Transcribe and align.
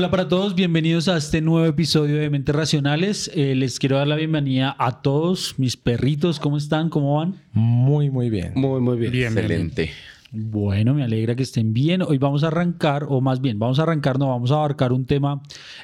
Hola 0.00 0.10
para 0.10 0.28
todos, 0.28 0.54
bienvenidos 0.54 1.08
a 1.08 1.18
este 1.18 1.42
nuevo 1.42 1.66
episodio 1.66 2.16
de 2.16 2.30
Mentes 2.30 2.54
Racionales. 2.54 3.30
Eh, 3.34 3.54
les 3.54 3.78
quiero 3.78 3.98
dar 3.98 4.08
la 4.08 4.16
bienvenida 4.16 4.74
a 4.78 5.02
todos 5.02 5.56
mis 5.58 5.76
perritos. 5.76 6.40
¿Cómo 6.40 6.56
están? 6.56 6.88
¿Cómo 6.88 7.16
van? 7.16 7.34
Muy, 7.52 8.08
muy 8.08 8.30
bien. 8.30 8.52
Muy, 8.54 8.80
muy 8.80 8.96
bien. 8.96 9.14
Excelente. 9.14 9.90
Bueno, 10.32 10.94
me 10.94 11.04
alegra 11.04 11.36
que 11.36 11.42
estén 11.42 11.74
bien. 11.74 12.00
Hoy 12.00 12.16
vamos 12.16 12.44
a 12.44 12.46
arrancar, 12.46 13.04
o 13.10 13.20
más 13.20 13.42
bien, 13.42 13.58
vamos 13.58 13.78
a 13.78 13.82
arrancar, 13.82 14.18
no 14.18 14.28
vamos 14.28 14.50
a 14.50 14.54
abarcar 14.54 14.94
un 14.94 15.04
tema. 15.04 15.42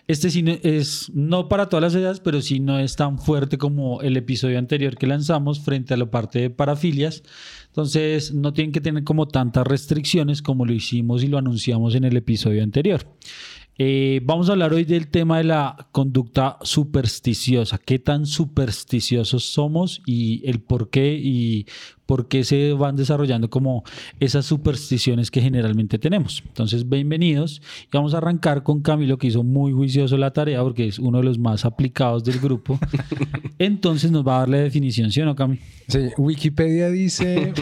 Este 0.08 0.30
sí 0.30 0.42
no- 0.42 0.56
es 0.62 1.10
no 1.12 1.46
para 1.50 1.68
todas 1.68 1.82
las 1.82 1.94
edades, 1.94 2.20
pero 2.20 2.40
sí 2.40 2.58
no 2.58 2.78
es 2.78 2.96
tan 2.96 3.18
fuerte 3.18 3.58
como 3.58 4.00
el 4.00 4.16
episodio 4.16 4.58
anterior 4.58 4.96
que 4.96 5.06
lanzamos 5.06 5.60
frente 5.60 5.92
a 5.92 5.98
la 5.98 6.06
parte 6.06 6.38
de 6.38 6.48
parafilias. 6.48 7.22
Entonces, 7.66 8.32
no 8.32 8.54
tienen 8.54 8.72
que 8.72 8.80
tener 8.80 9.04
como 9.04 9.28
tantas 9.28 9.66
restricciones 9.66 10.40
como 10.40 10.64
lo 10.64 10.72
hicimos 10.72 11.22
y 11.22 11.26
lo 11.26 11.36
anunciamos 11.36 11.94
en 11.94 12.04
el 12.04 12.16
episodio 12.16 12.62
anterior. 12.62 13.02
Eh, 13.78 14.22
vamos 14.24 14.48
a 14.48 14.52
hablar 14.52 14.72
hoy 14.72 14.84
del 14.84 15.08
tema 15.08 15.36
de 15.36 15.44
la 15.44 15.88
conducta 15.92 16.56
supersticiosa. 16.62 17.76
¿Qué 17.76 17.98
tan 17.98 18.24
supersticiosos 18.24 19.44
somos 19.44 20.00
y 20.06 20.48
el 20.48 20.60
por 20.60 20.88
qué 20.88 21.20
y 21.22 21.66
por 22.06 22.26
qué 22.26 22.44
se 22.44 22.72
van 22.72 22.96
desarrollando 22.96 23.50
como 23.50 23.84
esas 24.18 24.46
supersticiones 24.46 25.30
que 25.30 25.42
generalmente 25.42 25.98
tenemos? 25.98 26.42
Entonces, 26.46 26.88
bienvenidos. 26.88 27.60
Y 27.84 27.88
vamos 27.92 28.14
a 28.14 28.18
arrancar 28.18 28.62
con 28.62 28.80
Camilo, 28.80 29.18
que 29.18 29.26
hizo 29.26 29.42
muy 29.42 29.72
juicioso 29.72 30.16
la 30.16 30.32
tarea 30.32 30.62
porque 30.62 30.88
es 30.88 30.98
uno 30.98 31.18
de 31.18 31.24
los 31.24 31.38
más 31.38 31.66
aplicados 31.66 32.24
del 32.24 32.40
grupo. 32.40 32.78
Entonces, 33.58 34.10
nos 34.10 34.26
va 34.26 34.36
a 34.36 34.38
dar 34.40 34.48
la 34.48 34.58
definición, 34.58 35.12
¿sí 35.12 35.20
o 35.20 35.26
no, 35.26 35.36
Cami? 35.36 35.58
Sí, 35.88 36.08
Wikipedia 36.16 36.88
dice 36.88 37.52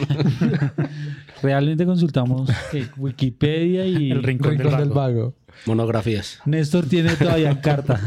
Realmente 1.42 1.84
consultamos 1.84 2.48
eh, 2.72 2.86
Wikipedia 2.96 3.84
y 3.84 4.12
El 4.12 4.22
rincón, 4.22 4.52
Rincón 4.52 4.70
del 4.70 4.78
del 4.78 4.88
vago. 4.90 5.34
Monografías. 5.66 6.40
Néstor 6.44 6.86
tiene 6.86 7.16
todavía 7.16 7.50
en 7.50 7.56
carta. 7.60 8.00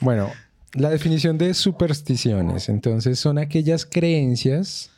Bueno, 0.00 0.30
la 0.74 0.90
definición 0.90 1.38
de 1.38 1.54
supersticiones. 1.54 2.68
Entonces, 2.68 3.18
son 3.18 3.38
aquellas 3.38 3.86
creencias 3.86 4.90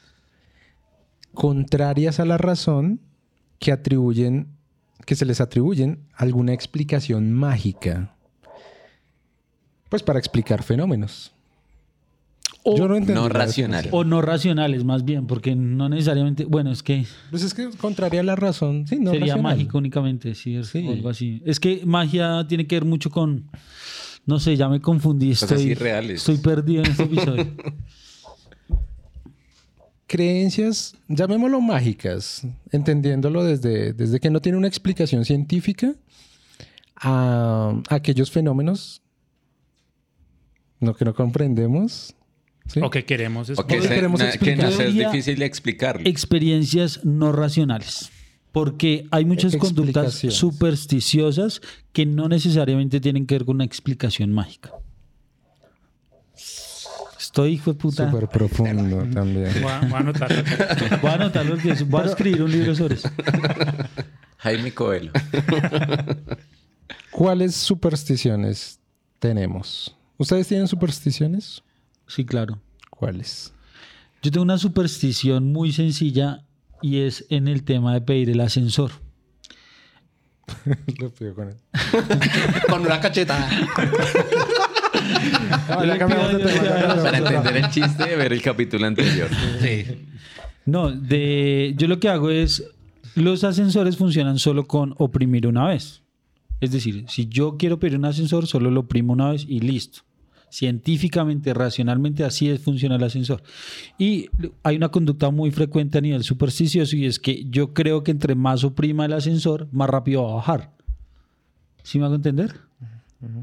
contrarias 1.34 2.18
a 2.18 2.24
la 2.24 2.38
razón 2.38 3.00
que 3.58 3.70
atribuyen, 3.70 4.48
que 5.04 5.14
se 5.14 5.26
les 5.26 5.40
atribuyen 5.40 6.00
alguna 6.14 6.54
explicación 6.54 7.32
mágica. 7.32 8.16
Pues 9.88 10.02
para 10.02 10.18
explicar 10.18 10.62
fenómenos. 10.62 11.35
O- 12.68 12.76
Yo 12.76 12.88
no 12.88 12.96
entendí. 12.96 13.14
No 13.20 13.28
la 13.28 13.34
racional. 13.44 13.82
definición. 13.84 14.00
O 14.00 14.04
no 14.04 14.22
racionales, 14.22 14.82
más 14.84 15.04
bien, 15.04 15.26
porque 15.28 15.54
no 15.54 15.88
necesariamente. 15.88 16.44
Bueno, 16.46 16.72
es 16.72 16.82
que 16.82 17.06
Pues 17.30 17.42
es 17.44 17.54
que 17.54 17.68
contraria 17.70 18.20
a 18.20 18.24
la 18.24 18.34
razón. 18.34 18.86
Sí, 18.88 18.96
no 18.98 19.12
sería 19.12 19.34
racional. 19.34 19.42
mágico 19.56 19.78
únicamente, 19.78 20.34
sí, 20.34 20.56
es 20.56 20.68
Sí. 20.68 20.84
o 20.86 20.92
algo 20.92 21.08
así. 21.08 21.42
Es 21.46 21.60
que 21.60 21.82
magia 21.86 22.44
tiene 22.48 22.66
que 22.66 22.74
ver 22.76 22.84
mucho 22.84 23.08
con. 23.10 23.48
No 24.26 24.40
sé, 24.40 24.56
ya 24.56 24.68
me 24.68 24.80
confundí. 24.80 25.30
Estoy, 25.30 25.76
estoy 26.10 26.38
perdido 26.38 26.82
en 26.82 26.90
este 26.90 27.04
episodio. 27.04 27.46
creencias, 30.06 30.94
llamémoslo 31.08 31.60
mágicas, 31.60 32.46
entendiéndolo 32.70 33.44
desde, 33.44 33.92
desde 33.92 34.20
que 34.20 34.30
no 34.30 34.40
tiene 34.40 34.56
una 34.58 34.68
explicación 34.68 35.24
científica 35.24 35.94
a, 36.96 37.80
aquellos 37.88 38.30
fenómenos 38.30 39.02
no, 40.80 40.94
que 40.94 41.04
no 41.04 41.14
comprendemos. 41.14 42.14
¿Sí? 42.66 42.80
O 42.82 42.90
que 42.90 43.04
queremos 43.04 43.48
es 43.50 43.58
O 43.58 43.66
que, 43.66 43.80
se- 43.80 43.88
queremos 43.88 44.20
que 44.20 44.28
explicar. 44.28 44.64
nos 44.70 44.78
es 44.80 44.94
difícil 44.94 45.42
explicarlo. 45.42 46.08
Experiencias 46.08 47.04
no 47.04 47.32
racionales. 47.32 48.10
Porque 48.52 49.06
hay 49.10 49.24
muchas 49.26 49.54
conductas 49.56 50.04
Explicaciones. 50.06 50.38
supersticiosas 50.38 51.60
que 51.92 52.06
no 52.06 52.28
necesariamente 52.28 53.00
tienen 53.00 53.26
que 53.26 53.34
ver 53.34 53.44
con 53.44 53.56
una 53.56 53.64
explicación 53.64 54.32
mágica. 54.32 54.72
Estoy, 57.18 57.52
hijo 57.54 57.72
de 57.72 57.78
puta. 57.78 58.10
Súper 58.10 58.28
profundo 58.28 59.04
también. 59.12 59.50
Voy 59.60 59.70
a, 59.70 59.80
voy 59.80 59.92
a 59.92 59.96
anotarlo. 59.98 60.42
Voy 61.02 61.10
a 61.10 61.14
anotarlo 61.14 61.56
voy 61.86 62.00
a 62.00 62.04
escribir 62.06 62.42
un 62.42 62.50
libro 62.52 62.74
sobre 62.74 62.94
eso. 62.94 63.10
Jaime 64.38 64.72
Coelho. 64.72 65.12
¿Cuáles 67.10 67.54
supersticiones 67.56 68.78
tenemos? 69.18 69.94
¿Ustedes 70.18 70.46
tienen 70.48 70.68
supersticiones? 70.68 71.62
Sí, 72.06 72.24
claro. 72.24 72.60
¿Cuáles? 72.90 73.52
Yo 74.22 74.30
tengo 74.30 74.42
una 74.44 74.58
superstición 74.58 75.52
muy 75.52 75.72
sencilla 75.72 76.44
y 76.82 76.98
es 77.00 77.26
en 77.30 77.48
el 77.48 77.62
tema 77.64 77.94
de 77.94 78.00
pedir 78.00 78.30
el 78.30 78.40
ascensor. 78.40 78.90
Lo 81.00 81.10
pido 81.10 81.34
con 81.34 81.48
él. 81.48 81.56
Con 82.68 82.82
una 82.82 83.00
cachetada. 83.00 83.48
Ah, 85.68 85.84
ya 85.84 85.98
cambiamos 85.98 86.32
de 86.32 86.38
tema, 86.38 86.64
ya 86.64 86.70
cambiamos 86.70 87.04
Para 87.04 87.18
de 87.18 87.24
tema. 87.24 87.36
entender 87.38 87.64
el 87.64 87.70
chiste, 87.70 88.16
ver 88.16 88.32
el 88.32 88.42
capítulo 88.42 88.86
anterior. 88.86 89.28
Sí. 89.60 90.06
No, 90.64 90.90
de, 90.90 91.74
yo 91.76 91.88
lo 91.88 91.98
que 92.00 92.08
hago 92.08 92.30
es, 92.30 92.64
los 93.14 93.44
ascensores 93.44 93.96
funcionan 93.96 94.38
solo 94.38 94.66
con 94.66 94.94
oprimir 94.98 95.46
una 95.46 95.66
vez. 95.68 96.02
Es 96.60 96.70
decir, 96.72 97.04
si 97.08 97.26
yo 97.26 97.56
quiero 97.58 97.78
pedir 97.78 97.98
un 97.98 98.04
ascensor, 98.04 98.46
solo 98.46 98.70
lo 98.70 98.80
oprimo 98.80 99.12
una 99.12 99.30
vez 99.30 99.44
y 99.48 99.60
listo. 99.60 100.00
Científicamente, 100.56 101.52
racionalmente, 101.52 102.24
así 102.24 102.48
es, 102.48 102.60
funciona 102.62 102.96
el 102.96 103.04
ascensor. 103.04 103.42
Y 103.98 104.30
hay 104.62 104.76
una 104.76 104.88
conducta 104.88 105.28
muy 105.28 105.50
frecuente 105.50 105.98
a 105.98 106.00
nivel 106.00 106.24
supersticioso 106.24 106.96
y 106.96 107.04
es 107.04 107.18
que 107.18 107.44
yo 107.50 107.74
creo 107.74 108.02
que 108.02 108.10
entre 108.10 108.34
más 108.34 108.64
oprima 108.64 109.04
el 109.04 109.12
ascensor, 109.12 109.68
más 109.70 109.90
rápido 109.90 110.22
va 110.24 110.30
a 110.30 110.34
bajar. 110.36 110.72
¿Sí 111.82 111.98
me 111.98 112.06
hago 112.06 112.14
entender? 112.14 112.54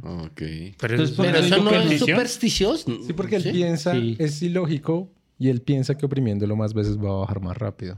Ok. 0.01 0.41
Pero, 0.79 0.93
Entonces, 0.95 1.15
Pero 1.15 1.37
eso 1.37 1.63
no 1.63 1.69
es 1.69 1.99
supersticioso. 1.99 2.91
Sí, 3.05 3.13
porque 3.13 3.35
él 3.35 3.43
piensa, 3.43 3.93
Sí. 3.93 4.15
es 4.17 4.41
ilógico 4.41 5.11
y 5.37 5.49
él 5.49 5.61
piensa 5.61 5.95
que 5.95 6.07
oprimiéndolo 6.07 6.55
más 6.55 6.73
veces 6.73 6.97
va 6.97 7.09
a 7.09 7.17
bajar 7.19 7.41
más 7.41 7.55
rápido. 7.55 7.95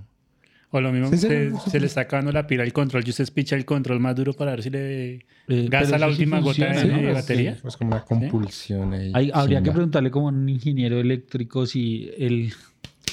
O 0.76 0.82
lo 0.82 0.92
mismo, 0.92 1.10
Sí, 1.10 1.18
se, 1.18 1.46
no, 1.52 1.60
se 1.62 1.80
le 1.80 1.86
está 1.86 2.02
acabando 2.02 2.32
la 2.34 2.46
pila 2.48 2.64
al 2.64 2.74
control 2.74 3.04
y 3.06 3.10
usted 3.12 3.26
picha 3.34 3.56
el 3.56 3.64
control 3.64 4.00
más 4.02 4.14
duro 4.16 4.34
para 4.34 4.52
ver 4.52 4.62
si 4.64 4.70
le 4.70 5.14
Eh, 5.48 5.68
gasta 5.70 5.98
la 5.98 6.08
última 6.08 6.40
gota 6.42 6.66
de 6.74 7.14
batería. 7.14 7.52
Es, 7.52 7.64
es 7.64 7.78
como 7.78 7.92
una 7.92 8.02
compulsión 8.04 8.94
ahí. 8.94 9.12
Hay- 9.14 9.32
habría 9.34 9.62
que 9.64 9.72
preguntarle 9.72 10.12
como 10.12 10.28
a 10.28 10.32
un 10.32 10.50
ingeniero 10.50 11.00
eléctrico 11.00 11.66
si 11.66 12.12
el... 12.18 12.52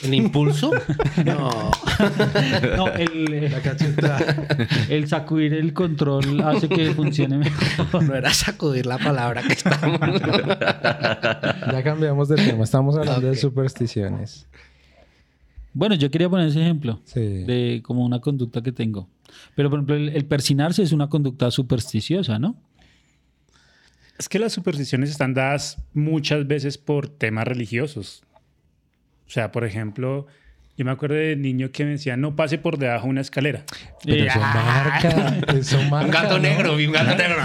¿El 0.03 0.15
impulso? 0.15 0.73
No. 1.25 1.71
No, 2.77 2.89
el, 2.89 3.53
el 4.89 5.07
sacudir 5.07 5.55
el 5.55 5.73
control 5.73 6.41
hace 6.43 6.69
que 6.69 6.91
funcione 6.93 7.39
mejor. 7.39 8.03
No 8.03 8.15
era 8.17 8.33
sacudir 8.35 8.87
la 8.87 8.99
palabra 8.99 9.43
que 9.43 9.53
estamos. 9.53 10.01
Ya 11.73 11.83
cambiamos 11.85 12.29
de 12.29 12.37
tema. 12.37 12.65
Estamos 12.65 12.97
hablando 12.97 13.29
de 13.29 13.37
supersticiones. 13.37 14.47
Bueno, 15.75 15.95
yo 15.95 16.11
quería 16.11 16.29
poner 16.29 16.49
ese 16.49 16.61
ejemplo 16.61 17.01
Sí. 17.05 17.21
de 17.21 17.81
como 17.85 18.05
una 18.05 18.21
conducta 18.21 18.63
que 18.63 18.73
tengo. 18.73 19.09
Pero, 19.55 19.71
por 19.71 19.79
ejemplo, 19.79 19.97
el, 19.97 20.11
el 20.11 20.25
persinarse 20.27 20.83
es 20.83 20.93
una 20.93 21.09
conducta 21.09 21.51
supersticiosa, 21.51 22.39
¿no? 22.39 22.57
Es 24.19 24.29
que 24.29 24.39
las 24.39 24.53
supersticiones 24.53 25.11
están 25.11 25.35
dadas 25.35 25.79
muchas 25.95 26.47
veces 26.47 26.79
por 26.79 27.09
temas 27.09 27.47
religiosos. 27.49 28.23
O 29.27 29.31
sea, 29.31 29.51
por 29.51 29.65
ejemplo, 29.65 30.27
yo 30.77 30.85
me 30.85 30.91
acuerdo 30.91 31.17
de 31.17 31.35
niño 31.37 31.71
que 31.73 31.85
me 31.85 31.93
decía, 31.93 32.17
no 32.17 32.37
pase 32.37 32.59
por 32.59 32.77
debajo 32.79 33.05
de 33.07 33.11
una 33.11 33.21
escalera. 33.23 33.65
Pero 34.05 34.25
Eh, 34.25 34.27
eso 34.29 34.39
marca. 34.41 35.37
Eso 35.59 35.83
marca. 35.85 36.05
Un 36.05 36.11
gato 36.13 36.35
¿no? 36.37 36.43
negro, 36.43 36.77
vi 36.77 36.87
un 36.87 36.93
gato 36.93 37.17
negro. 37.17 37.37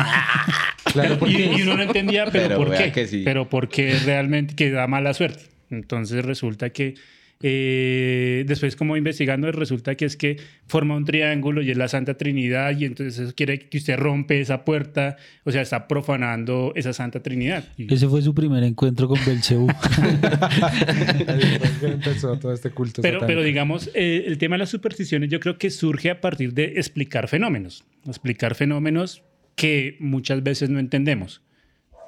Claro, 0.91 1.13
Y, 1.15 1.17
porque 1.17 1.53
y 1.57 1.61
uno 1.61 1.77
no 1.77 1.83
entendía, 1.83 2.25
pero, 2.25 2.47
Pero 2.49 2.57
¿por 2.57 2.75
qué? 2.77 2.91
que 2.91 3.07
sí. 3.07 3.21
Pero 3.23 3.49
porque 3.49 3.97
realmente 4.05 4.53
que 4.55 4.69
da 4.69 4.87
mala 4.87 5.13
suerte. 5.13 5.45
Entonces 5.69 6.23
resulta 6.25 6.69
que 6.71 6.95
eh, 7.41 8.43
después 8.47 8.75
como 8.75 8.97
investigando 8.97 9.51
resulta 9.51 9.95
que 9.95 10.05
es 10.05 10.17
que 10.17 10.37
forma 10.65 10.95
un 10.95 11.05
triángulo 11.05 11.61
y 11.61 11.71
es 11.71 11.77
la 11.77 11.87
Santa 11.87 12.15
Trinidad 12.17 12.77
y 12.77 12.85
entonces 12.85 13.19
eso 13.19 13.33
quiere 13.35 13.59
que 13.69 13.77
usted 13.77 13.97
rompe 13.97 14.39
esa 14.41 14.65
puerta, 14.65 15.17
o 15.43 15.51
sea, 15.51 15.61
está 15.61 15.87
profanando 15.87 16.73
esa 16.75 16.93
Santa 16.93 17.21
Trinidad. 17.21 17.63
Y- 17.77 17.93
Ese 17.93 18.07
fue 18.07 18.21
su 18.21 18.33
primer 18.33 18.63
encuentro 18.63 19.07
con 19.07 19.19
Belcebú. 19.25 19.67
todo 22.41 22.53
este 22.53 22.71
culto. 22.71 23.01
Pero, 23.01 23.19
satánico. 23.19 23.27
pero 23.27 23.43
digamos, 23.43 23.89
eh, 23.93 24.23
el 24.27 24.37
tema 24.37 24.55
de 24.55 24.59
las 24.59 24.69
supersticiones 24.69 25.29
yo 25.29 25.39
creo 25.39 25.57
que 25.57 25.69
surge 25.69 26.09
a 26.09 26.21
partir 26.21 26.53
de 26.53 26.73
explicar 26.77 27.27
fenómenos, 27.27 27.83
explicar 28.05 28.55
fenómenos 28.55 29.23
que 29.55 29.97
muchas 29.99 30.43
veces 30.43 30.69
no 30.69 30.79
entendemos. 30.79 31.41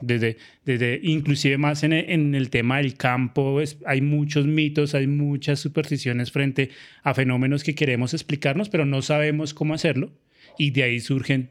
Desde, 0.02 0.38
desde 0.66 1.00
inclusive 1.04 1.58
más 1.58 1.84
en, 1.84 1.94
e- 1.94 2.14
en 2.14 2.34
el 2.36 2.50
tema 2.50 2.78
del 2.78 2.96
campo, 2.96 3.60
es- 3.62 3.78
hay 3.86 4.02
muchos 4.02 4.46
mitos, 4.48 4.96
hay 4.96 5.08
muchas 5.08 5.60
supersticiones 5.60 6.32
frente 6.32 6.70
a 7.04 7.14
fenómenos 7.14 7.64
que 7.64 7.76
queremos 7.76 8.14
explicarnos, 8.14 8.70
pero 8.70 8.86
no 8.86 9.02
sabemos 9.02 9.54
cómo 9.54 9.74
hacerlo. 9.74 10.12
Y 10.58 10.72
de 10.72 10.84
ahí 10.84 11.00
surgen 11.00 11.50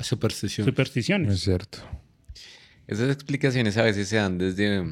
Superstición. 0.00 0.66
supersticiones. 0.66 1.32
Es 1.34 1.40
cierto. 1.40 1.78
Esas 2.86 3.10
explicaciones 3.12 3.76
a 3.76 3.82
veces 3.82 4.08
se 4.08 4.16
dan 4.16 4.38
desde... 4.38 4.82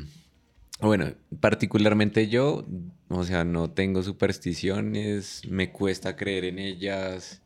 Bueno, 0.81 1.13
particularmente 1.41 2.29
yo, 2.29 2.67
o 3.09 3.25
sea, 3.25 3.45
no 3.45 3.71
tengo 3.71 4.03
supersticiones, 4.03 5.43
me 5.49 5.71
cuesta 5.71 6.17
creer 6.17 6.45
en 6.47 6.59
ellas. 6.59 7.43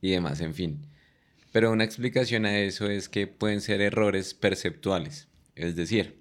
y 0.00 0.10
demás, 0.10 0.40
en 0.40 0.52
fin. 0.54 0.86
Pero 1.52 1.70
una 1.70 1.84
explicación 1.84 2.46
a 2.46 2.58
eso 2.60 2.88
es 2.90 3.08
que 3.08 3.26
pueden 3.26 3.60
ser 3.60 3.80
errores 3.80 4.34
perceptuales. 4.34 5.28
Es 5.54 5.76
decir, 5.76 6.16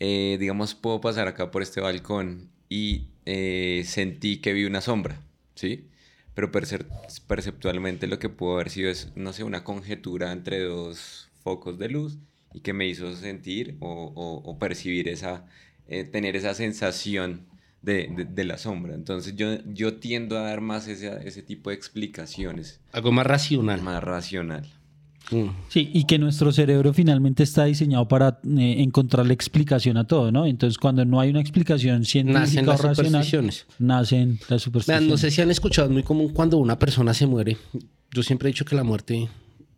eh, 0.00 0.36
digamos, 0.40 0.74
puedo 0.74 1.00
pasar 1.00 1.28
acá 1.28 1.50
por 1.50 1.62
este 1.62 1.80
balcón 1.80 2.50
y 2.68 3.08
eh, 3.26 3.84
sentí 3.86 4.38
que 4.38 4.52
vi 4.52 4.64
una 4.64 4.80
sombra, 4.80 5.20
¿sí? 5.54 5.88
Pero 6.34 6.52
percep- 6.52 6.86
perceptualmente 7.26 8.06
lo 8.06 8.18
que 8.18 8.28
pudo 8.28 8.54
haber 8.54 8.70
sido 8.70 8.90
es, 8.90 9.12
no 9.16 9.32
sé, 9.32 9.44
una 9.44 9.64
conjetura 9.64 10.32
entre 10.32 10.60
dos 10.60 11.28
focos 11.42 11.78
de 11.78 11.88
luz 11.88 12.18
y 12.54 12.60
que 12.60 12.72
me 12.72 12.86
hizo 12.86 13.14
sentir 13.16 13.76
o 13.80 14.56
percibir 14.58 15.08
esa, 15.08 15.46
eh, 15.88 16.04
tener 16.04 16.36
esa 16.36 16.54
sensación 16.54 17.46
de, 17.86 18.08
de- 18.14 18.24
de 18.26 18.44
la 18.44 18.58
sombra. 18.58 18.94
Entonces 18.94 19.34
yo, 19.36 19.56
yo 19.72 19.94
tiendo 19.94 20.36
a 20.36 20.42
dar 20.42 20.60
más 20.60 20.86
ese, 20.88 21.10
ese 21.26 21.40
tipo 21.42 21.70
de 21.70 21.76
explicaciones, 21.76 22.80
Algo 22.92 23.12
más 23.12 23.26
racional. 23.26 23.80
más 23.80 24.02
racional. 24.04 24.66
Mm. 25.30 25.48
Sí, 25.68 25.90
y 25.92 26.04
que 26.04 26.18
nuestro 26.20 26.52
cerebro 26.52 26.92
finalmente 26.92 27.42
está 27.42 27.64
diseñado 27.64 28.06
para 28.06 28.38
eh, 28.44 28.76
encontrarle 28.78 29.34
explicación 29.34 29.96
a 29.96 30.06
todo, 30.06 30.30
¿no? 30.30 30.46
Entonces, 30.46 30.78
cuando 30.78 31.04
no 31.04 31.18
hay 31.18 31.30
una 31.30 31.40
explicación 31.40 32.04
científica 32.04 32.40
Nacen 32.40 32.68
o 32.68 32.72
racional, 32.72 32.94
supersticiones. 33.24 33.66
nacen 33.80 34.38
las 34.42 34.48
Vean, 34.48 34.60
supersticiones. 34.60 35.08
no 35.08 35.16
sé 35.16 35.30
si 35.32 35.42
han 35.42 35.50
escuchado, 35.50 35.88
es 35.88 35.92
muy 35.92 36.02
común 36.04 36.28
cuando 36.32 36.58
una 36.58 36.78
persona 36.78 37.12
se 37.14 37.26
muere. 37.26 37.56
Yo 38.12 38.22
siempre 38.22 38.48
he 38.48 38.52
dicho 38.52 38.64
que 38.64 38.76
la 38.76 38.84
muerte, 38.84 39.28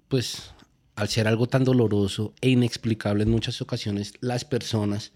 pues, 0.08 0.50
al 0.96 1.08
ser 1.08 1.26
algo 1.28 1.46
tan 1.46 1.64
doloroso 1.64 2.34
e 2.42 2.50
inexplicable 2.50 3.22
en 3.22 3.30
muchas 3.30 3.62
ocasiones, 3.62 4.12
las 4.20 4.44
personas 4.44 5.12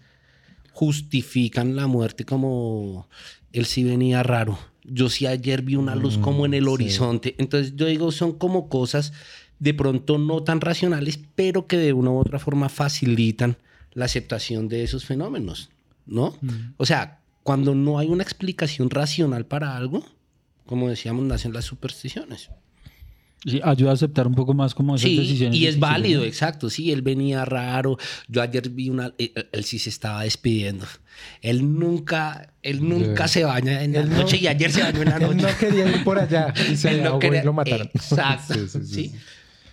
justifican 0.73 1.75
la 1.75 1.87
muerte 1.87 2.25
como 2.25 3.07
él 3.51 3.65
sí 3.65 3.83
venía 3.83 4.23
raro. 4.23 4.59
Yo 4.83 5.07
sí 5.09 5.25
ayer 5.25 5.61
vi 5.61 5.75
una 5.75 5.95
luz 5.95 6.17
como 6.17 6.45
en 6.45 6.53
el 6.53 6.67
horizonte. 6.67 7.35
Entonces 7.37 7.75
yo 7.75 7.85
digo, 7.85 8.11
son 8.11 8.33
como 8.33 8.67
cosas 8.67 9.13
de 9.59 9.73
pronto 9.73 10.17
no 10.17 10.43
tan 10.43 10.59
racionales, 10.59 11.19
pero 11.35 11.67
que 11.67 11.77
de 11.77 11.93
una 11.93 12.11
u 12.11 12.17
otra 12.17 12.39
forma 12.39 12.67
facilitan 12.67 13.55
la 13.93 14.05
aceptación 14.05 14.67
de 14.67 14.83
esos 14.83 15.05
fenómenos, 15.05 15.69
¿no? 16.05 16.35
O 16.77 16.85
sea, 16.85 17.21
cuando 17.43 17.75
no 17.75 17.99
hay 17.99 18.09
una 18.09 18.23
explicación 18.23 18.89
racional 18.89 19.45
para 19.45 19.77
algo, 19.77 20.03
como 20.65 20.89
decíamos, 20.89 21.23
nacen 21.25 21.53
las 21.53 21.65
supersticiones. 21.65 22.49
Sí, 23.45 23.59
ayuda 23.63 23.91
a 23.91 23.93
aceptar 23.95 24.25
un 24.25 24.35
poco 24.35 24.53
más 24.53 24.73
como 24.73 24.95
esas 24.95 25.09
Sí, 25.09 25.17
decisiones. 25.17 25.59
y 25.59 25.67
es 25.67 25.77
válido, 25.79 26.21
¿no? 26.21 26.25
exacto. 26.27 26.69
Sí, 26.69 26.91
él 26.91 27.01
venía 27.01 27.43
raro. 27.43 27.97
Yo 28.29 28.41
ayer 28.41 28.69
vi 28.69 28.89
una. 28.89 29.13
Él, 29.17 29.31
él 29.51 29.63
sí 29.65 29.79
se 29.79 29.89
estaba 29.89 30.23
despidiendo. 30.23 30.85
Él 31.41 31.77
nunca, 31.77 32.53
él 32.61 32.87
nunca 32.87 33.27
se 33.27 33.43
baña 33.43 33.83
en 33.83 33.93
la 33.93 34.03
no- 34.05 34.17
noche 34.17 34.37
y 34.41 34.47
ayer 34.47 34.71
se 34.71 34.81
bañó 34.81 35.01
en 35.01 35.09
la 35.09 35.17
Él 35.17 35.23
noche. 35.23 35.41
no 35.41 35.57
quería 35.59 35.87
ir 35.89 36.03
por 36.05 36.19
allá 36.19 36.53
y 36.71 36.77
se 36.77 36.91
Él 36.91 37.03
no 37.03 37.19
quería- 37.19 37.41
y 37.41 37.45
lo 37.45 37.53
mataron. 37.53 37.89
Exacto. 37.93 38.53
Sí, 38.53 38.59
sí, 38.67 38.79
sí, 38.79 38.85
¿sí? 38.87 39.09
sí. 39.09 39.15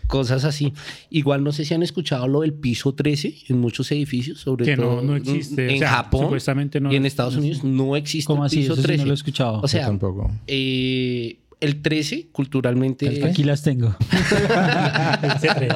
Cosas 0.08 0.44
así. 0.44 0.73
Igual 1.08 1.44
no 1.44 1.52
sé 1.52 1.64
si 1.64 1.73
han 1.73 1.84
escuchado 1.84 2.26
lo 2.26 2.40
del 2.40 2.52
piso 2.52 2.93
13 2.96 3.32
en 3.49 3.61
muchos 3.61 3.93
edificios, 3.93 4.40
sobre 4.40 4.64
Que 4.64 4.76
no- 4.76 4.82
todo 4.82 5.02
no 5.02 5.14
existe, 5.14 5.69
en 5.70 5.76
o 5.76 5.78
sea, 5.78 5.90
Japón 5.90 6.23
supuestamente 6.23 6.81
no- 6.81 6.93
y 6.93 6.96
en 6.96 7.06
Estados 7.06 7.37
Unidos 7.37 7.62
no 7.62 7.94
existe 7.94 8.26
¿Cómo 8.26 8.43
el 8.43 8.46
así? 8.49 8.56
piso 8.56 8.73
Eso 8.73 8.82
sí 8.82 8.87
13. 8.88 8.99
no 9.02 9.06
lo 9.06 9.12
he 9.12 9.14
escuchado. 9.14 9.61
O 9.62 9.69
sea, 9.69 9.82
Yo 9.82 9.87
tampoco. 9.87 10.32
eh, 10.49 11.38
el 11.61 11.83
13 11.83 12.29
culturalmente 12.33 13.25
Aquí 13.25 13.45
las 13.45 13.62
tengo. 13.62 13.95
El 15.23 15.39
cetre, 15.39 15.69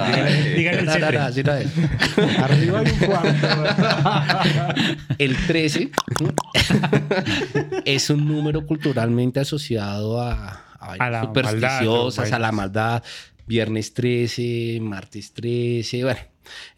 dígale 0.56 0.80
el 0.80 0.86
No, 0.86 0.98
no, 0.98 1.10
no, 1.12 1.28
es. 1.28 1.42
Arriba 2.38 2.80
hay 2.80 2.86
un 2.90 2.98
cuarto. 3.06 3.48
El 5.18 5.36
13 5.46 5.90
es 7.84 8.10
un 8.10 8.26
número 8.26 8.66
culturalmente 8.66 9.40
asociado 9.40 10.20
a, 10.20 10.64
a 10.78 10.92
A 10.98 11.10
la 11.10 11.22
supersticiosas, 11.22 12.30
maldad, 12.30 12.36
a 12.36 12.38
la 12.38 12.52
maldad. 12.52 13.02
Viernes 13.46 13.92
13, 13.92 14.78
martes 14.80 15.32
13, 15.34 16.04
bueno. 16.04 16.20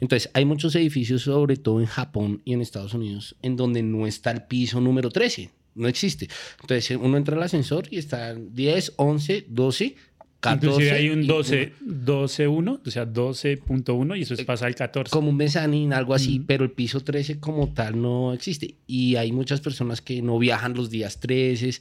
Entonces, 0.00 0.30
hay 0.34 0.44
muchos 0.44 0.74
edificios, 0.74 1.22
sobre 1.22 1.56
todo 1.56 1.80
en 1.80 1.86
Japón 1.86 2.42
y 2.44 2.52
en 2.52 2.60
Estados 2.60 2.94
Unidos, 2.94 3.36
en 3.42 3.56
donde 3.56 3.82
no 3.82 4.06
está 4.06 4.30
el 4.30 4.42
piso 4.42 4.80
número 4.80 5.10
13. 5.10 5.50
No 5.76 5.88
existe. 5.88 6.28
Entonces, 6.60 6.96
uno 7.00 7.16
entra 7.16 7.36
al 7.36 7.42
ascensor 7.42 7.86
y 7.90 7.98
están 7.98 8.54
10, 8.54 8.94
11, 8.96 9.46
12, 9.48 9.94
14. 10.40 10.66
Inclusive 10.66 10.90
hay 10.92 11.10
un 11.10 11.22
y 11.22 11.26
12, 11.26 11.72
12.1, 11.84 12.80
o 12.84 12.90
sea, 12.90 13.06
12.1 13.06 14.18
y 14.18 14.22
eso 14.22 14.34
es 14.34 14.44
pasa 14.44 14.66
al 14.66 14.74
14. 14.74 15.10
como 15.10 15.30
un 15.30 15.36
mezanín, 15.36 15.92
algo 15.92 16.14
así, 16.14 16.40
pero 16.40 16.64
el 16.64 16.70
piso 16.70 17.00
13 17.00 17.40
como 17.40 17.72
tal 17.72 18.00
no 18.00 18.32
existe. 18.32 18.74
Y 18.86 19.16
hay 19.16 19.32
muchas 19.32 19.60
personas 19.60 20.00
que 20.00 20.22
no 20.22 20.38
viajan 20.38 20.74
los 20.74 20.90
días 20.90 21.20
13 21.20 21.80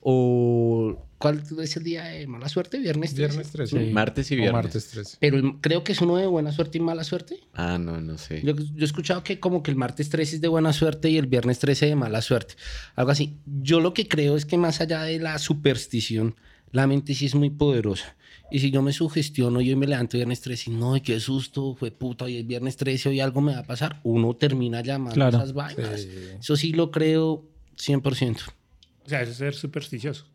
o... 0.00 1.04
¿Cuál 1.18 1.42
es 1.60 1.76
el 1.76 1.82
día 1.82 2.04
de 2.04 2.28
mala 2.28 2.48
suerte? 2.48 2.78
Viernes 2.78 3.12
13. 3.12 3.28
Viernes 3.34 3.50
13. 3.50 3.90
Martes 3.90 4.30
y 4.30 4.34
O 4.34 4.36
viernes. 4.36 4.52
martes 4.62 4.88
13. 4.90 5.16
Pero 5.18 5.58
creo 5.60 5.82
que 5.82 5.90
es 5.90 6.00
uno 6.00 6.16
de 6.16 6.26
buena 6.28 6.52
suerte 6.52 6.78
y 6.78 6.80
mala 6.80 7.02
suerte. 7.02 7.40
Ah, 7.54 7.76
no, 7.76 8.00
no 8.00 8.16
sé. 8.18 8.40
Yo, 8.44 8.54
yo 8.54 8.64
he 8.78 8.84
escuchado 8.84 9.24
que 9.24 9.40
como 9.40 9.64
que 9.64 9.72
el 9.72 9.76
martes 9.76 10.10
13 10.10 10.36
es 10.36 10.40
de 10.40 10.46
buena 10.46 10.72
suerte 10.72 11.10
y 11.10 11.18
el 11.18 11.26
viernes 11.26 11.58
13 11.58 11.86
de 11.86 11.96
mala 11.96 12.22
suerte. 12.22 12.54
Algo 12.94 13.10
así. 13.10 13.36
Yo 13.46 13.80
lo 13.80 13.94
que 13.94 14.06
creo 14.06 14.36
es 14.36 14.46
que 14.46 14.56
más 14.58 14.80
allá 14.80 15.02
de 15.02 15.18
la 15.18 15.36
superstición, 15.38 16.36
la 16.70 16.86
mente 16.86 17.14
sí 17.16 17.26
es 17.26 17.34
muy 17.34 17.50
poderosa. 17.50 18.14
Y 18.52 18.60
si 18.60 18.70
yo 18.70 18.80
me 18.80 18.92
sugestiono 18.92 19.60
y 19.60 19.70
hoy 19.70 19.76
me 19.76 19.88
levanto 19.88 20.16
viernes 20.16 20.40
13 20.40 20.70
y 20.70 20.74
no, 20.74 20.94
qué 21.02 21.18
susto, 21.18 21.74
fue 21.74 21.90
puta, 21.90 22.26
hoy 22.26 22.36
es 22.36 22.46
viernes 22.46 22.76
13, 22.76 23.08
hoy 23.08 23.18
algo 23.20 23.40
me 23.40 23.54
va 23.54 23.58
a 23.58 23.64
pasar, 23.66 23.98
uno 24.04 24.36
termina 24.36 24.82
llamando 24.82 25.14
Claro. 25.14 25.38
esas 25.38 25.52
vainas. 25.52 26.06
Eso 26.38 26.54
sí 26.56 26.72
lo 26.72 26.92
creo 26.92 27.44
100%. 27.76 28.38
O 29.08 29.10
sea, 29.10 29.22
es 29.22 29.36
ser 29.36 29.54
supersticioso. 29.54 30.26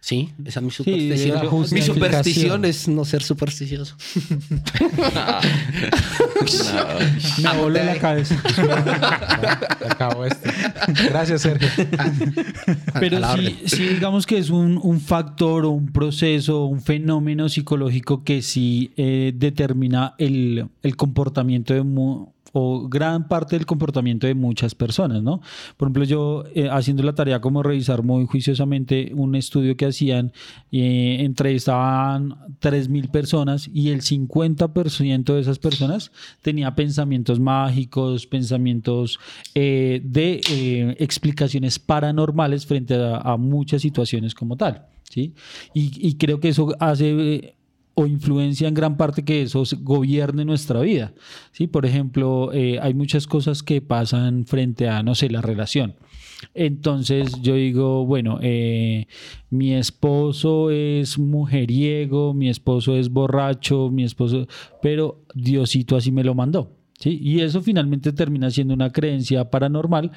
Sí, 0.00 0.30
esa 0.44 0.60
es 0.60 0.64
mi 0.66 0.70
superstición. 0.70 1.40
mi 1.72 1.80
superstición 1.80 2.64
es 2.66 2.86
no 2.88 3.06
ser 3.06 3.22
supersticioso. 3.22 3.96
Me 7.42 7.56
voló 7.58 7.82
la 7.82 7.96
cabeza. 7.98 8.36
Acabo 9.88 10.26
esto. 10.26 10.50
Gracias, 11.08 11.40
Sergio. 11.40 11.68
Pero 13.00 13.34
sí, 13.36 13.58
sí 13.64 13.88
digamos 13.88 14.26
que 14.26 14.36
es 14.36 14.50
un, 14.50 14.78
un 14.82 15.00
factor 15.00 15.64
o 15.64 15.70
un 15.70 15.86
proceso, 15.90 16.66
un 16.66 16.82
fenómeno 16.82 17.48
psicológico 17.48 18.24
que 18.24 18.42
sí 18.42 18.92
eh, 18.98 19.32
determina 19.34 20.14
el, 20.18 20.68
el 20.82 20.96
comportamiento 20.96 21.72
de 21.72 21.82
mu- 21.82 22.33
o 22.56 22.88
gran 22.88 23.26
parte 23.26 23.56
del 23.56 23.66
comportamiento 23.66 24.28
de 24.28 24.34
muchas 24.34 24.76
personas, 24.76 25.22
¿no? 25.24 25.40
Por 25.76 25.86
ejemplo, 25.88 26.04
yo 26.04 26.44
eh, 26.54 26.68
haciendo 26.70 27.02
la 27.02 27.12
tarea 27.12 27.40
como 27.40 27.64
revisar 27.64 28.04
muy 28.04 28.26
juiciosamente 28.26 29.10
un 29.12 29.34
estudio 29.34 29.76
que 29.76 29.86
hacían, 29.86 30.32
eh, 30.70 31.16
entrevistaban 31.20 32.36
3.000 32.60 33.10
personas 33.10 33.68
y 33.72 33.90
el 33.90 34.02
50% 34.02 35.34
de 35.34 35.40
esas 35.40 35.58
personas 35.58 36.12
tenía 36.42 36.76
pensamientos 36.76 37.40
mágicos, 37.40 38.28
pensamientos 38.28 39.18
eh, 39.56 40.00
de 40.04 40.40
eh, 40.48 40.96
explicaciones 41.00 41.80
paranormales 41.80 42.66
frente 42.66 42.94
a, 42.94 43.36
muchas 43.36 43.82
situaciones 43.82 44.32
como 44.32 44.56
tal, 44.56 44.86
¿sí? 45.10 45.34
Y 45.72 46.14
creo 46.14 46.38
que 46.38 46.50
eso 46.50 46.68
hace... 46.78 47.56
o 47.94 48.06
influencia 48.06 48.68
en 48.68 48.74
gran 48.74 48.96
parte 48.96 49.24
que 49.24 49.42
eso 49.42 49.62
gobierne 49.80 50.44
nuestra 50.44 50.80
vida. 50.80 51.12
¿sí? 51.52 51.66
Por 51.66 51.86
ejemplo, 51.86 52.52
eh, 52.52 52.78
hay 52.80 52.94
muchas 52.94 53.26
cosas 53.26 53.62
que 53.62 53.80
pasan 53.80 54.46
frente 54.46 54.88
a, 54.88 55.02
no 55.02 55.14
sé, 55.14 55.30
la 55.30 55.40
relación. 55.40 55.94
Entonces 56.52 57.40
yo 57.40 57.54
digo, 57.54 58.04
bueno, 58.04 58.38
eh, 58.42 59.06
mi 59.50 59.74
esposo 59.74 60.70
es 60.70 61.18
mujeriego, 61.18 62.34
mi 62.34 62.48
esposo 62.48 62.96
es 62.96 63.08
borracho, 63.08 63.90
mi 63.90 64.04
esposo, 64.04 64.46
pero 64.82 65.22
Diosito 65.34 65.96
así 65.96 66.12
me 66.12 66.24
lo 66.24 66.34
mandó. 66.34 66.83
¿Sí? 66.98 67.18
Y 67.20 67.40
eso 67.40 67.62
finalmente 67.62 68.12
termina 68.12 68.50
siendo 68.50 68.74
una 68.74 68.90
creencia 68.90 69.50
paranormal 69.50 70.12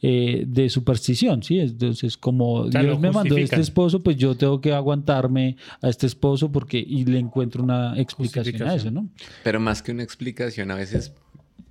eh, 0.00 0.44
de 0.46 0.68
superstición. 0.68 1.42
¿sí? 1.42 1.60
Entonces, 1.60 2.16
como 2.16 2.68
Dios 2.68 3.00
me 3.00 3.10
mandó 3.10 3.36
este 3.36 3.42
justifican. 3.42 3.60
esposo, 3.60 4.02
pues 4.02 4.16
yo 4.16 4.36
tengo 4.36 4.60
que 4.60 4.72
aguantarme 4.72 5.56
a 5.80 5.88
este 5.88 6.06
esposo 6.06 6.50
porque 6.50 6.78
y 6.78 7.04
le 7.04 7.18
encuentro 7.18 7.62
una 7.62 7.98
explicación 7.98 8.62
a 8.62 8.74
eso, 8.74 8.90
¿no? 8.90 9.08
Pero 9.44 9.60
más 9.60 9.82
que 9.82 9.92
una 9.92 10.02
explicación, 10.02 10.70
a 10.70 10.74
veces, 10.74 11.12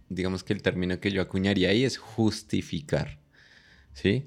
digamos 0.10 0.44
que 0.44 0.54
el 0.54 0.62
término 0.62 1.00
que 1.00 1.12
yo 1.12 1.22
acuñaría 1.22 1.70
ahí 1.70 1.84
es 1.84 1.98
justificar. 1.98 3.20
¿Sí? 3.94 4.26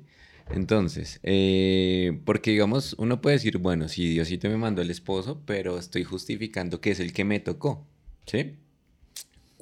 Entonces, 0.51 1.21
eh, 1.23 2.21
porque 2.27 2.51
digamos, 2.51 2.95
uno 2.99 3.23
puede 3.23 3.37
decir, 3.37 3.57
bueno, 3.59 3.89
sí, 3.89 4.09
Diosito 4.09 4.49
me 4.49 4.59
mandó 4.59 4.83
el 4.83 4.91
esposo, 4.91 5.41
pero 5.47 5.79
estoy 5.79 6.05
justificando 6.05 6.83
que 6.83 6.91
es 6.91 7.01
el 7.01 7.13
que 7.13 7.25
me 7.25 7.41
tocó. 7.41 7.87
¿Sí? 8.27 8.55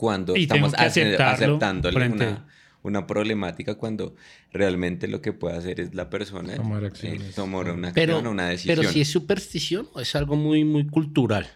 Cuando 0.02 0.36
Y 0.36 0.42
estamos 0.42 0.72
que 0.74 0.82
ace- 0.82 1.02
aceptarlo 1.02 1.44
aceptándole 1.46 1.94
frente- 1.96 2.26
una, 2.26 2.46
una 2.82 3.06
problemática 3.06 3.76
cuando 3.76 4.16
realmente 4.52 5.06
lo 5.06 5.20
que 5.22 5.32
puede 5.32 5.56
hacer 5.56 5.78
es 5.78 5.94
la 5.94 6.10
persona 6.10 6.56
Tomar 6.56 6.92
eh, 7.02 7.20
tomar 7.36 7.70
una 7.70 7.92
Pero, 7.92 8.14
acción 8.14 8.26
o 8.26 8.30
una 8.32 8.48
decisión. 8.48 8.76
pero 8.76 8.88
si 8.90 9.00
es 9.00 9.08
superstición 9.08 9.86
o 9.92 10.00
es 10.00 10.16
algo 10.16 10.34
muy, 10.34 10.64
muy 10.64 10.88
cultural. 10.88 11.46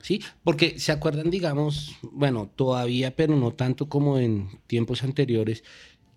¿Sí? 0.00 0.22
Porque 0.44 0.78
se 0.78 0.92
acuerdan, 0.92 1.28
digamos, 1.30 1.96
bueno, 2.02 2.48
todavía, 2.54 3.16
pero 3.16 3.34
no 3.34 3.50
tanto 3.54 3.88
como 3.88 4.18
en 4.20 4.48
tiempos 4.68 5.02
anteriores, 5.02 5.64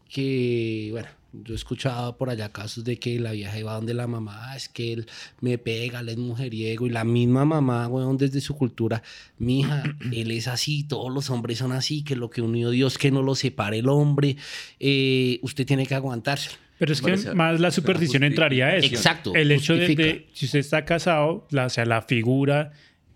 que, 0.07 0.89
bueno, 0.91 1.07
Yo 1.31 1.53
he 1.53 1.55
escuchado 1.55 2.17
por 2.17 2.31
allá 2.31 2.49
casos 2.51 2.83
de 2.83 2.97
que 2.97 3.19
la 3.19 3.31
vieja 3.33 3.59
iba 3.59 3.73
donde 3.75 3.93
la 3.93 4.07
mamá, 4.07 4.49
"Ah, 4.51 4.55
es 4.57 4.67
que 4.67 4.93
él 4.93 5.05
me 5.41 5.59
pega, 5.59 5.99
él 5.99 6.09
es 6.09 6.17
mujeriego, 6.17 6.87
y 6.87 6.89
la 6.89 7.03
misma 7.03 7.45
mamá, 7.45 7.87
weón, 7.87 8.17
desde 8.17 8.41
su 8.41 8.55
cultura, 8.55 9.03
mija, 9.37 9.83
él 10.11 10.31
es 10.31 10.47
así, 10.47 10.83
todos 10.85 11.13
los 11.13 11.29
hombres 11.29 11.59
son 11.59 11.71
así, 11.71 12.03
que 12.03 12.15
lo 12.15 12.31
que 12.31 12.41
unió 12.41 12.71
Dios, 12.71 12.97
que 12.97 13.11
no 13.11 13.21
lo 13.21 13.35
separe 13.35 13.77
el 13.79 13.89
hombre, 13.89 14.37
eh, 14.79 15.39
usted 15.43 15.65
tiene 15.67 15.85
que 15.85 15.95
aguantarse. 15.95 16.49
Pero 16.79 16.93
es 16.93 17.01
que 17.01 17.11
Bueno, 17.11 17.35
más 17.35 17.59
la 17.59 17.71
superstición 17.71 18.23
entraría 18.23 18.67
a 18.67 18.75
eso. 18.77 18.87
Exacto, 18.87 19.35
El 19.35 19.51
hecho 19.51 19.73
de, 19.73 19.79
justifica. 19.81 20.03
de- 20.07 20.27
si 20.33 20.45
usted 20.45 20.59
está 20.59 20.85
casado, 20.85 21.45
la, 21.51 21.65
o 21.65 21.69
sea, 21.69 21.85
la 21.85 22.01
figura 22.01 22.71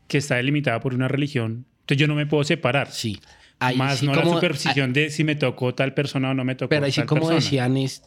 que 0.08 0.18
está 0.18 0.36
delimitada 0.36 0.80
por 0.82 0.94
una 0.94 1.08
religión, 1.08 1.66
entonces 1.80 1.98
yo 1.98 2.08
no 2.08 2.16
me 2.16 2.26
puedo 2.26 2.44
separar. 2.44 2.92
Sí. 2.92 3.20
Ahí 3.68 3.78
más 3.78 4.00
sí 4.00 4.06
no 4.06 4.14
como- 4.14 4.26
la 4.30 4.36
superstición 4.36 4.94
de 4.94 5.10
si 5.10 5.24
me 5.24 5.36
tocó 5.36 5.74
tal 5.76 5.94
persona 5.94 6.32
o 6.32 6.34
no 6.34 6.44
me 6.44 6.56
tocó 6.56 6.70
Pero 6.70 6.86
ahí 6.86 6.92
sí, 6.92 7.02
tal 7.02 7.08
como 7.08 7.22
persona. 7.22 7.36
decían, 7.40 7.78
es, 7.78 8.02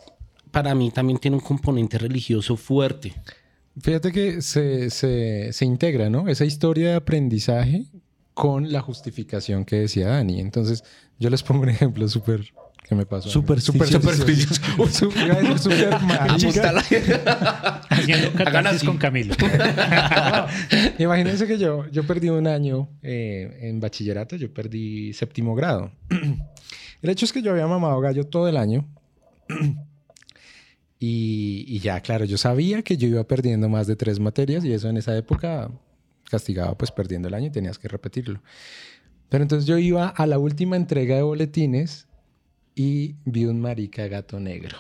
para 0.50 0.75
mí 0.75 0.90
también 0.90 1.18
tiene 1.18 1.36
un 1.36 1.42
componente 1.42 1.98
religioso 1.98 2.56
fuerte. 2.56 3.12
Fíjate 3.80 4.10
que 4.12 4.40
se, 4.42 4.88
se, 4.90 5.52
se 5.52 5.64
integra, 5.64 6.08
¿no? 6.08 6.28
Esa 6.28 6.44
historia 6.44 6.90
de 6.90 6.94
aprendizaje 6.96 7.84
con 8.32 8.72
la 8.72 8.80
justificación 8.80 9.64
que 9.64 9.76
decía 9.76 10.08
Dani. 10.08 10.40
Entonces, 10.40 10.82
yo 11.18 11.28
les 11.30 11.42
pongo 11.42 11.62
un 11.62 11.68
ejemplo 11.70 12.08
súper 12.08 12.52
que 12.88 12.94
me 12.94 13.06
pasó. 13.06 13.28
a 13.28 13.54
decir 13.54 14.48
súper 15.58 16.00
mágica. 16.00 17.82
Haciendo 17.90 18.32
catarsis 18.32 18.84
con 18.84 18.98
Camilo. 18.98 19.34
Imagínense 20.98 21.46
que 21.46 21.58
yo, 21.58 21.86
yo 21.90 22.06
perdí 22.06 22.28
un 22.28 22.46
año 22.46 22.88
eh, 23.02 23.58
en 23.62 23.80
bachillerato, 23.80 24.36
yo 24.36 24.52
perdí 24.52 25.12
séptimo 25.12 25.54
grado. 25.54 25.90
El 27.02 27.10
hecho 27.10 27.24
es 27.24 27.32
que 27.32 27.42
yo 27.42 27.52
había 27.52 27.66
mamado 27.66 28.00
gallo 28.00 28.24
todo 28.24 28.48
el 28.48 28.56
año. 28.56 28.86
Y, 30.98 31.66
y 31.68 31.80
ya, 31.80 32.00
claro, 32.00 32.24
yo 32.24 32.38
sabía 32.38 32.80
que 32.80 32.96
yo 32.96 33.06
iba 33.06 33.22
perdiendo 33.24 33.68
más 33.68 33.86
de 33.86 33.96
tres 33.96 34.18
materias 34.18 34.64
y 34.64 34.72
eso 34.72 34.88
en 34.88 34.96
esa 34.96 35.14
época 35.14 35.70
castigaba 36.30 36.74
pues 36.78 36.90
perdiendo 36.90 37.28
el 37.28 37.34
año 37.34 37.48
y 37.48 37.50
tenías 37.50 37.78
que 37.78 37.86
repetirlo. 37.86 38.40
Pero 39.28 39.42
entonces 39.42 39.66
yo 39.66 39.76
iba 39.76 40.08
a 40.08 40.26
la 40.26 40.38
última 40.38 40.74
entrega 40.74 41.16
de 41.16 41.20
boletines 41.20 42.06
y 42.76 43.16
vi 43.25 43.47
un 43.47 43.61
marica 43.61 44.06
gato 44.06 44.38
negro. 44.38 44.76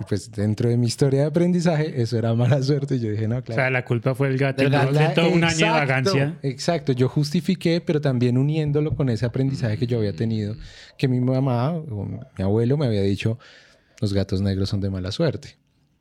Y 0.00 0.04
pues 0.04 0.30
dentro 0.32 0.70
de 0.70 0.78
mi 0.78 0.86
historia 0.86 1.20
de 1.20 1.26
aprendizaje 1.26 2.00
eso 2.00 2.16
era 2.16 2.32
mala 2.34 2.62
suerte 2.62 2.94
y 2.96 3.00
yo 3.00 3.10
dije, 3.10 3.28
no, 3.28 3.36
O 3.36 3.42
claro. 3.42 3.60
sea, 3.60 3.70
la 3.70 3.84
culpa 3.84 4.14
fue 4.14 4.28
el 4.28 4.38
gato 4.38 4.62
Del 4.62 4.72
gato. 4.72 4.92
de 4.94 5.08
todo 5.08 5.28
un 5.28 5.44
año 5.44 5.56
de 5.58 5.64
Exacto, 5.64 5.78
vagancia. 5.78 6.38
Exacto, 6.42 6.92
yo 6.92 7.06
justifiqué, 7.10 7.82
pero 7.82 8.00
también 8.00 8.38
uniéndolo 8.38 8.96
con 8.96 9.10
ese 9.10 9.26
aprendizaje 9.26 9.76
que 9.76 9.86
yo 9.86 9.98
había 9.98 10.14
tenido, 10.14 10.56
que 10.96 11.06
mi 11.06 11.20
mamá 11.20 11.72
o 11.74 12.06
mi 12.06 12.42
abuelo 12.42 12.78
me 12.78 12.86
había 12.86 13.02
dicho, 13.02 13.38
los 14.00 14.14
gatos 14.14 14.40
negros 14.40 14.70
son 14.70 14.80
de 14.80 14.88
mala 14.88 15.12
suerte. 15.12 15.58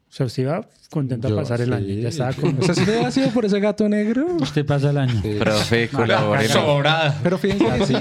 O 0.10 0.12
sea, 0.12 0.26
usted 0.26 0.44
iba 0.44 0.68
contento 0.90 1.28
a 1.28 1.36
pasar 1.36 1.62
el 1.62 1.68
sí. 1.68 1.74
año. 1.74 1.88
Ya 2.02 2.10
estaba 2.10 2.34
con... 2.34 2.58
O 2.60 2.64
sea, 2.64 2.74
si 2.74 2.82
no 2.82 2.88
hubiera 2.94 3.12
sido 3.12 3.30
por 3.30 3.46
ese 3.46 3.60
gato 3.60 3.88
negro... 3.88 4.26
Usted 4.42 4.66
pasa 4.66 4.90
el 4.90 4.98
año. 4.98 5.22
Profe, 5.38 5.88
colabore. 5.90 6.48
Pero 7.22 7.38
fíjense 7.38 7.66
que 7.78 7.86
sí, 7.86 7.96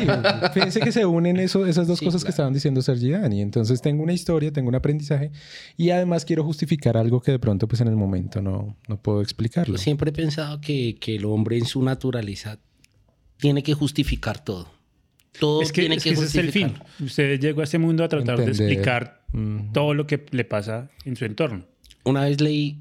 fíjense 0.54 0.80
que 0.80 0.92
se 0.92 1.04
unen 1.04 1.36
eso, 1.36 1.66
esas 1.66 1.86
dos 1.86 1.98
Sí, 1.98 2.06
cosas 2.06 2.22
que 2.22 2.26
claro. 2.26 2.30
estaban 2.30 2.52
diciendo 2.54 2.80
Sergi 2.80 3.08
y 3.08 3.10
Dani. 3.10 3.42
Entonces 3.42 3.82
tengo 3.82 4.02
una 4.02 4.14
historia, 4.14 4.50
tengo 4.52 4.68
un 4.70 4.74
aprendizaje 4.74 5.32
y 5.76 5.90
además 5.90 6.24
quiero 6.24 6.44
justificar 6.44 6.96
algo 6.96 7.20
que 7.20 7.32
de 7.32 7.38
pronto 7.38 7.68
pues 7.68 7.82
en 7.82 7.88
el 7.88 7.96
momento 7.96 8.40
no, 8.40 8.74
no 8.88 8.96
puedo 8.96 9.20
explicarlo. 9.20 9.76
Yo 9.76 9.82
siempre 9.82 10.08
he 10.08 10.12
pensado 10.14 10.60
que, 10.62 10.96
que 10.98 11.16
el 11.16 11.26
hombre 11.26 11.58
en 11.58 11.66
su 11.66 11.82
naturaleza 11.82 12.58
tiene 13.36 13.62
que 13.62 13.74
justificar 13.74 14.42
todo. 14.42 14.66
Todo 15.38 15.60
Es 15.62 15.72
que, 15.72 15.82
tiene 15.82 15.96
es 15.96 16.02
que, 16.04 16.10
que 16.10 16.14
ese 16.14 16.24
es 16.24 16.34
el 16.36 16.52
fin. 16.52 16.68
justificar. 16.68 17.04
Usted 17.04 17.40
llegó 17.40 17.60
a 17.60 17.64
este 17.64 17.78
mundo 17.78 18.02
a 18.02 18.08
tratar 18.08 18.38
de 18.38 18.44
Entender. 18.44 18.66
explicar 18.72 19.18
Mm. 19.30 19.72
todo 19.72 19.92
lo 19.92 20.06
que 20.06 20.24
le 20.30 20.46
pasa 20.46 20.88
en 21.04 21.14
su 21.14 21.26
entorno. 21.26 21.66
Una 22.08 22.22
vez 22.24 22.40
leí 22.40 22.78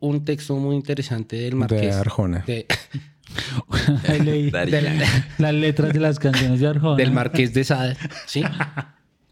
un 0.00 0.24
texto 0.24 0.56
muy 0.56 0.74
interesante 0.76 1.36
del 1.36 1.50
De 1.50 1.56
Marqués. 1.56 1.94
Arjona. 1.94 2.44
de- 2.46 2.66
Ahí 4.08 4.20
leí 4.20 4.50
de- 4.50 5.06
las 5.38 5.54
letras 5.54 5.92
de 5.92 6.00
las 6.00 6.18
canciones 6.18 6.60
de 6.60 6.66
Arjona. 6.66 6.96
del 6.96 7.10
Marqués 7.12 7.54
de 7.54 7.64
Sade, 7.64 7.96
¿sí? 8.26 8.42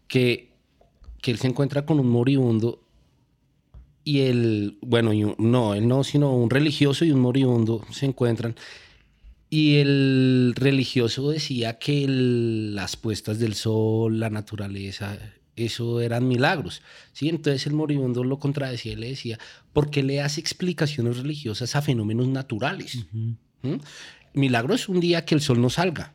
que, 0.07 0.51
que 1.21 1.31
él 1.31 1.37
se 1.37 1.47
encuentra 1.47 1.85
con 1.85 1.99
un 1.99 2.09
moribundo 2.09 2.79
y 4.03 4.21
el, 4.21 4.77
bueno, 4.81 5.13
y 5.13 5.23
un- 5.23 5.35
no, 5.37 5.75
él 5.75 5.87
no, 5.87 6.03
sino 6.03 6.35
un 6.35 6.49
religioso 6.49 7.05
y 7.05 7.11
un 7.11 7.19
moribundo 7.21 7.85
se 7.91 8.05
encuentran. 8.05 8.55
Y 9.49 9.75
el 9.75 10.53
religioso 10.55 11.29
decía 11.29 11.77
que 11.77 12.03
el- 12.03 12.75
las 12.75 12.95
puestas 12.97 13.37
del 13.39 13.53
sol, 13.53 14.19
la 14.19 14.29
naturaleza, 14.31 15.17
eso 15.55 16.01
eran 16.01 16.27
milagros, 16.27 16.81
¿sí? 17.11 17.29
Entonces 17.29 17.67
el 17.67 17.73
moribundo 17.73 18.23
lo 18.23 18.39
contradecía 18.39 18.93
y 18.93 18.95
le 18.95 19.09
decía, 19.09 19.39
¿por 19.71 19.89
qué 19.89 20.01
le 20.03 20.21
hace 20.21 20.39
explicaciones 20.39 21.17
religiosas 21.17 21.75
a 21.75 21.81
fenómenos 21.81 22.27
naturales? 22.27 23.05
¿Mm? 23.11 23.75
Milagro 24.33 24.73
es 24.73 24.89
un 24.89 24.99
día 24.99 25.25
que 25.25 25.35
el 25.35 25.41
sol 25.41 25.61
no 25.61 25.69
salga. 25.69 26.13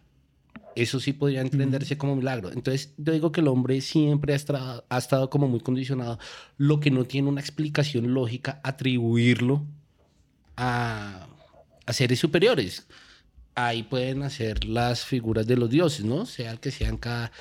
Eso 0.74 1.00
sí 1.00 1.12
podría 1.12 1.40
entenderse 1.40 1.98
como 1.98 2.14
milagro. 2.14 2.52
Entonces, 2.52 2.94
yo 2.98 3.12
digo 3.12 3.32
que 3.32 3.40
el 3.40 3.48
hombre 3.48 3.80
siempre 3.80 4.32
ha 4.32 4.36
estado, 4.36 4.84
ha 4.88 4.98
estado 4.98 5.28
como 5.28 5.48
muy 5.48 5.60
condicionado. 5.60 6.18
Lo 6.56 6.78
que 6.78 6.90
no 6.90 7.04
tiene 7.04 7.28
una 7.28 7.40
explicación 7.40 8.14
lógica, 8.14 8.60
atribuirlo 8.62 9.66
a, 10.56 11.26
a 11.84 11.92
seres 11.92 12.20
superiores. 12.20 12.86
Ahí 13.56 13.82
pueden 13.82 14.22
hacer 14.22 14.66
las 14.66 15.04
figuras 15.04 15.48
de 15.48 15.56
los 15.56 15.68
dioses, 15.68 16.04
¿no? 16.04 16.26
Sea 16.26 16.52
el 16.52 16.60
que 16.60 16.70
sean 16.70 16.96
cada... 16.96 17.32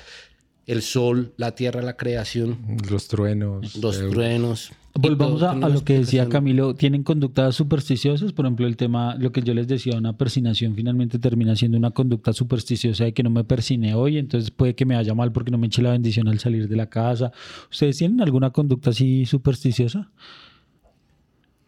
El 0.68 0.82
sol, 0.82 1.32
la 1.38 1.54
tierra, 1.54 1.80
la 1.80 1.96
creación, 1.96 2.58
Los 2.90 3.08
truenos. 3.08 3.74
los 3.76 3.98
truenos. 4.10 4.70
Volvamos 5.00 5.42
a, 5.42 5.54
lo 5.54 5.82
que 5.82 6.00
decía. 6.00 6.28
Camilo. 6.28 6.74
¿Tienen 6.74 7.04
conductas 7.04 7.54
supersticiosas? 7.54 8.34
Por 8.34 8.44
ejemplo, 8.44 8.66
el 8.66 8.76
tema, 8.76 9.14
lo 9.14 9.32
que 9.32 9.40
yo 9.40 9.54
les 9.54 9.66
decía, 9.66 9.96
una 9.96 10.18
persinación 10.18 10.74
finalmente 10.74 11.18
termina 11.18 11.56
siendo 11.56 11.78
una 11.78 11.92
conducta 11.92 12.34
supersticiosa 12.34 13.04
de 13.04 13.14
que 13.14 13.22
no 13.22 13.30
me 13.30 13.44
persine 13.44 13.94
hoy, 13.94 14.18
entonces 14.18 14.50
puede 14.50 14.74
que 14.74 14.84
me 14.84 14.94
vaya 14.94 15.14
mal 15.14 15.32
porque 15.32 15.50
no 15.50 15.56
me 15.56 15.68
eche 15.68 15.80
la 15.80 15.92
bendición 15.92 16.28
al 16.28 16.38
salir 16.38 16.68
de 16.68 16.76
la 16.76 16.90
casa. 16.90 17.32
¿Ustedes 17.70 17.96
tienen 17.96 18.20
alguna 18.20 18.50
conducta 18.50 18.90
así 18.90 19.24
supersticiosa? 19.24 20.10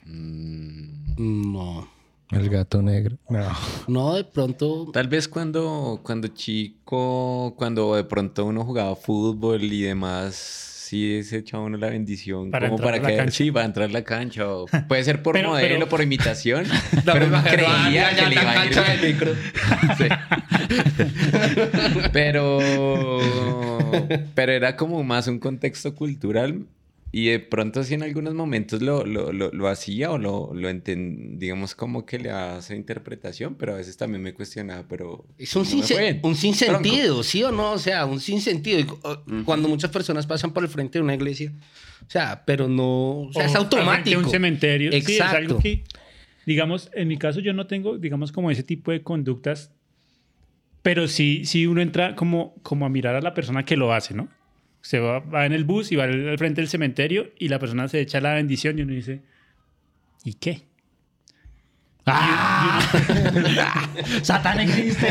No. 0.05 1.89
El 2.31 2.49
gato 2.49 2.81
negro. 2.81 3.17
No. 3.29 3.49
No, 3.89 4.15
de 4.15 4.25
pronto... 4.25 4.91
Tal 4.93 5.09
vez 5.09 5.27
cuando, 5.29 6.01
cuando 6.03 6.29
chico, 6.29 7.55
cuando 7.57 7.97
de 7.97 8.05
pronto 8.05 8.45
uno 8.45 8.65
jugaba 8.65 8.95
fútbol 8.95 9.63
y 9.65 9.83
demás, 9.83 10.35
sí 10.37 11.23
se 11.25 11.39
echaba 11.39 11.65
uno 11.65 11.77
la 11.77 11.89
bendición. 11.91 12.51
Para 12.53 12.69
como 12.71 12.83
para 12.83 13.01
cancha. 13.01 13.31
sí, 13.33 13.51
para 13.51 13.67
entrar 13.67 13.89
a 13.89 13.93
la 13.93 14.05
cancha. 14.05 14.49
o 14.49 14.67
puede 14.89 15.03
ser 15.03 15.23
por 15.23 15.35
Pero- 15.35 15.51
modelo, 15.51 15.75
pero- 15.75 15.89
por 15.89 16.03
imitación. 16.03 16.67
pero 17.05 17.27
uno 17.27 17.43
creía 17.43 18.15
que 18.15 18.27
le 18.27 18.35
iba 18.35 18.51
a 18.53 18.67
ir. 18.67 18.71
Sí. 19.99 20.05
pero, 22.13 22.59
pero 24.35 24.53
era 24.53 24.77
como 24.77 25.03
más 25.03 25.27
un 25.27 25.39
contexto 25.39 25.95
cultural 25.95 26.65
y 27.13 27.27
de 27.27 27.41
pronto 27.41 27.83
sí 27.83 27.95
en 27.95 28.03
algunos 28.05 28.35
momentos 28.35 28.83
lo, 28.83 29.05
lo, 29.05 29.33
lo, 29.33 29.51
lo 29.53 29.69
hacía 29.69 30.11
o 30.13 30.19
lo, 30.19 30.53
lo 30.55 30.71
enten- 30.71 31.39
digamos 31.39 31.75
como 31.75 32.07
que 32.07 32.19
le 32.21 32.31
hace 32.31 32.77
interpretación, 32.77 33.57
pero 33.57 33.73
a 33.75 33.77
veces 33.77 33.97
también 33.97 34.23
me 34.23 34.33
cuestionaba, 34.33 34.85
pero 34.89 35.25
Es 35.39 35.55
un, 35.57 35.63
no 35.63 35.69
sin, 35.69 35.81
un 35.81 36.21
Tronco. 36.21 36.35
sinsentido, 36.35 37.23
¿sí 37.25 37.43
o 37.43 37.51
no? 37.51 37.73
O 37.73 37.79
sea, 37.79 38.07
un 38.07 38.21
sinsentido. 38.21 38.79
Y, 38.79 38.85
uh, 38.85 39.45
Cuando 39.45 39.69
muchas 39.69 39.91
personas 39.91 40.27
pasan 40.27 40.53
por 40.53 40.63
el 40.63 40.69
frente 40.69 40.99
de 40.99 41.03
una 41.03 41.15
iglesia, 41.15 41.53
o 42.07 42.11
sea, 42.11 42.45
pero 42.47 42.69
no, 42.69 43.23
o 43.23 43.33
sea, 43.33 43.45
es 43.45 43.51
O 43.51 43.55
de 43.55 43.59
automático. 43.59 44.19
un 44.21 44.29
cementerio. 44.31 44.93
Sí, 44.93 44.99
es 44.99 45.09
Exacto. 45.09 45.37
algo 45.37 45.59
que, 45.59 45.83
digamos, 46.47 46.91
en 46.95 47.09
mi 47.09 47.17
caso 47.19 47.41
yo 47.41 47.53
no 47.53 47.67
tengo, 47.67 47.99
digamos, 47.99 48.31
como 48.33 48.51
ese 48.53 48.63
tipo 48.63 48.93
de 48.93 49.03
conductas, 49.03 49.73
pero 50.83 51.09
sí, 51.09 51.43
sí 51.45 51.67
uno 51.67 51.81
entra 51.83 52.15
como, 52.15 52.55
como 52.63 52.87
a 52.87 52.89
mirar 52.89 53.15
a 53.17 53.21
la 53.21 53.35
persona 53.35 53.65
que 53.65 53.77
lo 53.77 53.93
hace, 53.93 54.15
¿no? 54.15 54.29
Se 54.83 54.99
va, 54.99 55.21
va 55.21 55.47
en 55.47 55.53
el 55.53 55.65
bus 55.65 55.93
y 55.93 55.97
va 55.97 56.05
al, 56.05 56.29
al 56.29 56.39
frente 56.39 56.61
del 56.61 56.69
cementerio 56.69 57.31
y 57.39 57.49
la 57.49 57.59
persona 57.59 57.89
se 57.89 58.01
echa 58.01 58.21
la 58.21 58.35
bendición 58.35 58.79
y 58.79 58.83
uno 58.83 58.95
dice, 58.95 59.23
¿y 60.25 60.35
qué? 60.35 60.71
¡Satán 64.23 64.61
existe! 64.61 65.07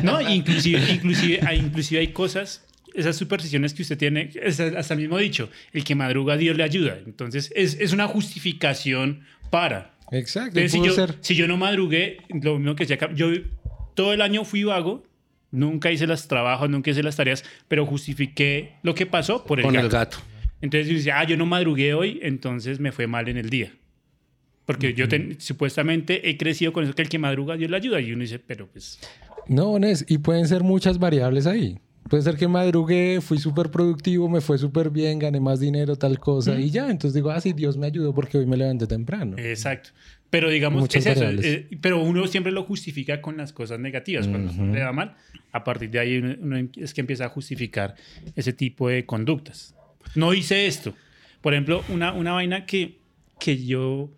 No, 0.02 0.20
inclusive, 0.20 0.80
inclusive, 0.92 1.40
hay, 1.46 1.58
inclusive 1.58 2.00
hay 2.00 2.08
cosas, 2.08 2.64
esas 2.94 3.16
supersticiones 3.16 3.74
que 3.74 3.82
usted 3.82 3.98
tiene, 3.98 4.30
es 4.34 4.60
hasta 4.60 4.94
el 4.94 5.00
mismo 5.00 5.18
dicho, 5.18 5.50
el 5.72 5.84
que 5.84 5.94
madruga 5.94 6.36
Dios 6.36 6.56
le 6.56 6.62
ayuda. 6.62 6.98
Entonces, 7.04 7.52
es, 7.54 7.76
es 7.80 7.92
una 7.92 8.08
justificación 8.08 9.24
para. 9.50 9.94
Exacto. 10.12 10.58
Entonces, 10.58 10.72
si 10.72 10.84
yo, 10.84 10.94
ser. 10.94 11.14
si 11.20 11.34
yo 11.34 11.46
no 11.46 11.56
madrugué, 11.56 12.18
lo 12.28 12.58
mismo 12.58 12.74
que 12.74 12.86
decía, 12.86 13.10
yo 13.14 13.28
todo 13.94 14.12
el 14.12 14.22
año 14.22 14.44
fui 14.44 14.64
vago, 14.64 15.04
nunca 15.50 15.90
hice 15.90 16.06
los 16.06 16.26
trabajos, 16.28 16.68
nunca 16.70 16.90
hice 16.90 17.02
las 17.02 17.16
tareas, 17.16 17.44
pero 17.68 17.86
justifiqué 17.86 18.74
lo 18.82 18.94
que 18.94 19.06
pasó 19.06 19.44
por 19.44 19.58
el 19.60 19.64
Con 19.64 19.74
gato. 19.74 19.86
el 19.86 19.92
gato. 19.92 20.16
Entonces 20.62 20.88
yo 20.88 20.94
decía, 20.94 21.18
ah, 21.20 21.24
yo 21.24 21.36
no 21.36 21.46
madrugué 21.46 21.94
hoy, 21.94 22.18
entonces 22.22 22.80
me 22.80 22.92
fue 22.92 23.06
mal 23.06 23.28
en 23.28 23.36
el 23.38 23.48
día. 23.50 23.72
Porque 24.66 24.94
yo 24.94 25.08
ten- 25.08 25.40
supuestamente 25.40 26.28
he 26.30 26.36
crecido 26.36 26.72
con 26.72 26.84
eso 26.84 26.94
que 26.94 27.02
el 27.02 27.08
que 27.08 27.18
madruga 27.18 27.56
Dios 27.56 27.70
le 27.70 27.76
ayuda. 27.76 28.00
Y 28.00 28.12
uno 28.12 28.22
dice, 28.22 28.38
pero 28.38 28.68
pues... 28.68 29.00
No, 29.48 29.78
Nes, 29.78 30.04
y 30.08 30.18
pueden 30.18 30.46
ser 30.46 30.62
muchas 30.62 30.98
variables 30.98 31.46
ahí. 31.46 31.78
Puede 32.08 32.22
ser 32.22 32.36
que 32.36 32.46
madrugué, 32.46 33.20
fui 33.20 33.38
súper 33.38 33.70
productivo, 33.70 34.28
me 34.28 34.40
fue 34.40 34.58
súper 34.58 34.90
bien, 34.90 35.18
gané 35.18 35.40
más 35.40 35.60
dinero, 35.60 35.96
tal 35.96 36.18
cosa, 36.20 36.58
y 36.60 36.70
ya. 36.70 36.90
Entonces 36.90 37.14
digo, 37.14 37.30
ah, 37.30 37.40
sí, 37.40 37.52
Dios 37.52 37.76
me 37.76 37.86
ayudó 37.86 38.14
porque 38.14 38.38
hoy 38.38 38.46
me 38.46 38.56
levanté 38.56 38.86
temprano. 38.86 39.36
Exacto. 39.38 39.90
Pero 40.30 40.48
digamos, 40.48 40.80
Muchas 40.82 41.04
es 41.06 41.16
eso. 41.16 41.28
eh, 41.42 41.66
pero 41.80 42.00
uno 42.00 42.26
siempre 42.28 42.52
lo 42.52 42.62
justifica 42.62 43.20
con 43.20 43.36
las 43.36 43.52
cosas 43.52 43.80
negativas. 43.80 44.28
Cuando 44.28 44.52
Ujú. 44.52 44.66
le 44.66 44.82
va 44.82 44.92
mal, 44.92 45.16
a 45.50 45.64
partir 45.64 45.90
de 45.90 45.98
ahí 45.98 46.18
uno, 46.18 46.36
uno 46.40 46.56
em- 46.56 46.70
es 46.76 46.94
que 46.94 47.00
empieza 47.00 47.24
a 47.24 47.28
justificar 47.28 47.96
ese 48.36 48.52
tipo 48.52 48.88
de 48.88 49.04
conductas. 49.04 49.74
No 50.14 50.32
hice 50.32 50.66
esto. 50.66 50.94
Por 51.40 51.52
ejemplo, 51.54 51.82
una, 51.88 52.12
una 52.12 52.32
vaina 52.32 52.64
que, 52.64 52.98
que 53.40 53.64
yo, 53.64 54.08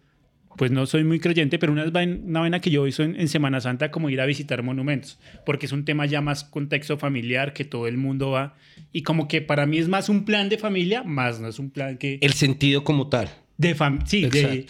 pues 0.58 0.70
no 0.70 0.84
soy 0.84 1.02
muy 1.04 1.18
creyente, 1.18 1.58
pero 1.58 1.72
una, 1.72 1.84
una 1.86 2.40
vaina 2.40 2.60
que 2.60 2.70
yo 2.70 2.86
hice 2.86 3.04
en, 3.04 3.18
en 3.18 3.28
Semana 3.28 3.60
Santa 3.62 3.90
como 3.90 4.10
ir 4.10 4.20
a 4.20 4.26
visitar 4.26 4.62
monumentos, 4.62 5.18
porque 5.46 5.64
es 5.64 5.72
un 5.72 5.86
tema 5.86 6.04
ya 6.04 6.20
más 6.20 6.44
contexto 6.44 6.98
familiar, 6.98 7.54
que 7.54 7.64
todo 7.64 7.86
el 7.86 7.96
mundo 7.96 8.32
va. 8.32 8.54
Y 8.92 9.02
como 9.02 9.28
que 9.28 9.40
para 9.40 9.64
mí 9.64 9.78
es 9.78 9.88
más 9.88 10.10
un 10.10 10.26
plan 10.26 10.50
de 10.50 10.58
familia, 10.58 11.04
más 11.04 11.40
no 11.40 11.48
es 11.48 11.58
un 11.58 11.70
plan 11.70 11.96
que... 11.96 12.18
El 12.20 12.34
sentido 12.34 12.84
como 12.84 13.08
tal. 13.08 13.30
De 13.56 13.74
fam 13.74 14.04
sí, 14.06 14.26
de. 14.26 14.66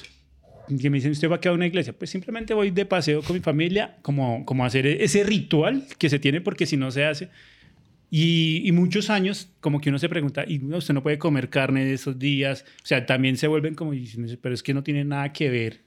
Que 0.80 0.90
me 0.90 0.98
dicen, 0.98 1.12
¿usted 1.12 1.28
va 1.30 1.36
a 1.36 1.40
quedar 1.40 1.52
a 1.52 1.56
una 1.56 1.66
iglesia? 1.66 1.92
Pues 1.92 2.10
simplemente 2.10 2.54
voy 2.54 2.70
de 2.70 2.84
paseo 2.86 3.22
con 3.22 3.34
mi 3.34 3.40
familia, 3.40 3.96
como, 4.02 4.44
como 4.44 4.64
hacer 4.64 4.86
ese 4.86 5.24
ritual 5.24 5.84
que 5.98 6.08
se 6.08 6.18
tiene, 6.18 6.40
porque 6.40 6.66
si 6.66 6.76
no 6.76 6.90
se 6.90 7.04
hace. 7.04 7.28
Y, 8.10 8.60
y 8.68 8.72
muchos 8.72 9.08
años, 9.10 9.48
como 9.60 9.80
que 9.80 9.88
uno 9.88 9.98
se 9.98 10.08
pregunta, 10.08 10.44
y 10.46 10.62
usted 10.74 10.92
no 10.92 11.02
puede 11.02 11.18
comer 11.18 11.48
carne 11.48 11.84
de 11.84 11.94
esos 11.94 12.18
días. 12.18 12.64
O 12.82 12.86
sea, 12.86 13.06
también 13.06 13.36
se 13.38 13.46
vuelven 13.48 13.74
como, 13.74 13.92
diciendo, 13.92 14.30
pero 14.40 14.54
es 14.54 14.62
que 14.62 14.74
no 14.74 14.82
tiene 14.82 15.04
nada 15.04 15.32
que 15.32 15.48
ver. 15.48 15.80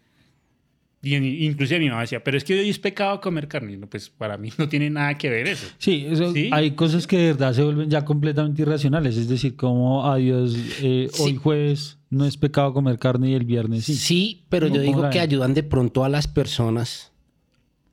Y 1.04 1.14
en- 1.14 1.24
inclusive 1.24 1.80
mi 1.80 1.88
mamá 1.90 2.02
decía, 2.02 2.24
pero 2.24 2.36
es 2.36 2.44
que 2.44 2.58
hoy 2.60 2.68
es 2.68 2.80
pecado 2.80 3.22
comer 3.22 3.48
carne. 3.48 3.74
Y 3.74 3.78
no, 3.78 3.88
pues 3.88 4.10
para 4.10 4.38
mí 4.40 4.50
no 4.58 4.68
tiene 4.68 4.90
nada 4.90 5.16
que 5.20 5.30
ver 5.30 5.48
eso. 5.48 5.68
Sí, 5.78 6.04
eso- 6.10 6.34
¿Sí? 6.34 6.50
hay 6.52 6.72
cosas 6.72 7.06
que 7.06 7.16
de 7.18 7.26
verdad 7.28 7.54
se 7.54 7.62
vuelven 7.64 7.92
ya 7.92 8.04
completamente 8.04 8.64
irracionales. 8.64 9.16
Es 9.18 9.30
decir, 9.30 9.56
como 9.56 10.04
adiós, 10.12 10.56
eh, 10.82 11.08
Sí. 11.12 11.22
hoy 11.22 11.36
jueves 11.36 12.00
no 12.16 12.26
es 12.26 12.38
pecado 12.38 12.74
comer 12.74 12.98
carne 12.98 13.30
y 13.30 13.34
el 13.34 13.44
viernes 13.44 13.86
sí. 13.86 13.96
Sí, 13.96 14.46
pero 14.50 14.68
¿Cómo- 14.68 14.76
yo 14.78 14.82
digo 14.82 15.10
que 15.10 15.20
ayudan 15.20 15.54
de 15.54 15.64
pronto 15.64 16.04
a 16.06 16.10
las 16.10 16.28
personas 16.28 17.12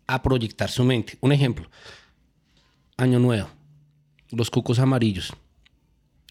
a 0.07 0.23
proyectar 0.23 0.71
su 0.71 0.85
mente. 0.85 1.19
Un 1.21 1.33
ejemplo. 1.33 1.69
Año 2.97 3.19
nuevo. 3.19 3.49
Los 4.31 4.51
cucos 4.51 4.79
amarillos. 4.79 5.33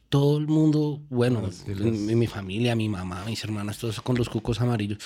Todo 0.10 0.38
el 0.38 0.48
mundo, 0.48 1.02
bueno, 1.10 1.42
en, 1.68 2.10
en 2.10 2.20
mi 2.20 2.28
familia, 2.28 2.76
mi 2.76 2.90
mamá, 2.90 3.24
mis 3.26 3.44
hermanas, 3.44 3.78
todo 3.78 3.92
eso 3.92 4.04
con 4.04 4.18
los 4.18 4.28
cucos 4.30 4.60
amarillos. 4.60 4.98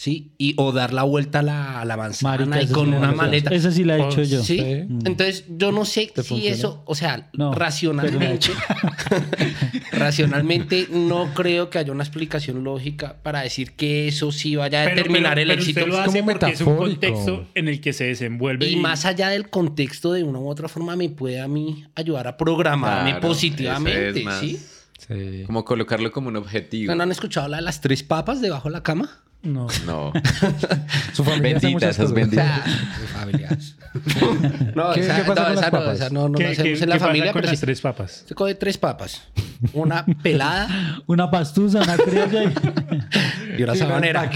Sí, 0.00 0.30
y 0.38 0.54
o 0.58 0.70
dar 0.70 0.92
la 0.92 1.02
vuelta 1.02 1.40
a 1.40 1.42
la, 1.42 1.80
a 1.80 1.84
la 1.84 1.96
manzana 1.96 2.46
Marica, 2.46 2.70
y 2.70 2.72
con 2.72 2.94
una 2.94 3.10
maleta. 3.10 3.50
Esa 3.52 3.72
sí 3.72 3.82
la 3.82 3.96
he 3.98 4.06
hecho 4.06 4.22
yo. 4.22 4.44
Sí, 4.44 4.56
Sí. 4.58 4.62
entonces 5.04 5.44
yo 5.48 5.72
no 5.72 5.84
sé 5.84 6.12
¿Te 6.14 6.22
si 6.22 6.28
funciona? 6.28 6.54
eso, 6.54 6.82
o 6.86 6.94
sea, 6.94 7.28
No, 7.32 7.52
racionalmente, 7.52 8.46
racionalmente 9.92 10.86
no 10.90 11.32
creo 11.34 11.68
que 11.70 11.78
haya 11.78 11.92
una 11.92 12.04
explicación 12.04 12.62
lógica 12.64 13.16
para 13.24 13.40
decir 13.42 13.72
que 13.72 14.08
eso 14.08 14.30
sí 14.32 14.54
vaya 14.56 14.82
a 14.82 14.84
Pero- 14.84 14.96
determinar 14.98 15.34
pero- 15.34 15.42
el 15.42 15.48
pero 15.48 15.60
éxito. 15.60 15.80
Usted 15.80 15.90
lo 15.92 15.94
Es 16.02 16.08
hace 16.08 16.18
como 16.20 16.30
porque 16.32 16.52
es 16.52 16.60
un 16.60 16.76
contexto 16.76 17.46
en 17.54 17.68
el 17.68 17.80
que 17.80 17.92
se 17.92 18.04
desenvuelve. 18.04 18.68
Y 18.70 18.76
más 18.76 19.04
allá 19.04 19.28
del 19.30 19.48
contexto, 19.50 20.12
de 20.12 20.22
una 20.22 20.38
u 20.38 20.48
otra 20.48 20.68
forma, 20.68 20.96
me 20.96 21.08
puede 21.08 21.40
a 21.40 21.48
mí 21.48 21.84
ayudar 21.94 22.28
a 22.28 22.36
programarme 22.36 23.10
Claro, 23.10 23.26
positivamente, 23.26 24.20
es 24.20 24.34
¿sí? 24.40 24.58
Sí. 24.98 25.44
Como 25.46 25.64
colocarlo 25.64 26.10
como 26.12 26.28
un 26.28 26.36
objetivo. 26.36 26.94
¿No 26.94 27.02
han 27.02 27.10
escuchado 27.12 27.48
la 27.48 27.56
de 27.58 27.62
las 27.62 27.80
tres 27.80 28.02
papas 28.02 28.40
debajo 28.42 28.68
de 28.68 28.72
la 28.74 28.82
cama? 28.82 29.08
No. 29.42 29.68
No. 29.86 30.12
Su 31.12 31.22
familia 31.22 31.60
Bendita, 31.60 31.88
esas 31.90 32.12
benditas. 32.12 32.60
familiares. 33.12 33.76
no, 34.74 34.92
¿Qué- 34.92 35.00
esa, 35.00 35.16
qué 35.16 35.22
pasa 35.22 35.40
no, 35.42 35.46
con 35.46 35.54
las 35.54 35.58
esa 35.58 35.70
no, 35.70 35.78
papas? 35.78 35.94
esa 36.00 36.10
no, 36.10 36.28
no 36.28 36.36
¿Qué, 36.38 36.42
la 36.44 36.50
hacemos 36.50 36.78
qué- 36.78 36.82
en 36.84 36.90
la 36.90 36.98
familia, 36.98 37.32
con 37.32 37.40
pero 37.42 37.52
las 37.52 37.60
sí. 37.60 37.64
tres 37.66 37.80
papas? 37.80 38.24
Se 38.26 38.34
coge 38.34 38.54
tres 38.56 38.76
papas. 38.78 39.22
Una 39.72 40.04
pelada 40.22 41.00
Una 41.06 41.30
pastusa, 41.30 41.80
una 41.82 41.96
criolla 41.96 42.44
y... 42.44 43.58
y 43.58 43.62
una 43.62 43.76
sabanera. 43.76 44.28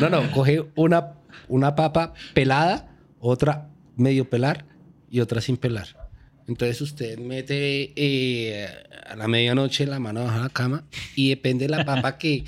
No, 0.00 0.10
no, 0.10 0.30
coge 0.32 0.64
una, 0.74 1.12
una 1.48 1.74
papa 1.76 2.14
pelada, 2.34 2.88
otra 3.20 3.68
medio 3.96 4.28
pelar 4.28 4.64
y 5.10 5.20
otra 5.20 5.40
sin 5.40 5.56
pelar. 5.56 5.86
Entonces 6.50 6.80
usted 6.80 7.16
mete 7.18 7.92
eh, 7.94 8.66
a 9.08 9.14
la 9.14 9.28
medianoche 9.28 9.86
la 9.86 10.00
mano 10.00 10.24
bajo 10.24 10.40
la 10.40 10.48
cama 10.48 10.82
y 11.14 11.28
depende 11.30 11.66
de 11.66 11.70
la 11.76 11.84
papa 11.84 12.18
que, 12.18 12.42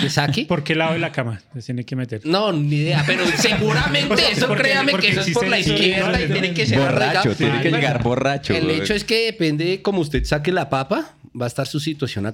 que 0.00 0.08
saque. 0.08 0.44
¿Por 0.46 0.62
qué 0.62 0.76
lado 0.76 0.92
de 0.92 1.00
la 1.00 1.10
cama 1.10 1.42
se 1.54 1.60
tiene 1.62 1.84
que 1.84 1.96
meter? 1.96 2.20
No, 2.24 2.52
ni 2.52 2.76
idea, 2.76 3.02
pero 3.04 3.24
seguramente 3.36 4.14
eso 4.30 4.46
Porque- 4.46 4.62
créame 4.62 4.92
porque 4.92 5.08
que 5.08 5.12
eso 5.14 5.20
es 5.22 5.32
por 5.32 5.48
la 5.48 5.56
de 5.56 5.62
izquierda 5.62 6.22
y 6.22 6.26
tiene 6.28 6.54
que 6.54 6.66
ser 6.66 6.78
Borracho, 6.78 6.96
arraigado. 7.30 7.34
tiene 7.34 7.60
que 7.62 7.70
llegar 7.72 8.02
borracho. 8.02 8.54
El 8.54 8.70
hecho 8.70 8.94
es 8.94 9.02
que 9.02 9.24
depende 9.26 9.64
de 9.64 9.82
cómo 9.82 10.00
usted 10.02 10.24
saque 10.24 10.52
la 10.52 10.70
papa, 10.70 11.16
va 11.38 11.46
a 11.46 11.48
estar 11.48 11.66
su 11.66 11.80
situación 11.80 12.32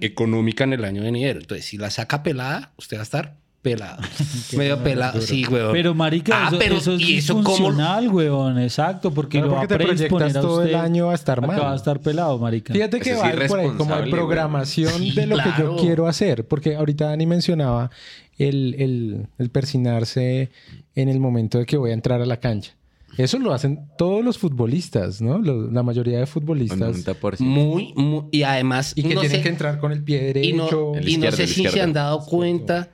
económica 0.00 0.64
en 0.64 0.72
el 0.72 0.84
año 0.84 1.02
venidero. 1.02 1.40
Entonces, 1.40 1.66
si 1.66 1.76
la 1.76 1.90
saca 1.90 2.22
pelada, 2.22 2.72
usted 2.78 2.96
va 2.96 3.00
a 3.00 3.04
estar 3.04 3.34
pelado. 3.64 4.00
Medio 4.56 4.78
pelado, 4.84 5.20
sí, 5.20 5.44
weón. 5.46 5.72
Pero 5.72 5.92
marica, 5.94 6.44
Ah, 6.44 6.48
eso, 6.50 6.58
pero 6.60 6.76
eso 6.76 6.92
es 6.94 7.00
¿y 7.00 7.16
eso 7.16 7.34
cómo 7.34 7.48
disfuncional, 7.48 8.08
weón. 8.10 8.58
Exacto, 8.60 9.10
porque 9.12 9.38
Claro, 9.38 9.46
lo 9.48 9.52
va 9.54 9.60
porque 9.62 9.74
a 9.74 9.78
te 9.78 9.84
predisponer 9.84 10.08
proyectas 10.28 10.36
a 10.44 10.46
todo 10.46 10.62
el 10.62 10.74
año 10.76 11.10
a 11.10 11.14
estar 11.14 11.40
mal. 11.44 11.60
va 11.60 11.72
a 11.72 11.76
estar 11.76 11.98
pelado, 12.00 12.38
marica. 12.38 12.72
Fíjate 12.72 13.00
que 13.00 13.10
Eso 13.10 13.20
va 13.20 13.30
por 13.32 13.40
ahí, 13.40 13.48
como 13.48 13.60
hay 13.60 13.66
irresponsable, 13.66 14.10
programación 14.12 15.14
de 15.14 15.26
lo 15.26 15.36
que 15.38 15.50
yo 15.58 15.76
quiero 15.76 16.06
hacer. 16.06 16.46
Porque 16.46 16.76
ahorita 16.76 17.06
Dani 17.06 17.26
mencionaba 17.26 17.90
el, 18.38 18.76
el, 18.78 19.26
el 19.38 19.50
persinarse 19.50 20.50
en 20.94 21.08
el 21.08 21.18
momento 21.18 21.58
de 21.58 21.66
que 21.66 21.76
voy 21.76 21.90
a 21.90 21.94
entrar 21.94 22.20
a 22.20 22.26
la 22.26 22.38
cancha. 22.38 22.72
Eso 23.16 23.38
lo 23.38 23.54
hacen 23.54 23.86
todos 23.96 24.24
los 24.24 24.38
futbolistas, 24.38 25.20
¿no? 25.22 25.38
Lo- 25.38 25.70
la 25.70 25.84
mayoría 25.84 26.18
de 26.18 26.26
futbolistas. 26.26 26.80
90%. 27.06 27.38
Muy, 27.38 27.92
muy- 27.94 28.24
y 28.32 28.42
además 28.42 28.92
Y 28.96 29.02
que 29.04 29.14
no 29.14 29.20
tienen 29.20 29.38
sé- 29.38 29.42
que 29.44 29.48
entrar 29.50 29.78
con 29.78 29.92
el 29.92 30.02
pie 30.02 30.32
y 30.42 30.52
no, 30.52 30.64
derecho. 30.64 30.94
El 30.96 31.08
y 31.08 31.16
no 31.18 31.30
sé 31.30 31.42
el 31.44 31.48
si 31.48 31.64
se 31.68 31.80
han 31.80 31.92
dado 31.92 32.24
cuenta, 32.26 32.90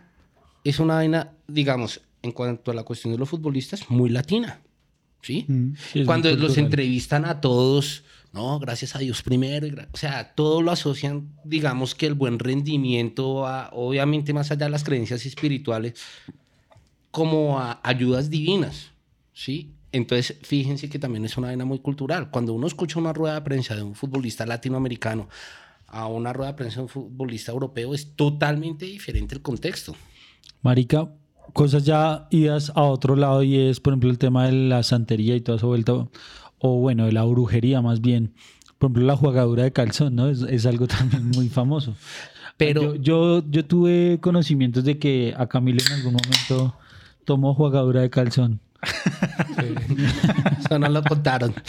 es 0.64 0.78
una 0.78 0.94
vaina, 0.96 1.32
digamos, 1.48 2.00
en 2.22 2.32
cuanto 2.32 2.70
a 2.70 2.74
la 2.74 2.82
cuestión 2.82 3.12
de 3.12 3.18
los 3.18 3.28
futbolistas, 3.28 3.88
muy 3.90 4.10
latina. 4.10 4.60
¿Sí? 5.22 5.44
Mm, 5.48 5.72
sí, 5.92 6.04
Cuando 6.04 6.34
los 6.34 6.56
entrevistan 6.56 7.26
a 7.26 7.40
todos, 7.42 8.04
no, 8.32 8.58
gracias 8.58 8.96
a 8.96 9.00
Dios 9.00 9.22
primero, 9.22 9.66
o 9.92 9.96
sea, 9.96 10.32
todo 10.34 10.62
lo 10.62 10.70
asocian, 10.70 11.28
digamos 11.44 11.94
que 11.94 12.06
el 12.06 12.14
buen 12.14 12.38
rendimiento, 12.38 13.46
a- 13.46 13.68
obviamente 13.72 14.32
más 14.32 14.50
allá 14.50 14.64
de 14.66 14.70
las 14.70 14.82
creencias 14.84 15.26
espirituales, 15.26 15.94
como 17.10 17.58
a 17.58 17.80
ayudas 17.82 18.30
divinas, 18.30 18.90
¿sí? 19.34 19.72
Entonces, 19.92 20.36
fíjense 20.42 20.88
que 20.88 20.98
también 21.00 21.24
es 21.24 21.36
una 21.36 21.48
vaina 21.48 21.64
muy 21.64 21.80
cultural. 21.80 22.30
Cuando 22.30 22.54
uno 22.54 22.66
escucha 22.66 22.98
una 22.98 23.12
rueda 23.12 23.34
de 23.34 23.40
prensa 23.42 23.74
de 23.74 23.82
un 23.82 23.94
futbolista 23.96 24.46
latinoamericano 24.46 25.28
a 25.88 26.06
una 26.06 26.32
rueda 26.32 26.52
de 26.52 26.56
prensa 26.56 26.76
de 26.76 26.82
un 26.82 26.88
futbolista 26.88 27.50
europeo, 27.50 27.92
es 27.94 28.14
totalmente 28.14 28.84
diferente 28.86 29.34
el 29.34 29.42
contexto. 29.42 29.96
Marica, 30.62 31.08
cosas 31.52 31.84
ya 31.84 32.26
idas 32.30 32.72
a 32.74 32.82
otro 32.82 33.16
lado 33.16 33.42
y 33.42 33.56
es, 33.56 33.80
por 33.80 33.92
ejemplo, 33.92 34.10
el 34.10 34.18
tema 34.18 34.46
de 34.46 34.52
la 34.52 34.82
santería 34.82 35.34
y 35.36 35.40
toda 35.40 35.56
esa 35.58 35.66
vuelta, 35.66 35.92
o 36.58 36.76
bueno, 36.80 37.06
de 37.06 37.12
la 37.12 37.24
brujería 37.24 37.80
más 37.82 38.00
bien. 38.00 38.34
Por 38.78 38.88
ejemplo, 38.88 39.04
la 39.06 39.16
jugadura 39.16 39.62
de 39.64 39.72
calzón, 39.72 40.14
¿no? 40.16 40.28
Es, 40.28 40.42
es 40.42 40.66
algo 40.66 40.86
también 40.88 41.28
muy 41.30 41.48
famoso. 41.48 41.94
Pero- 42.56 42.94
Yo, 42.96 43.40
yo, 43.40 43.44
yo 43.50 43.64
tuve 43.64 44.18
conocimientos 44.20 44.84
de 44.84 44.98
que 44.98 45.34
a 45.36 45.46
Camilo 45.46 45.80
en 45.86 45.92
algún 45.94 46.12
momento 46.14 46.74
tomó 47.24 47.54
jugadura 47.54 48.02
de 48.02 48.10
calzón. 48.10 48.60
Eso 50.58 50.78
no 50.78 50.88
lo 50.88 51.02
contaron. 51.02 51.54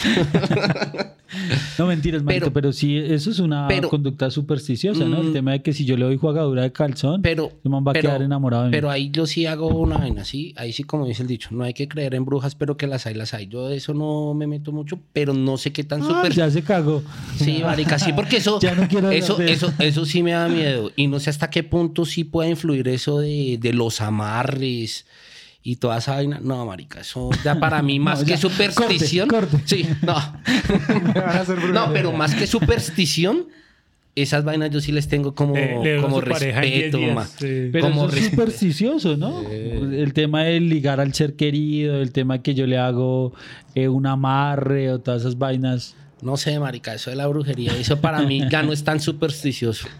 No 1.78 1.86
mentiras, 1.86 2.22
marica, 2.22 2.44
Pero- 2.44 2.52
pero, 2.52 2.72
sí, 2.74 2.94
eso 2.98 3.30
es 3.30 3.38
una 3.38 3.66
pero- 3.66 3.88
conducta 3.88 4.30
supersticiosa, 4.30 5.06
¿no? 5.06 5.22
El 5.22 5.28
Mm. 5.28 5.32
tema 5.32 5.52
de 5.52 5.62
que 5.62 5.72
si 5.72 5.86
yo 5.86 5.96
le 5.96 6.04
doy 6.04 6.18
jugadura 6.18 6.60
de 6.60 6.72
calzón, 6.72 7.22
Pero, 7.22 7.50
el 7.64 7.70
man 7.70 7.82
va 7.86 7.92
a 7.92 7.94
pero- 7.94 8.10
quedar 8.10 8.20
enamorado 8.22 8.64
de 8.64 8.68
mí. 8.68 8.72
Pero 8.72 8.90
ahí 8.90 9.10
yo 9.10 9.24
sí 9.26 9.46
hago 9.46 9.68
una 9.68 9.96
vaina, 9.96 10.26
sí. 10.26 10.52
Ahí 10.58 10.74
sí, 10.74 10.84
como 10.84 11.06
dice 11.06 11.22
el 11.22 11.28
dicho, 11.28 11.48
no 11.52 11.64
hay 11.64 11.72
que 11.72 11.88
creer 11.88 12.14
en 12.16 12.26
brujas, 12.26 12.54
pero 12.54 12.76
que 12.76 12.86
las 12.86 13.06
hay, 13.06 13.14
las 13.14 13.32
hay. 13.32 13.46
Yo 13.46 13.66
de 13.68 13.78
eso 13.78 13.94
no 13.94 14.34
me 14.34 14.46
meto 14.46 14.72
mucho, 14.72 14.98
pero 15.14 15.32
no 15.32 15.56
sé 15.56 15.72
qué 15.72 15.84
tan 15.84 16.02
Ah, 16.02 16.28
ya 16.28 16.50
se 16.50 16.60
cagó. 16.62 17.02
Sí, 17.38 17.60
marica, 17.64 17.98
sí, 17.98 18.12
porque 18.12 18.36
eso, 18.36 18.60
Ya 18.60 18.74
no 18.74 18.82
eso, 19.10 19.36
de 19.36 19.52
eso, 19.52 19.72
eso 19.78 20.04
sí 20.04 20.22
me 20.22 20.32
da 20.32 20.48
miedo. 20.48 20.90
Y 20.96 21.06
no 21.06 21.18
sé 21.18 21.30
hasta 21.30 21.48
qué 21.48 21.62
punto 21.62 22.04
sí 22.04 22.24
puede 22.24 22.50
influir 22.50 22.86
eso 22.88 23.20
de, 23.20 23.56
de 23.58 23.72
los 23.72 24.02
amarres 24.02 25.06
y 25.62 25.76
toda 25.76 25.98
esa 25.98 26.14
vaina. 26.16 26.40
No, 26.42 26.66
marica, 26.66 27.00
eso 27.00 27.30
ya 27.44 27.58
para 27.60 27.82
mí 27.82 27.98
más 28.00 28.20
No, 28.20 28.24
que 28.26 28.30
ya. 28.32 28.36
superstición. 28.38 29.28
Corte, 29.28 29.50
corte. 29.52 29.66
Sí, 29.66 29.88
no. 30.02 30.16
Me 31.14 31.20
van 31.20 31.36
a 31.36 31.40
hacer 31.40 31.58
No, 31.70 31.92
pero 31.92 32.12
más 32.12 32.34
que 32.34 32.46
superstición, 32.46 33.46
esas 34.14 34.44
vainas 34.44 34.70
yo 34.70 34.80
sí 34.80 34.92
les 34.92 35.08
tengo 35.08 35.34
como, 35.34 35.56
a 35.56 36.02
como 36.02 36.20
su 36.20 36.26
pareja 36.28 36.62
en 36.64 36.70
10 36.70 36.92
respeto. 36.92 37.14
ma. 37.14 37.24
sí. 37.26 37.68
Pero 37.72 37.88
como 37.90 38.08
eso 38.08 38.16
es 38.16 38.26
supersticioso, 38.26 39.16
¿no? 39.16 39.40
El 39.50 40.12
tema 40.12 40.42
de 40.44 40.60
ligar 40.60 41.00
al 41.00 41.14
ser 41.14 41.34
querido, 41.34 42.02
el 42.02 42.12
tema 42.12 42.42
que 42.42 42.54
yo 42.54 42.66
le 42.66 42.76
hago 42.78 43.32
eh, 43.74 43.88
un 43.88 44.06
amarre 44.06 44.90
o 44.92 44.98
todas 45.00 45.22
esas 45.22 45.38
vainas. 45.38 45.94
No 46.20 46.36
sé, 46.36 46.58
marica, 46.60 46.94
eso 46.94 47.10
de 47.10 47.16
la 47.16 47.26
brujería, 47.26 47.76
eso 47.76 48.00
para 48.00 48.22
mí 48.22 48.44
ya 48.50 48.62
no 48.62 48.72
es 48.72 48.84
tan 48.84 49.00
supersticioso. 49.00 49.86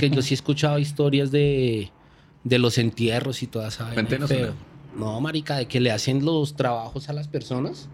Que 0.00 0.10
yo 0.10 0.20
sí 0.20 0.32
he 0.32 0.36
escuchado 0.36 0.80
historias 0.80 1.30
de, 1.30 1.90
de 2.42 2.58
los 2.58 2.76
entierros 2.76 3.40
y 3.44 3.46
toda 3.46 3.68
esa 3.68 3.84
vaina. 3.84 3.94
Cuéntenos 3.94 4.28
no, 4.96 5.20
marica, 5.20 5.56
de 5.56 5.66
que 5.66 5.80
le 5.80 5.90
hacen 5.90 6.24
los 6.24 6.56
trabajos 6.56 7.08
a 7.08 7.12
las 7.12 7.28
personas 7.28 7.88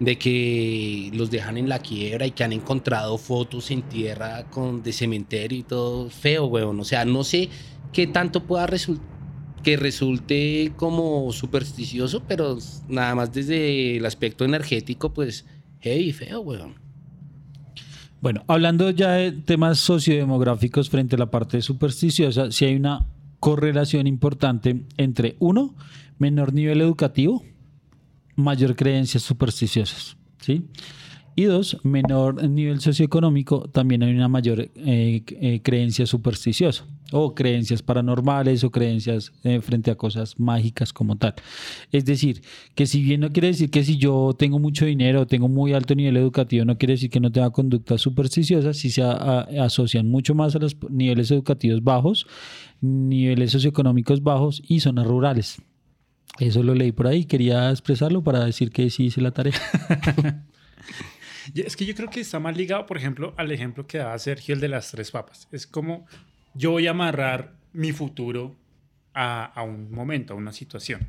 de 0.00 0.16
que 0.16 1.10
los 1.12 1.30
dejan 1.30 1.58
en 1.58 1.68
la 1.68 1.78
quiebra 1.78 2.26
y 2.26 2.30
que 2.30 2.42
han 2.42 2.54
encontrado 2.54 3.18
fotos 3.18 3.70
en 3.70 3.82
tierra 3.82 4.46
con 4.50 4.82
de 4.82 4.92
cementerio 4.92 5.58
y 5.58 5.62
todo 5.62 6.08
feo, 6.08 6.46
weón. 6.46 6.80
O 6.80 6.84
sea, 6.84 7.04
no 7.04 7.22
sé 7.22 7.50
qué 7.92 8.06
tanto 8.06 8.44
pueda 8.44 8.66
resultar 8.66 9.10
que 9.62 9.76
resulte 9.76 10.72
como 10.76 11.30
supersticioso, 11.32 12.22
pero 12.26 12.56
nada 12.88 13.14
más 13.14 13.32
desde 13.32 13.98
el 13.98 14.06
aspecto 14.06 14.46
energético, 14.46 15.12
pues 15.12 15.44
heavy, 15.80 16.12
feo, 16.12 16.40
weón. 16.40 16.74
Bueno, 18.22 18.42
hablando 18.48 18.90
ya 18.90 19.12
de 19.12 19.32
temas 19.32 19.78
sociodemográficos 19.78 20.90
frente 20.90 21.16
a 21.16 21.18
la 21.18 21.30
parte 21.30 21.60
supersticiosa, 21.62 22.50
sí 22.50 22.66
hay 22.66 22.76
una 22.76 23.06
correlación 23.38 24.06
importante 24.06 24.84
entre, 24.98 25.36
uno, 25.40 25.74
menor 26.20 26.52
nivel 26.52 26.80
educativo, 26.82 27.42
mayor 28.36 28.76
creencias 28.76 29.24
supersticiosas, 29.24 30.16
¿sí? 30.40 30.68
Y 31.34 31.44
dos, 31.44 31.78
menor 31.84 32.46
nivel 32.50 32.80
socioeconómico, 32.80 33.70
también 33.70 34.02
hay 34.02 34.12
una 34.12 34.28
mayor 34.28 34.60
eh, 34.60 35.22
eh, 35.26 35.60
creencia 35.62 36.04
supersticiosa 36.04 36.84
o 37.12 37.34
creencias 37.34 37.82
paranormales 37.82 38.62
o 38.62 38.70
creencias 38.70 39.32
eh, 39.42 39.60
frente 39.62 39.90
a 39.90 39.94
cosas 39.94 40.38
mágicas 40.38 40.92
como 40.92 41.16
tal. 41.16 41.34
Es 41.92 42.04
decir, 42.04 42.42
que 42.74 42.86
si 42.86 43.02
bien 43.02 43.20
no 43.20 43.32
quiere 43.32 43.48
decir 43.48 43.70
que 43.70 43.82
si 43.84 43.96
yo 43.96 44.34
tengo 44.36 44.58
mucho 44.58 44.84
dinero 44.84 45.26
tengo 45.26 45.48
muy 45.48 45.72
alto 45.72 45.94
nivel 45.94 46.18
educativo, 46.18 46.66
no 46.66 46.76
quiere 46.76 46.94
decir 46.94 47.08
que 47.08 47.20
no 47.20 47.32
tenga 47.32 47.50
conductas 47.50 48.02
supersticiosas, 48.02 48.76
si 48.76 48.90
se 48.90 49.02
asocian 49.02 50.08
mucho 50.08 50.34
más 50.34 50.54
a 50.56 50.58
los 50.58 50.76
niveles 50.90 51.30
educativos 51.30 51.82
bajos, 51.82 52.26
niveles 52.82 53.52
socioeconómicos 53.52 54.22
bajos 54.22 54.62
y 54.68 54.80
zonas 54.80 55.06
rurales. 55.06 55.62
Eso 56.38 56.62
lo 56.62 56.74
leí 56.74 56.92
por 56.92 57.06
ahí, 57.06 57.24
quería 57.24 57.70
expresarlo 57.70 58.22
para 58.22 58.44
decir 58.44 58.70
que 58.70 58.88
sí 58.90 59.06
hice 59.06 59.20
la 59.20 59.32
tarea. 59.32 59.54
Es 61.54 61.74
que 61.74 61.84
yo 61.84 61.94
creo 61.96 62.08
que 62.10 62.20
está 62.20 62.38
más 62.38 62.56
ligado, 62.56 62.86
por 62.86 62.96
ejemplo, 62.96 63.34
al 63.36 63.50
ejemplo 63.50 63.86
que 63.86 63.98
daba 63.98 64.16
Sergio, 64.18 64.54
el 64.54 64.60
de 64.60 64.68
las 64.68 64.92
tres 64.92 65.10
papas. 65.10 65.48
Es 65.50 65.66
como 65.66 66.06
yo 66.54 66.70
voy 66.72 66.86
a 66.86 66.90
amarrar 66.90 67.54
mi 67.72 67.92
futuro 67.92 68.56
a, 69.14 69.46
a 69.46 69.62
un 69.62 69.90
momento, 69.90 70.34
a 70.34 70.36
una 70.36 70.52
situación. 70.52 71.08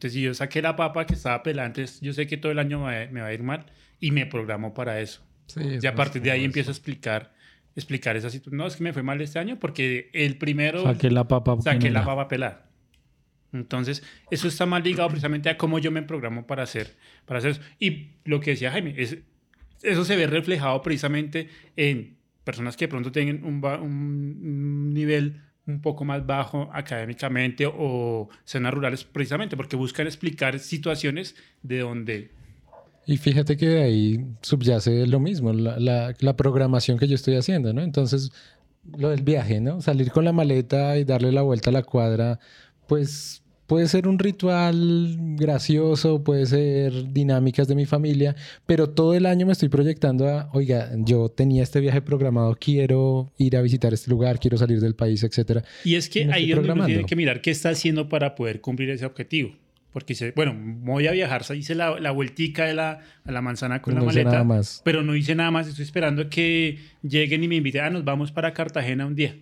Entonces, 0.00 0.14
si 0.14 0.22
yo 0.22 0.32
saqué 0.32 0.62
la 0.62 0.76
papa 0.76 1.04
que 1.06 1.14
estaba 1.14 1.42
pelada, 1.42 1.66
entonces 1.66 2.00
yo 2.00 2.14
sé 2.14 2.26
que 2.26 2.38
todo 2.38 2.52
el 2.52 2.58
año 2.58 2.86
me, 2.86 3.20
va 3.20 3.26
a 3.26 3.34
ir 3.34 3.42
mal 3.42 3.66
y 4.00 4.12
me 4.12 4.24
programo 4.24 4.72
para 4.72 4.98
eso. 5.00 5.20
y 5.56 5.84
a 5.86 5.94
partir 5.94 6.22
de 6.22 6.30
ahí 6.30 6.44
empiezo 6.44 6.70
a 6.70 6.72
explicar, 6.72 7.34
explicar 7.76 8.16
esa 8.16 8.30
situación. 8.30 8.56
No, 8.56 8.66
es 8.66 8.76
que 8.76 8.82
me 8.82 8.94
fue 8.94 9.02
mal 9.02 9.20
este 9.20 9.38
año 9.38 9.58
porque 9.58 10.08
el 10.14 10.38
primero... 10.38 10.82
Saqué 10.84 11.10
la 11.10 11.28
papa. 11.28 11.60
Saqué 11.60 11.90
la 11.90 12.04
papa 12.04 12.28
pelada. 12.28 12.69
Entonces, 13.52 14.02
eso 14.30 14.48
está 14.48 14.66
más 14.66 14.84
ligado 14.84 15.08
precisamente 15.10 15.48
a 15.48 15.56
cómo 15.56 15.78
yo 15.78 15.90
me 15.90 16.02
programo 16.02 16.46
para 16.46 16.62
hacer, 16.62 16.94
para 17.26 17.38
hacer 17.38 17.52
eso. 17.52 17.60
Y 17.78 18.10
lo 18.24 18.40
que 18.40 18.50
decía 18.50 18.70
Jaime, 18.70 18.94
es, 18.96 19.18
eso 19.82 20.04
se 20.04 20.16
ve 20.16 20.26
reflejado 20.26 20.82
precisamente 20.82 21.48
en 21.76 22.16
personas 22.44 22.76
que 22.76 22.86
de 22.86 22.88
pronto 22.88 23.12
tengan 23.12 23.44
un, 23.44 24.92
nivel 24.92 25.40
un 25.66 25.80
poco 25.80 26.04
más 26.04 26.26
bajo 26.26 26.68
académicamente 26.72 27.64
o 27.66 28.28
zonas 28.44 28.74
rurales 28.74 29.04
precisamente 29.04 29.56
porque 29.56 29.76
buscan 29.76 30.06
explicar 30.06 30.58
situaciones 30.58 31.36
de 31.62 31.78
donde... 31.78 32.30
Y 33.06 33.16
fíjate 33.16 33.56
que 33.56 33.82
ahí 33.82 34.24
subyace 34.42 35.06
lo 35.06 35.20
mismo, 35.20 35.52
la, 35.52 36.14
la, 36.18 36.36
programación 36.36 36.98
que 36.98 37.08
yo 37.08 37.14
estoy 37.14 37.34
haciendo, 37.34 37.72
¿no? 37.72 37.82
Entonces, 37.82 38.30
lo 38.96 39.08
del 39.08 39.22
viaje, 39.22 39.60
¿no? 39.60 39.80
Salir 39.80 40.10
con 40.10 40.24
la 40.24 40.32
maleta 40.32 40.96
y 40.98 41.04
darle 41.04 41.32
la 41.32 41.42
vuelta 41.42 41.70
a 41.70 41.72
la 41.72 41.82
cuadra, 41.82 42.38
pues 42.90 43.40
Puede 43.70 43.86
ser 43.86 44.08
un 44.08 44.18
ritual 44.18 45.16
gracioso, 45.36 46.24
puede 46.24 46.44
ser 46.46 47.12
dinámicas 47.12 47.68
de 47.68 47.76
mi 47.76 47.86
familia, 47.86 48.34
pero 48.66 48.90
todo 48.90 49.14
el 49.14 49.26
año 49.26 49.46
me 49.46 49.52
estoy 49.52 49.68
proyectando 49.68 50.28
a, 50.28 50.50
oiga, 50.52 50.90
yo 50.96 51.28
tenía 51.28 51.62
este 51.62 51.78
viaje 51.78 52.02
programado, 52.02 52.56
quiero 52.60 53.32
ir 53.38 53.56
a 53.56 53.62
visitar 53.62 53.94
este 53.94 54.10
lugar, 54.10 54.40
quiero 54.40 54.58
salir 54.58 54.80
del 54.80 54.96
país, 54.96 55.22
etc. 55.22 55.64
Y 55.84 55.94
es 55.94 56.08
que 56.08 56.28
ahí 56.32 56.52
uno 56.52 56.84
tiene 56.84 57.04
que 57.04 57.14
mirar 57.14 57.42
qué 57.42 57.52
está 57.52 57.68
haciendo 57.68 58.08
para 58.08 58.34
poder 58.34 58.60
cumplir 58.60 58.90
ese 58.90 59.06
objetivo. 59.06 59.54
Porque 59.92 60.14
dice, 60.14 60.32
bueno, 60.34 60.52
voy 60.58 61.06
a 61.06 61.12
viajar, 61.12 61.44
hice 61.54 61.76
la, 61.76 62.00
la 62.00 62.10
vueltica 62.10 62.64
de 62.64 62.74
la, 62.74 62.98
a 63.22 63.30
la 63.30 63.40
manzana 63.40 63.80
con 63.80 63.94
la 63.94 64.02
maleta, 64.02 64.44
pero 64.82 65.04
no 65.04 65.14
hice 65.14 65.36
nada 65.36 65.52
más, 65.52 65.68
estoy 65.68 65.84
esperando 65.84 66.28
que 66.28 66.76
lleguen 67.04 67.44
y 67.44 67.46
me 67.46 67.54
inviten, 67.54 67.84
ah, 67.84 67.90
nos 67.90 68.04
vamos 68.04 68.32
para 68.32 68.52
Cartagena 68.52 69.06
un 69.06 69.14
día 69.14 69.36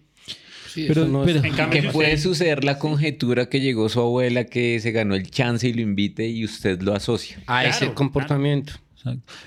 pero, 0.86 1.24
que 1.70 1.82
puede 1.92 2.16
suceder 2.18 2.64
la 2.64 2.78
conjetura 2.78 3.48
que 3.48 3.60
llegó 3.60 3.88
su 3.88 4.00
abuela 4.00 4.44
que 4.44 4.78
se 4.80 4.92
ganó 4.92 5.14
el 5.14 5.30
chance 5.30 5.68
y 5.68 5.72
lo 5.72 5.80
invite 5.80 6.28
y 6.28 6.44
usted 6.44 6.80
lo 6.82 6.94
asocia 6.94 7.38
a 7.46 7.64
ese 7.64 7.92
comportamiento. 7.92 8.74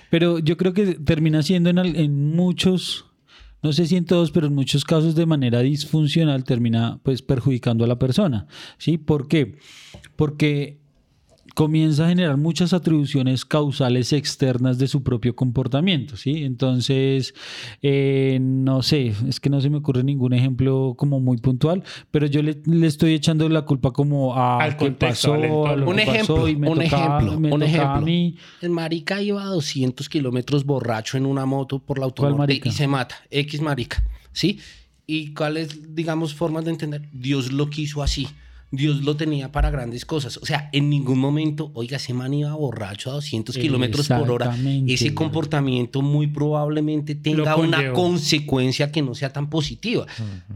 Pero 0.10 0.40
yo 0.40 0.58
creo 0.58 0.74
que 0.74 0.96
termina 0.96 1.44
siendo 1.44 1.70
en, 1.70 1.78
en, 1.80 2.36
muchos, 2.36 3.06
no 3.62 3.74
sé 3.74 3.86
si 3.86 3.96
en 3.96 4.06
todos, 4.06 4.32
pero 4.32 4.48
en 4.48 4.56
muchos 4.56 4.84
casos 4.84 5.16
de 5.16 5.26
manera 5.26 5.60
disfuncional 5.60 6.44
termina 6.44 7.00
pues 7.04 7.22
perjudicando 7.22 7.84
a 7.84 7.88
la 7.88 8.00
persona. 8.00 8.48
¿Sí? 8.78 8.98
¿Por 8.98 9.28
qué? 9.28 9.58
Porque 10.16 10.81
comienza 11.54 12.06
a 12.06 12.10
generar 12.10 12.38
muchas 12.38 12.74
atribuciones 12.74 13.46
causales 13.46 14.14
externas 14.14 14.78
de 14.78 14.88
su 14.88 15.04
propio 15.04 15.36
comportamiento, 15.36 16.18
¿sí? 16.18 16.44
Entonces, 16.44 17.34
eh, 17.82 18.40
no 18.42 18.82
sé, 18.82 19.14
es 19.28 19.40
que 19.40 19.50
no 19.50 19.62
se 19.62 19.70
me 19.70 19.78
ocurre 19.78 20.04
ningún 20.04 20.34
ejemplo 20.34 20.96
como 20.98 21.20
muy 21.20 21.38
puntual, 21.38 21.84
pero 22.10 22.28
yo 22.28 22.42
le, 22.42 22.62
estoy 22.86 23.14
echando 23.14 23.48
la 23.50 23.64
culpa 23.64 23.92
como 23.92 24.36
a 24.36 24.60
al 24.62 24.78
contexto, 24.78 25.34
un 25.34 26.00
ejemplo, 26.00 26.44
un 26.44 26.82
ejemplo, 26.82 27.38
un 27.38 27.64
ejemplo. 27.64 28.08
El 28.62 28.70
marica 28.70 29.22
iba 29.22 29.44
a 29.44 29.48
200 29.48 30.08
kilómetros 30.10 30.66
borracho 30.66 31.18
en 31.18 31.26
una 31.26 31.46
moto 31.46 31.80
por 31.80 32.00
la 32.00 32.06
automóvil 32.06 32.62
y 32.64 32.72
se 32.72 32.88
mata, 32.88 33.16
X 33.30 33.62
marica, 33.62 34.04
¿sí? 34.32 34.60
¿Y 35.08 35.34
cuáles, 35.34 35.94
digamos, 35.94 36.34
formas 36.34 36.64
de 36.64 36.72
entender? 36.72 37.10
Dios 37.12 37.52
lo 37.52 37.70
quiso 37.70 38.02
así. 38.02 38.28
Dios 38.72 39.04
lo 39.04 39.18
tenía 39.18 39.52
para 39.52 39.70
grandes 39.70 40.06
cosas. 40.06 40.38
O 40.38 40.46
sea, 40.46 40.70
en 40.72 40.90
ningún 40.90 41.20
momento, 41.20 41.72
oiga, 41.74 41.98
ese 41.98 42.14
man 42.14 42.34
iba 42.34 42.54
borracho 42.54 43.12
a 43.12 43.14
200 43.16 43.58
kilómetros 43.58 44.08
por 44.08 44.32
hora. 44.32 44.56
Ese 44.88 45.14
comportamiento 45.14 46.02
muy 46.02 46.28
probablemente 46.28 47.16
tenga 47.16 47.56
una 47.58 47.92
consecuencia 47.92 48.92
que 48.92 49.02
no 49.02 49.14
sea 49.14 49.34
tan 49.34 49.50
positiva. 49.50 50.06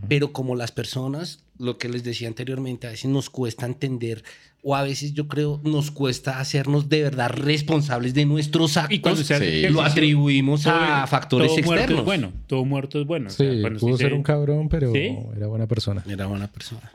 Pero 0.07 0.31
como 0.31 0.55
las 0.55 0.71
personas, 0.71 1.39
lo 1.59 1.77
que 1.77 1.89
les 1.89 2.03
decía 2.03 2.27
anteriormente, 2.27 2.87
a 2.87 2.91
veces 2.91 3.11
nos 3.11 3.29
cuesta 3.29 3.65
entender 3.65 4.23
o 4.67 4.75
a 4.75 4.81
veces 4.81 5.13
yo 5.13 5.27
creo 5.27 5.61
nos 5.63 5.91
cuesta 5.91 6.39
hacernos 6.39 6.89
de 6.89 7.03
verdad 7.03 7.29
responsables 7.29 8.15
de 8.15 8.25
nuestros 8.25 8.77
actos. 8.77 8.95
Y 8.95 8.99
cuando 8.99 9.21
lo 9.69 9.81
atribuimos 9.83 10.65
a 10.65 11.05
factores 11.05 11.49
todo 11.49 11.59
externos. 11.59 11.87
Muerto 11.87 11.99
es 11.99 12.05
bueno, 12.05 12.31
todo 12.47 12.65
muerto 12.65 13.01
es 13.01 13.05
bueno. 13.05 13.29
Sí, 13.29 13.61
pudo 13.79 13.97
ser 13.97 14.13
un 14.13 14.23
cabrón, 14.23 14.69
pero 14.69 14.93
era 14.95 15.47
buena 15.47 15.67
persona. 15.67 16.03
Era 16.09 16.25
buena 16.25 16.47
persona. 16.47 16.91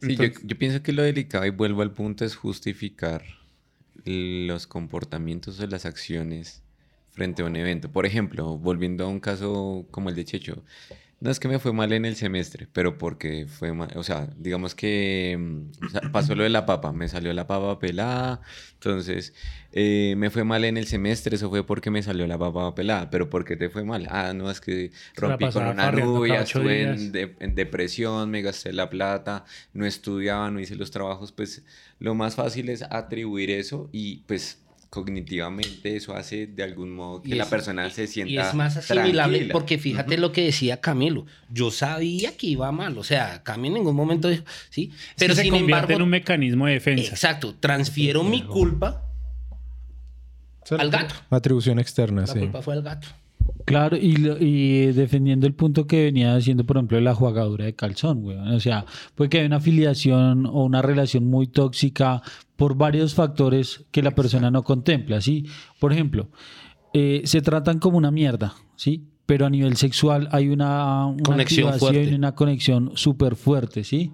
Sí, 0.00 0.16
yo, 0.16 0.58
pienso 0.58 0.82
que 0.82 0.92
lo 0.92 1.02
delicado, 1.02 1.44
y 1.44 1.50
vuelvo 1.50 1.82
al 1.82 1.92
punto, 1.92 2.24
es 2.24 2.36
justificar 2.36 3.24
los 4.04 4.66
comportamientos 4.66 5.58
o 5.60 5.66
las 5.66 5.86
acciones 5.86 6.62
frente 7.10 7.42
a 7.42 7.46
un 7.46 7.56
evento. 7.56 7.90
Por 7.90 8.06
ejemplo, 8.06 8.56
volviendo 8.58 9.04
a 9.04 9.08
un 9.08 9.18
caso 9.18 9.86
como 9.90 10.08
el 10.08 10.14
de 10.14 10.24
Checho, 10.24 10.62
no 11.20 11.30
es 11.30 11.40
que 11.40 11.48
me 11.48 11.58
fue 11.58 11.72
mal 11.72 11.92
en 11.92 12.04
el 12.04 12.14
semestre, 12.14 12.68
pero 12.72 12.96
porque 12.96 13.46
fue 13.48 13.72
mal, 13.72 13.90
o 13.96 14.04
sea, 14.04 14.28
digamos 14.36 14.76
que 14.76 15.36
mm, 15.38 16.10
pasó 16.12 16.36
lo 16.36 16.44
de 16.44 16.48
la 16.48 16.64
papa, 16.64 16.92
me 16.92 17.08
salió 17.08 17.32
la 17.32 17.46
papa 17.48 17.78
pelada, 17.80 18.40
entonces 18.74 19.34
eh, 19.72 20.14
me 20.16 20.30
fue 20.30 20.44
mal 20.44 20.64
en 20.64 20.76
el 20.76 20.86
semestre, 20.86 21.34
eso 21.34 21.50
fue 21.50 21.66
porque 21.66 21.90
me 21.90 22.04
salió 22.04 22.26
la 22.28 22.38
papa 22.38 22.72
pelada, 22.74 23.10
pero 23.10 23.28
¿por 23.28 23.44
qué 23.44 23.56
te 23.56 23.68
fue 23.68 23.82
mal? 23.82 24.06
Ah, 24.10 24.32
no, 24.32 24.48
es 24.48 24.60
que 24.60 24.92
rompí 25.16 25.50
con 25.50 25.66
una 25.66 25.90
rubia, 25.90 26.42
estuve 26.42 26.82
en, 26.82 27.34
en, 27.40 27.54
depresión, 27.56 28.30
me 28.30 28.42
gasté 28.42 28.72
la 28.72 28.88
plata, 28.88 29.44
no 29.72 29.86
estudiaba, 29.86 30.50
no 30.52 30.60
hice 30.60 30.76
los 30.76 30.92
trabajos, 30.92 31.32
pues 31.32 31.64
lo 31.98 32.14
más 32.14 32.36
fácil 32.36 32.68
es 32.68 32.82
atribuir 32.82 33.50
eso 33.50 33.88
y 33.90 34.18
pues 34.26 34.60
cognitivamente 34.90 35.96
eso 35.96 36.16
hace 36.16 36.46
de 36.46 36.62
algún 36.62 36.94
modo 36.94 37.20
que 37.20 37.34
la 37.34 37.44
persona 37.44 37.90
se 37.90 38.06
sienta 38.06 38.32
y 38.32 38.38
es 38.38 38.54
más 38.54 38.76
asimilable 38.76 39.50
porque 39.52 39.76
fíjate 39.78 40.16
lo 40.16 40.32
que 40.32 40.44
decía 40.44 40.80
Camilo 40.80 41.26
yo 41.50 41.70
sabía 41.70 42.36
que 42.36 42.46
iba 42.46 42.72
mal 42.72 42.96
o 42.96 43.04
sea 43.04 43.42
Camilo 43.42 43.76
en 43.76 43.82
ningún 43.82 43.96
momento 43.96 44.28
dijo 44.28 44.44
sí 44.70 44.92
pero 45.18 45.34
sin 45.34 45.52
se 45.52 45.58
embargo 45.58 45.92
en 45.92 46.02
un 46.02 46.08
mecanismo 46.08 46.66
de 46.66 46.74
defensa. 46.74 47.10
Exacto 47.10 47.54
transfiero 47.60 48.24
mi 48.24 48.42
culpa 48.42 49.04
al 50.78 50.90
gato. 50.90 51.14
Atribución 51.30 51.78
externa 51.78 52.24
la 52.26 52.34
culpa 52.34 52.62
fue 52.62 52.74
al 52.74 52.82
gato 52.82 53.08
Claro, 53.64 53.96
y, 53.96 54.86
defendiendo 54.92 55.46
el 55.46 55.54
punto 55.54 55.86
que 55.86 56.04
venía 56.04 56.34
haciendo, 56.34 56.64
por 56.64 56.76
ejemplo, 56.76 57.00
la 57.00 57.14
jugadura 57.14 57.66
de 57.66 57.74
calzón, 57.74 58.22
güey. 58.22 58.38
O 58.38 58.60
sea, 58.60 58.86
puede 59.14 59.28
que 59.28 59.38
haya 59.38 59.46
una 59.46 59.56
afiliación 59.56 60.46
o 60.46 60.64
una 60.64 60.80
relación 60.80 61.26
muy 61.26 61.46
tóxica 61.46 62.22
por 62.56 62.76
varios 62.76 63.14
factores 63.14 63.84
que 63.90 64.02
la 64.02 64.12
persona 64.12 64.50
no 64.50 64.64
contempla, 64.64 65.20
¿sí? 65.20 65.46
Por 65.78 65.92
ejemplo, 65.92 66.28
eh, 66.94 67.22
se 67.24 67.42
tratan 67.42 67.78
como 67.78 67.98
una 67.98 68.10
mierda, 68.10 68.54
¿sí? 68.74 69.04
Pero 69.26 69.44
a 69.44 69.50
nivel 69.50 69.76
sexual 69.76 70.28
hay 70.32 70.48
una, 70.48 71.06
una 71.06 71.22
conexión 71.22 71.74
y 71.92 72.14
una 72.14 72.34
conexión 72.34 72.92
súper 72.94 73.36
fuerte, 73.36 73.84
¿sí? 73.84 74.12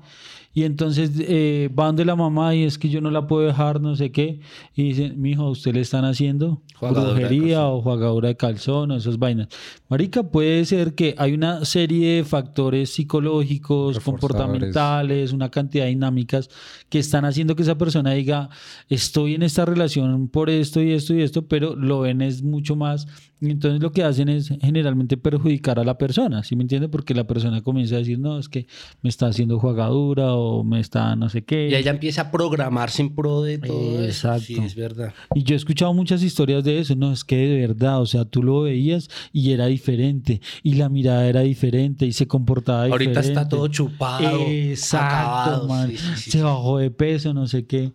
Y 0.54 0.62
entonces 0.62 1.10
eh, 1.18 1.68
van 1.72 1.96
de 1.96 2.04
la 2.04 2.14
mamá 2.14 2.54
y 2.54 2.62
es 2.62 2.78
que 2.78 2.88
yo 2.88 3.00
no 3.00 3.10
la 3.10 3.26
puedo 3.26 3.44
dejar, 3.44 3.80
no 3.80 3.96
sé 3.96 4.12
qué. 4.12 4.38
Y 4.72 4.84
dicen, 4.84 5.20
mijo, 5.20 5.50
¿usted 5.50 5.74
le 5.74 5.80
están 5.80 6.04
haciendo 6.04 6.62
Jugadura 6.76 7.10
brujería 7.10 7.66
o 7.66 7.82
jugadura 7.82 8.28
de 8.28 8.36
calzón 8.36 8.92
o 8.92 8.96
esas 8.96 9.18
vainas? 9.18 9.48
Marica, 9.88 10.22
puede 10.22 10.64
ser 10.64 10.94
que 10.94 11.16
hay 11.18 11.34
una 11.34 11.64
serie 11.64 12.16
de 12.16 12.24
factores 12.24 12.90
psicológicos, 12.90 13.98
comportamentales, 13.98 15.32
una 15.32 15.50
cantidad 15.50 15.84
de 15.84 15.90
dinámicas 15.90 16.48
que 16.88 17.00
están 17.00 17.24
haciendo 17.24 17.56
que 17.56 17.62
esa 17.62 17.76
persona 17.76 18.12
diga, 18.12 18.48
estoy 18.88 19.34
en 19.34 19.42
esta 19.42 19.64
relación 19.64 20.28
por 20.28 20.50
esto 20.50 20.80
y 20.80 20.92
esto 20.92 21.14
y 21.14 21.22
esto, 21.22 21.48
pero 21.48 21.74
lo 21.74 22.00
ven 22.00 22.22
es 22.22 22.44
mucho 22.44 22.76
más. 22.76 23.08
Entonces 23.40 23.82
lo 23.82 23.92
que 23.92 24.02
hacen 24.02 24.28
es 24.28 24.48
generalmente 24.60 25.16
perjudicar 25.16 25.78
a 25.78 25.84
la 25.84 25.98
persona, 25.98 26.42
¿sí 26.42 26.56
me 26.56 26.62
entiende? 26.62 26.88
Porque 26.88 27.14
la 27.14 27.24
persona 27.24 27.62
comienza 27.62 27.96
a 27.96 27.98
decir, 27.98 28.18
no, 28.18 28.38
es 28.38 28.48
que 28.48 28.66
me 29.02 29.10
está 29.10 29.26
haciendo 29.26 29.58
jugadura 29.58 30.34
o 30.34 30.64
me 30.64 30.80
está 30.80 31.14
no 31.16 31.28
sé 31.28 31.42
qué. 31.42 31.68
Y 31.68 31.74
ella 31.74 31.90
empieza 31.90 32.22
a 32.22 32.30
programarse 32.30 33.02
en 33.02 33.14
pro 33.14 33.42
de 33.42 33.58
todo 33.58 34.00
eso. 34.00 34.04
Exacto. 34.04 34.46
Sí, 34.46 34.58
es 34.58 34.74
verdad. 34.74 35.12
Y 35.34 35.42
yo 35.42 35.54
he 35.54 35.56
escuchado 35.56 35.92
muchas 35.92 36.22
historias 36.22 36.64
de 36.64 36.78
eso, 36.78 36.94
no, 36.96 37.12
es 37.12 37.24
que 37.24 37.36
de 37.36 37.66
verdad, 37.66 38.00
o 38.00 38.06
sea, 38.06 38.24
tú 38.24 38.42
lo 38.42 38.62
veías 38.62 39.08
y 39.32 39.52
era 39.52 39.66
diferente, 39.66 40.40
y 40.62 40.74
la 40.74 40.88
mirada 40.88 41.26
era 41.26 41.40
diferente, 41.40 42.06
y 42.06 42.12
se 42.12 42.26
comportaba 42.26 42.86
diferente. 42.86 43.18
Ahorita 43.18 43.28
está 43.28 43.48
todo 43.48 43.68
chupado. 43.68 44.40
Exacto, 44.46 45.06
acabado. 45.06 45.68
man. 45.68 45.90
Sí, 45.90 45.98
sí, 45.98 46.08
sí, 46.16 46.30
se 46.30 46.42
bajó 46.42 46.78
de 46.78 46.90
peso, 46.90 47.34
no 47.34 47.46
sé 47.46 47.66
qué. 47.66 47.92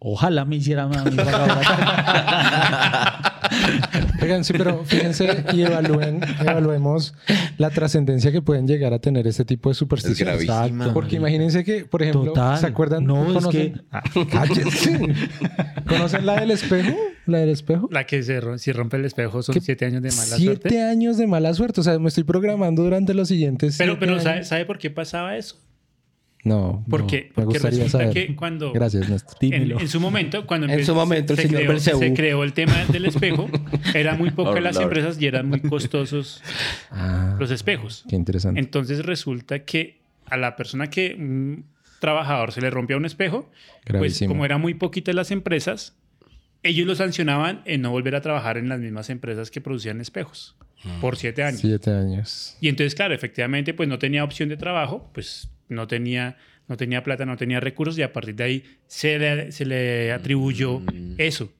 Ojalá 0.00 0.44
me 0.44 0.56
hiciera 0.56 0.86
más. 0.86 1.04
Oigan, 4.22 4.44
sí, 4.44 4.52
pero 4.52 4.84
fíjense 4.84 5.44
y 5.52 5.62
evalúen, 5.62 6.20
evaluemos 6.40 7.14
la 7.58 7.70
trascendencia 7.70 8.32
que 8.32 8.42
pueden 8.42 8.66
llegar 8.66 8.92
a 8.94 8.98
tener 8.98 9.26
este 9.26 9.44
tipo 9.44 9.68
de 9.68 9.72
Es 9.72 9.78
supersticiones. 9.78 10.42
Exacto. 10.42 10.92
Porque 10.94 11.16
imagínense 11.16 11.64
que, 11.64 11.84
por 11.84 12.02
ejemplo, 12.02 12.26
Total. 12.32 12.58
¿se 12.58 12.66
acuerdan? 12.66 13.04
No, 13.04 13.26
es 13.26 13.32
¿Conocen? 13.34 13.72
que- 13.74 13.80
Ah, 13.90 14.02
cállense. 14.30 14.98
¿Conocen 15.88 16.26
la 16.26 16.40
del 16.40 16.50
espejo? 16.50 16.96
¿La 17.26 17.38
del 17.38 17.50
espejo? 17.50 17.88
La 17.92 18.04
que 18.04 18.22
se, 18.22 18.40
ro- 18.40 18.58
si 18.58 18.72
rompe 18.72 18.96
el 18.96 19.04
espejo 19.04 19.42
son 19.42 19.54
¿Qué? 19.54 19.60
siete 19.60 19.84
años 19.84 20.02
de 20.02 20.10
mala 20.10 20.36
Siete 20.36 20.44
suerte. 20.44 20.82
años 20.82 21.16
de 21.18 21.26
mala 21.26 21.54
suerte. 21.54 21.80
O 21.80 21.84
sea, 21.84 21.98
me 21.98 22.08
estoy 22.08 22.24
programando 22.24 22.82
durante 22.82 23.14
los 23.14 23.28
siguientes 23.28 23.76
Pero, 23.78 23.92
siete 23.92 24.00
pero 24.00 24.12
años. 24.12 24.24
¿sabe, 24.24 24.44
sabe 24.44 24.64
por 24.64 24.78
qué 24.78 24.90
pasaba 24.90 25.36
eso? 25.36 25.56
No, 26.44 26.84
Porque, 26.88 27.16
no, 27.20 27.26
me 27.28 27.32
porque 27.34 27.44
gustaría 27.58 27.84
resulta 27.84 27.98
saber. 28.10 28.14
que 28.28 28.36
cuando... 28.36 28.72
Gracias, 28.72 29.08
Néstor. 29.08 29.36
En, 29.40 29.50
Dímelo. 29.50 29.80
en 29.80 29.88
su 29.88 30.00
momento, 30.00 30.46
cuando 30.46 30.66
En 30.66 30.70
empezó- 30.72 30.92
su 30.92 30.94
momento, 30.94 31.32
el 31.32 31.36
se, 31.38 31.42
señor 31.42 31.60
creó, 31.62 31.72
Belcebú. 31.72 31.98
se 31.98 32.14
creó 32.14 32.44
el 32.44 32.52
tema 32.52 32.84
del 32.86 33.06
espejo, 33.06 33.48
eran 33.94 34.18
muy 34.18 34.30
pocas 34.30 34.62
las 34.62 34.74
Lord. 34.76 34.84
empresas 34.84 35.20
y 35.20 35.26
eran 35.26 35.48
muy 35.48 35.60
costosos 35.60 36.42
Ah, 36.90 37.36
los 37.38 37.50
espejos. 37.50 38.04
qué 38.08 38.16
interesante. 38.16 38.60
Entonces 38.60 39.04
resulta 39.04 39.64
que 39.64 39.98
a 40.26 40.36
la 40.36 40.54
persona 40.56 40.88
que 40.90 41.16
un 41.18 41.64
trabajador 42.00 42.52
se 42.52 42.60
le 42.60 42.70
rompía 42.70 42.96
un 42.96 43.04
espejo, 43.04 43.50
pues 43.86 44.22
como 44.26 44.44
eran 44.44 44.60
muy 44.60 44.74
poquitas 44.74 45.14
las 45.14 45.30
empresas, 45.32 45.96
ellos 46.62 46.86
lo 46.86 46.94
sancionaban 46.94 47.62
en 47.64 47.82
no 47.82 47.90
volver 47.90 48.14
a 48.14 48.20
trabajar 48.20 48.58
en 48.58 48.68
las 48.68 48.78
mismas 48.80 49.10
empresas 49.10 49.50
que 49.50 49.60
producían 49.60 50.00
espejos 50.00 50.54
por 51.00 51.16
siete 51.16 51.42
años. 51.42 51.60
Siete 51.60 51.90
años. 51.90 52.56
Y 52.60 52.68
entonces, 52.68 52.94
claro, 52.94 53.14
efectivamente, 53.14 53.74
pues 53.74 53.88
no 53.88 53.98
tenía 53.98 54.24
opción 54.24 54.48
de 54.48 54.56
trabajo, 54.56 55.10
pues 55.12 55.48
no 55.68 55.86
tenía, 55.86 56.36
no 56.68 56.76
tenía 56.76 57.02
plata, 57.02 57.26
no 57.26 57.36
tenía 57.36 57.60
recursos 57.60 57.98
y 57.98 58.02
a 58.02 58.12
partir 58.12 58.34
de 58.36 58.44
ahí 58.44 58.64
se 58.86 59.18
le, 59.18 59.52
se 59.52 59.66
le 59.66 60.12
atribuyó 60.12 60.80
eso, 61.18 61.52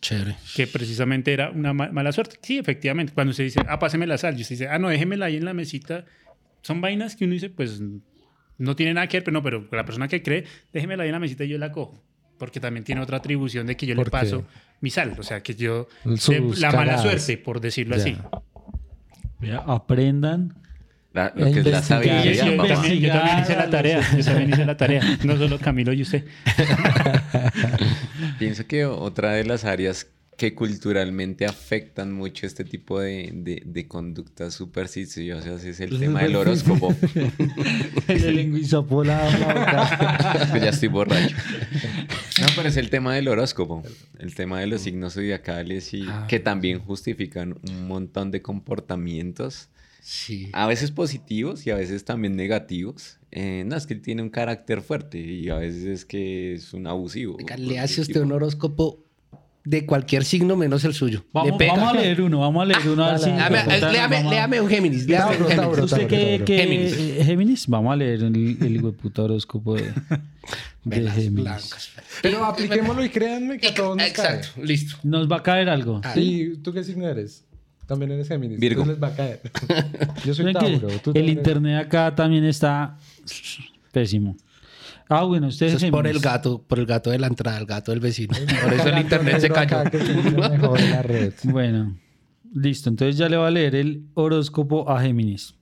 Chévere. 0.00 0.36
que 0.56 0.66
precisamente 0.66 1.32
era 1.32 1.50
una 1.50 1.72
ma- 1.72 1.90
mala 1.92 2.12
suerte. 2.12 2.36
Sí, 2.42 2.58
efectivamente, 2.58 3.12
cuando 3.12 3.32
se 3.34 3.42
dice, 3.44 3.60
ah, 3.68 3.78
páseme 3.78 4.06
la 4.06 4.18
sal, 4.18 4.36
y 4.38 4.42
usted 4.42 4.54
dice, 4.54 4.68
ah, 4.68 4.78
no, 4.78 4.88
déjemela 4.88 5.26
ahí 5.26 5.36
en 5.36 5.44
la 5.44 5.54
mesita, 5.54 6.06
son 6.62 6.80
vainas 6.80 7.14
que 7.16 7.24
uno 7.24 7.34
dice, 7.34 7.50
pues 7.50 7.80
no 8.58 8.76
tiene 8.76 8.94
nada 8.94 9.06
que 9.06 9.18
ver, 9.18 9.24
pero 9.24 9.32
no, 9.34 9.42
pero 9.42 9.68
la 9.70 9.84
persona 9.84 10.08
que 10.08 10.22
cree, 10.22 10.44
déjemela 10.72 11.02
ahí 11.02 11.08
en 11.10 11.12
la 11.14 11.18
mesita 11.20 11.44
y 11.44 11.48
yo 11.48 11.58
la 11.58 11.72
cojo. 11.72 12.02
Porque 12.38 12.58
también 12.58 12.82
tiene 12.84 13.00
otra 13.00 13.18
atribución 13.18 13.66
de 13.66 13.76
que 13.76 13.86
yo 13.86 13.94
le 13.94 13.98
¿Por 14.00 14.06
qué? 14.06 14.10
paso 14.10 14.46
mi 14.80 14.90
sal, 14.90 15.14
o 15.18 15.22
sea, 15.22 15.42
que 15.42 15.54
yo... 15.54 15.88
De 16.04 16.40
la 16.58 16.72
mala 16.72 16.98
suerte, 16.98 17.36
por 17.36 17.60
decirlo 17.60 17.96
Ya. 17.96 18.02
así. 18.02 18.16
Aprendan. 19.66 20.54
La- 21.12 21.32
lo 21.36 21.44
que 21.52 21.60
es 21.60 21.66
la 21.66 21.80
yo, 21.80 21.82
sabiduría, 21.82 22.32
yo 22.32 22.56
papá. 22.56 22.68
también, 22.74 23.00
yo 23.00 23.12
también 23.12 23.38
hice 23.40 23.54
la 23.56 23.68
tarea, 23.70 24.00
yo 24.16 24.24
también 24.24 24.50
hice 24.50 24.64
la 24.64 24.76
tarea, 24.78 25.02
no 25.24 25.36
solo 25.36 25.58
Camilo 25.58 25.92
y 25.92 26.00
usted. 26.02 26.24
Pienso 28.38 28.66
que 28.66 28.84
otra 28.86 29.32
de 29.32 29.44
las 29.44 29.64
áreas 29.64 30.06
que 30.42 30.56
culturalmente 30.56 31.46
afectan 31.46 32.12
mucho 32.12 32.46
este 32.48 32.64
tipo 32.64 32.98
de, 32.98 33.30
de- 33.32 33.62
de 33.64 33.86
conductas 33.86 34.52
supersticiosas 34.54 35.62
es 35.64 35.78
el 35.78 36.00
tema 36.00 36.20
del 36.24 36.34
horóscopo. 36.34 36.92
El 38.08 38.34
lengüizapo 38.34 39.04
la 39.04 39.22
boca. 39.24 40.38
Es 40.42 40.50
que 40.50 40.58
ya 40.60 40.70
estoy 40.70 40.88
borracho. 40.88 41.36
No, 42.40 42.46
pero 42.56 42.68
es 42.68 42.76
el 42.76 42.90
tema 42.90 43.14
del 43.14 43.28
horóscopo. 43.28 43.84
El 44.18 44.34
tema 44.34 44.58
de 44.58 44.66
los 44.66 44.80
signos 44.80 45.14
zodiacales 45.14 45.94
y 45.94 46.04
que 46.26 46.40
también 46.40 46.80
justifican 46.80 47.54
un 47.68 47.86
montón 47.86 48.32
de 48.32 48.42
comportamientos. 48.42 49.68
Sí. 50.00 50.48
A 50.52 50.66
veces 50.66 50.90
positivos 50.90 51.64
y 51.68 51.70
a 51.70 51.76
veces 51.76 52.04
también 52.04 52.34
negativos. 52.34 53.20
Eh, 53.30 53.62
no, 53.64 53.76
es 53.76 53.86
que 53.86 53.94
él 53.94 54.02
tiene 54.02 54.22
un 54.22 54.30
carácter 54.30 54.82
fuerte 54.82 55.18
y 55.20 55.48
a 55.50 55.54
veces 55.54 55.84
es 55.84 56.04
que 56.04 56.54
es 56.54 56.72
un 56.74 56.88
abusivo. 56.88 57.38
Le 57.56 57.78
hace 57.78 58.00
usted 58.00 58.20
un 58.20 58.32
horóscopo 58.32 59.01
de 59.64 59.86
cualquier 59.86 60.24
signo 60.24 60.56
menos 60.56 60.84
el 60.84 60.92
suyo. 60.94 61.24
Vamos, 61.32 61.60
a 61.60 61.92
leer 61.92 62.20
uno, 62.20 62.40
vamos 62.40 62.62
a 62.62 62.66
leer 62.66 62.88
uno. 62.88 63.04
a 63.04 63.10
ver 63.12 63.20
si- 63.20 63.26
Léame, 63.30 63.62
léame, 63.92 64.16
Vamos 64.16 64.32
a- 64.32 64.34
léame 64.34 64.60
un 64.60 64.68
Géminis. 64.68 65.06
Léame 65.06 65.36
un 65.36 65.36
Tauro, 65.36 65.48
Géminis. 65.48 65.56
Tauro. 65.56 65.84
¿Usted 65.84 66.06
qué, 66.08 66.26
Tauro. 66.30 66.44
qué- 66.44 66.58
Géminis. 66.58 66.92
eh, 66.98 67.24
Géminis? 67.24 67.66
Vamos 67.68 67.92
a 67.92 67.96
leer 67.96 68.22
el, 68.24 68.36
el 68.60 68.92
puta 68.94 69.22
horóscopo 69.22 69.74
de, 69.74 69.84
Géminis. 70.90 71.32
blancas. 71.44 71.90
Pero 72.22 72.44
apliquémoslo 72.44 73.04
y 73.04 73.08
créanme 73.08 73.58
que 73.58 73.68
a 73.68 73.74
todos 73.74 73.96
nos 73.96 74.10
cae. 74.10 74.36
Exacto, 74.36 74.62
listo. 74.64 74.96
Nos 75.04 75.30
va 75.30 75.36
a 75.36 75.42
caer 75.42 75.68
algo. 75.68 76.00
Ah, 76.02 76.12
¿Y 76.16 76.56
tú 76.56 76.72
qué 76.72 76.82
signo 76.82 77.06
eres? 77.08 77.44
También 77.86 78.10
eres 78.12 78.26
Géminis. 78.28 78.58
Virgo. 78.58 78.84
Les 78.84 79.00
va 79.00 79.08
a 79.08 79.14
caer. 79.14 79.40
Yo 80.24 80.34
soy 80.34 80.52
Tauro. 80.52 80.88
tú 81.02 81.12
el 81.14 81.28
internet 81.28 81.86
acá 81.86 82.14
también 82.14 82.44
está 82.44 82.96
pésimo. 83.92 84.36
Ah, 85.14 85.24
bueno, 85.24 85.48
ustedes 85.48 85.74
Eso 85.74 85.84
es 85.84 85.92
por 85.92 86.06
el 86.06 86.20
gato, 86.20 86.62
por 86.66 86.78
el 86.78 86.86
gato 86.86 87.10
de 87.10 87.18
la 87.18 87.26
entrada, 87.26 87.58
el 87.58 87.66
gato 87.66 87.90
del 87.90 88.00
vecino. 88.00 88.34
Por 88.62 88.72
eso 88.72 88.88
el 88.88 88.98
internet 88.98 89.40
se 89.40 89.50
cayó. 89.50 89.84
mejor 90.48 90.80
la 90.80 91.02
red. 91.02 91.34
Bueno, 91.44 91.98
listo. 92.54 92.88
Entonces 92.88 93.18
ya 93.18 93.28
le 93.28 93.36
voy 93.36 93.46
a 93.46 93.50
leer 93.50 93.74
el 93.74 94.06
horóscopo 94.14 94.88
a 94.88 95.02
Géminis. 95.02 95.54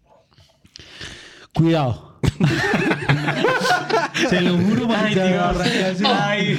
Cuidado. 1.53 2.21
Se 4.29 4.41
lo 4.41 4.57
juro, 4.57 4.87
marica. 4.87 5.53
Ay. 6.05 6.57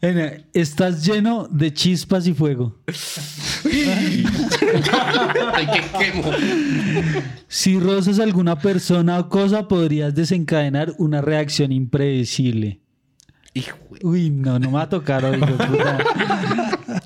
Bueno, 0.00 0.30
Estás 0.54 1.04
lleno 1.04 1.46
de 1.50 1.74
chispas 1.74 2.26
y 2.26 2.32
fuego. 2.32 2.80
Ay, 5.54 5.66
qué 5.72 5.82
quemo. 5.98 6.22
Si 7.48 7.78
rozas 7.78 8.18
a 8.18 8.22
alguna 8.24 8.58
persona 8.58 9.18
o 9.18 9.28
cosa, 9.28 9.68
podrías 9.68 10.14
desencadenar 10.14 10.92
una 10.98 11.20
reacción 11.20 11.72
impredecible. 11.72 12.80
Hijo 13.54 13.76
de- 13.90 14.06
Uy, 14.06 14.30
no, 14.30 14.58
no 14.58 14.68
me 14.68 14.74
va 14.74 14.82
a 14.82 14.88
tocar 14.88 15.24
hoy, 15.24 15.38
puta. 15.40 15.98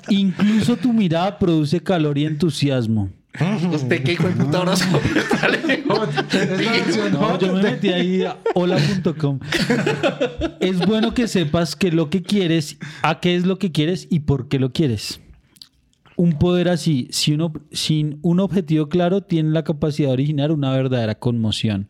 Incluso 0.09 0.75
tu 0.75 0.91
mirada 0.93 1.37
produce 1.39 1.79
calor 1.81 2.17
y 2.17 2.25
entusiasmo. 2.25 3.09
Usted 3.73 4.03
qué 4.03 4.11
hijo 4.13 4.27
de 4.27 4.33
puta 4.33 4.65
leyendo? 5.47 6.01
No, 7.11 7.39
yo 7.39 7.53
me 7.53 7.61
metí 7.63 7.89
ahí 7.89 8.23
a 8.23 8.37
hola.com. 8.53 9.39
Es 10.59 10.77
bueno 10.85 11.13
que 11.13 11.27
sepas 11.29 11.75
que 11.77 11.91
lo 11.91 12.09
que 12.09 12.21
quieres, 12.23 12.77
a 13.01 13.19
qué 13.21 13.35
es 13.37 13.45
lo 13.45 13.57
que 13.57 13.71
quieres 13.71 14.07
y 14.09 14.21
por 14.21 14.49
qué 14.49 14.59
lo 14.59 14.73
quieres. 14.73 15.21
Un 16.21 16.33
poder 16.33 16.69
así, 16.69 17.07
si 17.09 17.33
uno- 17.33 17.51
sin 17.71 18.19
un 18.21 18.39
objetivo 18.39 18.89
claro, 18.89 19.21
tiene 19.21 19.49
la 19.49 19.63
capacidad 19.63 20.09
de 20.09 20.13
originar 20.13 20.51
una 20.51 20.71
verdadera 20.71 21.15
conmoción. 21.15 21.87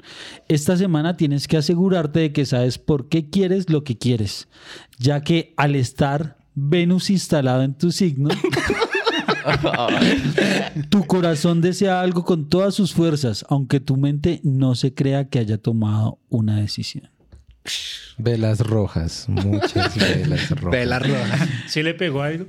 Esta 0.47 0.77
semana 0.77 1.17
tienes 1.17 1.49
que 1.49 1.57
asegurarte 1.57 2.21
de 2.21 2.31
que 2.31 2.45
sabes 2.45 2.77
por 2.77 3.09
qué 3.09 3.29
quieres 3.29 3.69
lo 3.69 3.83
que 3.83 3.97
quieres, 3.97 4.47
ya 4.97 5.19
que 5.21 5.53
al 5.57 5.75
estar 5.75 6.37
Venus 6.55 7.09
instalado 7.09 7.61
en 7.63 7.73
tu 7.73 7.91
signo, 7.91 8.29
tu 10.89 11.05
corazón 11.07 11.59
desea 11.59 11.99
algo 11.99 12.23
con 12.23 12.47
todas 12.47 12.73
sus 12.73 12.93
fuerzas, 12.93 13.45
aunque 13.49 13.81
tu 13.81 13.97
mente 13.97 14.39
no 14.43 14.75
se 14.75 14.93
crea 14.93 15.27
que 15.27 15.39
haya 15.39 15.57
tomado 15.57 16.19
una 16.29 16.55
decisión. 16.57 17.09
Velas 18.17 18.59
rojas. 18.59 19.25
Muchas 19.29 19.95
velas 19.97 20.49
rojas. 20.61 20.71
Vela 20.71 20.99
roja. 20.99 21.47
¿Sí 21.67 21.81
le 21.81 21.93
pegó 21.93 22.21
algo? 22.21 22.45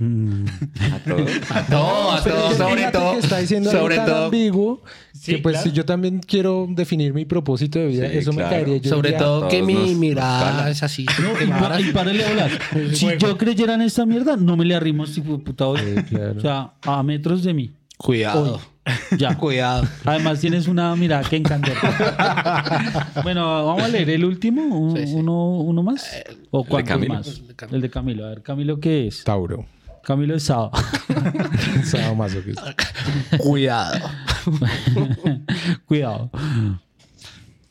A 0.93 0.99
todos. 0.99 1.31
No, 1.71 2.11
a 2.13 2.23
todos, 2.23 2.27
es 2.27 2.53
que 2.53 2.57
sobre 2.59 2.91
todo. 2.91 3.13
que 3.13 3.19
está 3.21 3.39
diciendo 3.39 3.71
algo 3.71 3.83
Sobre 3.83 3.97
tan 3.97 4.07
todo. 4.07 4.25
ambiguo 4.27 4.83
Sí, 5.13 5.33
que 5.37 5.39
pues 5.39 5.55
claro. 5.55 5.71
si 5.71 5.77
yo 5.77 5.85
también 5.85 6.19
quiero 6.21 6.67
definir 6.69 7.15
mi 7.15 7.25
propósito 7.25 7.79
de 7.79 7.87
vida, 7.87 8.11
Sí, 8.11 8.19
eso 8.19 8.33
claro. 8.33 8.49
me 8.51 8.55
caería. 8.57 8.77
Yo 8.79 8.91
Sobre 8.91 9.11
diría, 9.11 9.25
todo 9.25 9.49
que 9.49 9.63
mi 9.63 9.75
nos- 9.75 9.89
mirada 9.97 10.69
es 10.71 10.83
así. 10.83 11.07
No, 11.23 11.41
y, 11.41 11.47
pa- 11.49 11.81
y 11.81 11.93
párale 11.93 12.25
a 12.25 12.29
hablar. 12.29 12.51
Si 12.95 13.07
yo 13.19 13.39
creyera 13.39 13.75
en 13.75 13.83
esta 13.83 14.05
mierda, 14.05 14.37
no 14.37 14.57
me 14.57 14.65
le 14.65 14.75
arrimo 14.75 15.05
a 15.05 15.07
este 15.07 15.21
de 15.21 15.39
puta. 15.39 15.65
Sí, 15.77 16.03
claro. 16.09 16.35
O 16.37 16.41
sea, 16.41 16.73
a 16.83 17.03
metros 17.03 17.45
de 17.45 17.55
mí. 17.55 17.71
Cuidado. 17.97 18.61
Ya. 19.17 19.37
Cuidado. 19.39 19.87
Además 20.05 20.41
tienes 20.41 20.67
una 20.69 20.95
mirada 20.97 21.23
que 21.29 21.37
encanta. 21.37 21.71
bueno, 23.23 23.67
vamos 23.67 23.83
a 23.85 23.89
leer 23.89 24.11
el 24.11 24.25
último, 24.25 24.63
un- 24.63 24.97
Sí, 24.97 25.07
sí. 25.07 25.15
Uno, 25.15 25.51
uno 25.59 25.83
más. 25.83 26.05
¿O 26.51 26.65
cuántos 26.65 26.95
Camilo. 26.95 27.15
más? 27.15 27.29
El 27.29 27.47
de 27.47 27.55
Camilo. 27.55 27.77
El 27.77 27.83
de 27.83 27.91
Camilo. 27.91 28.27
A 28.27 28.29
ver, 28.31 28.43
Camilo, 28.43 28.81
¿qué 28.81 29.07
es? 29.09 29.23
Tauro. 29.25 29.67
Camilo 30.03 30.35
es 30.35 30.43
sábado. 30.43 30.73
Sadomasoquista. 31.85 32.75
Cuidado. 33.39 34.01
Cuidado. 35.87 36.31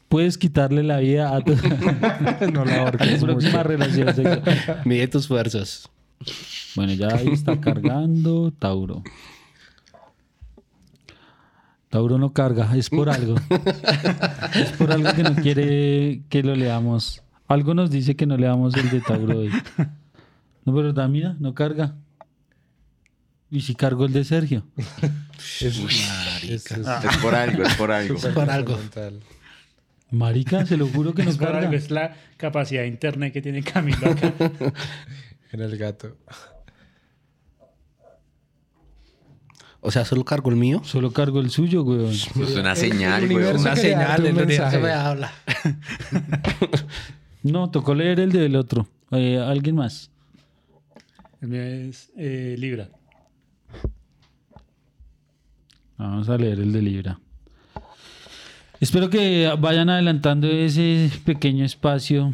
Puedes 0.08 0.38
quitarle 0.38 0.84
la 0.84 1.00
vida 1.00 1.36
a 1.36 1.42
tu, 1.42 1.56
No 2.54 2.66
la 2.66 2.74
a 2.74 2.76
tu 2.76 2.82
ahorques 2.82 3.22
próxima 3.24 3.52
mucho. 3.58 3.64
relación 3.64 4.16
sexual. 4.16 4.82
Mide 4.86 5.08
tus 5.08 5.28
fuerzas. 5.28 5.90
Bueno, 6.76 6.94
ya 6.94 7.08
ahí 7.16 7.28
está 7.30 7.60
cargando 7.60 8.52
Tauro. 8.58 9.04
Tauro 11.92 12.18
no 12.18 12.32
carga, 12.34 12.76
es 12.76 12.90
por 12.90 13.10
algo. 13.18 13.36
Es 14.56 14.72
por 14.78 14.92
algo 14.92 15.14
que 15.14 15.24
no 15.24 15.36
quiere 15.36 16.22
que 16.30 16.42
lo 16.42 16.56
leamos. 16.56 17.22
Algo 17.48 17.74
nos 17.74 17.92
dice 17.92 18.16
que 18.16 18.26
no 18.26 18.38
leamos 18.38 18.74
el 18.76 18.90
de 18.90 19.02
Tauro 19.02 19.40
hoy. 19.40 19.52
No, 20.66 20.74
pero 20.74 20.94
da, 20.94 21.08
mira, 21.10 21.36
no 21.40 21.54
carga. 21.54 21.96
¿Y 23.50 23.60
si 23.60 23.76
cargo 23.76 24.06
el 24.06 24.14
de 24.14 24.24
Sergio? 24.24 24.66
Eso 25.60 25.86
es 25.90 26.72
Es 26.72 27.18
por 27.22 27.36
algo, 27.36 27.64
es 27.64 27.76
por 27.76 27.92
algo. 27.92 28.16
súper 28.18 28.34
por 28.34 28.50
algo. 28.50 28.80
Marica, 30.12 30.66
se 30.66 30.78
lo 30.78 30.88
juro 30.88 31.14
que 31.14 31.24
no 31.24 31.32
Es, 31.32 31.38
por 31.38 31.48
algo, 31.48 31.60
carga. 31.62 31.78
es 31.78 31.92
la 31.92 32.16
capacidad 32.38 32.84
de 32.84 32.88
internet 32.88 33.34
que 33.34 33.42
tiene 33.42 33.64
Camilo 33.64 34.12
acá. 34.12 34.34
En 35.52 35.60
el 35.60 35.78
gato. 35.78 36.16
O 39.82 39.90
sea, 39.90 40.06
solo 40.06 40.24
cargo 40.24 40.52
el 40.52 40.56
mío. 40.56 40.82
Solo 40.86 41.12
cargo 41.12 41.40
el 41.40 41.50
suyo, 41.50 41.84
weón. 41.84 42.12
Es 42.12 42.56
una 42.56 42.76
señal, 42.76 43.28
güey. 43.28 43.46
Una 43.46 43.76
señal, 43.76 44.26
el 44.26 44.34
un 44.34 44.38
universo 44.38 44.64
mensaje. 44.64 44.80
me 44.80 44.92
habla. 44.92 45.32
No, 47.44 47.72
tocó 47.72 47.96
leer 47.96 48.20
el 48.20 48.32
del 48.32 48.56
otro. 48.56 48.88
Eh, 49.10 49.40
¿Alguien 49.40 49.76
más? 49.76 50.12
El 51.42 51.48
mío 51.48 51.64
es 51.64 52.12
eh, 52.16 52.56
Libra. 52.56 52.90
Vamos 55.98 56.30
a 56.30 56.38
leer 56.38 56.60
el 56.60 56.72
de 56.72 56.82
Libra. 56.84 57.20
Espero 58.80 59.10
que 59.10 59.52
vayan 59.60 59.90
adelantando 59.90 60.48
ese 60.48 61.10
pequeño 61.26 61.66
espacio 61.66 62.32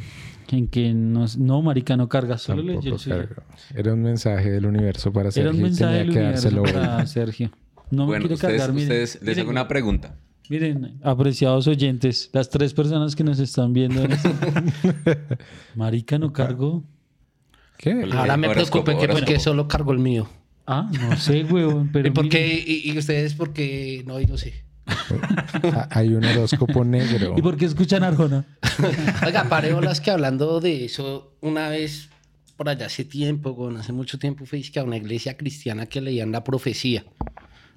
en 0.55 0.67
que. 0.67 0.93
No, 0.93 1.61
marica, 1.61 1.97
no 1.97 2.07
carga, 2.07 2.37
solo 2.37 2.61
el. 2.61 3.29
Era 3.75 3.93
un 3.93 4.01
mensaje 4.03 4.49
del 4.51 4.65
universo 4.65 5.11
para 5.11 5.25
Era 5.29 5.31
Sergio 5.33 5.51
un 5.51 5.57
y 5.57 5.61
mensaje 5.63 5.97
tenía 5.97 6.03
del 6.05 6.13
que 6.13 6.19
universo 6.19 6.63
para. 6.63 7.05
Sergio. 7.07 7.51
No 7.91 8.03
me 8.03 8.07
Bueno, 8.07 8.21
quiere 8.23 8.35
ustedes, 8.35 8.57
cargar, 8.61 8.73
miren. 8.73 8.87
ustedes 8.89 9.15
les 9.15 9.23
Miren, 9.23 9.39
hago 9.41 9.49
una 9.51 9.67
pregunta. 9.67 10.15
Miren, 10.49 10.99
apreciados 11.03 11.67
oyentes, 11.67 12.29
las 12.33 12.49
tres 12.49 12.73
personas 12.73 13.15
que 13.15 13.23
nos 13.23 13.39
están 13.39 13.73
viendo. 13.73 14.01
en 14.03 14.11
este- 14.13 14.29
Marica, 15.75 16.17
no 16.17 16.31
cargo. 16.31 16.83
¿Qué? 17.77 18.07
Ahora 18.13 18.37
me 18.37 18.47
Horóscopo, 18.47 18.83
preocupe 18.85 19.07
que 19.07 19.13
porque 19.13 19.39
solo 19.39 19.67
cargo 19.67 19.91
el 19.91 19.99
mío. 19.99 20.27
Ah, 20.65 20.89
no 20.99 21.15
sé, 21.17 21.43
weón, 21.45 21.89
pero 21.93 22.07
¿Y 22.09 22.11
por 22.11 22.25
miren, 22.25 22.39
qué? 22.41 22.63
¿Y, 22.65 22.91
y 22.91 22.97
ustedes 22.97 23.33
por 23.35 23.53
qué? 23.53 24.03
No, 24.05 24.19
yo 24.19 24.27
no 24.27 24.37
sé. 24.37 24.53
Hay 25.91 26.13
un 26.13 26.23
horóscopo 26.23 26.83
negro. 26.83 27.35
¿Y 27.37 27.41
por 27.41 27.57
qué 27.57 27.65
escuchan 27.65 28.03
Arjona? 28.03 28.45
Oiga, 29.25 29.49
pareolas 29.49 30.01
que 30.01 30.11
hablando 30.11 30.59
de 30.59 30.85
eso, 30.85 31.33
una 31.41 31.69
vez 31.69 32.09
por 32.55 32.69
allá 32.69 32.87
hace 32.87 33.05
tiempo, 33.05 33.55
con 33.55 33.77
hace 33.77 33.93
mucho 33.93 34.17
tiempo, 34.17 34.45
fue 34.45 34.61
que 34.61 34.79
a 34.79 34.83
una 34.83 34.97
iglesia 34.97 35.37
cristiana 35.37 35.85
que 35.85 36.01
leían 36.01 36.31
la 36.31 36.43
profecía. 36.43 37.05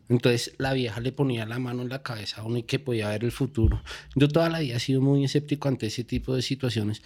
Entonces 0.09 0.55
la 0.59 0.73
vieja 0.73 1.01
le 1.01 1.13
ponía 1.13 1.47
la 1.47 1.59
mano 1.59 1.83
en 1.83 1.89
la 1.89 2.03
cabeza 2.03 2.41
a 2.41 2.45
uno 2.45 2.59
y 2.59 2.65
que 2.65 2.81
podía 2.81 3.09
ver 3.11 3.23
el 3.23 3.31
futuro. 3.31 3.83
Yo 4.17 4.27
toda 4.29 4.49
la 4.49 4.59
vida 4.59 4.77
he 4.77 4.81
sido 4.81 5.01
muy 5.01 5.25
escéptico 5.25 5.69
ante 5.69 5.87
ese 5.87 6.03
tipo 6.03 6.35
de 6.35 6.43
situaciones. 6.43 7.03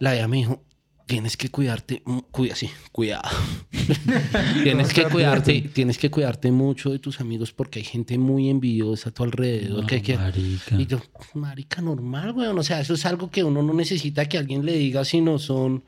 La 0.00 0.12
vieja 0.12 0.28
me 0.28 0.36
dijo, 0.38 0.62
tienes 1.06 1.36
que 1.36 1.50
cuidarte, 1.50 2.02
cuida, 2.30 2.54
sí, 2.54 2.70
cuidado. 2.92 3.28
tienes 4.62 4.92
que 4.92 5.04
cuidarte, 5.04 5.62
tienes 5.72 5.98
que 5.98 6.10
cuidarte 6.10 6.50
mucho 6.50 6.90
de 6.90 6.98
tus 6.98 7.20
amigos 7.20 7.52
porque 7.52 7.80
hay 7.80 7.84
gente 7.84 8.18
muy 8.18 8.48
envidiosa 8.48 9.10
a 9.10 9.12
tu 9.12 9.22
alrededor. 9.24 9.82
No, 9.82 9.86
que, 9.86 10.02
que- 10.02 10.16
marica. 10.16 10.76
Y 10.76 10.86
yo, 10.86 11.00
marica, 11.34 11.82
normal, 11.82 12.32
weón. 12.32 12.58
O 12.58 12.62
sea, 12.62 12.80
eso 12.80 12.94
es 12.94 13.04
algo 13.06 13.30
que 13.30 13.44
uno 13.44 13.62
no 13.62 13.74
necesita 13.74 14.26
que 14.28 14.38
alguien 14.38 14.64
le 14.64 14.72
diga, 14.76 15.04
sino 15.04 15.38
son 15.38 15.84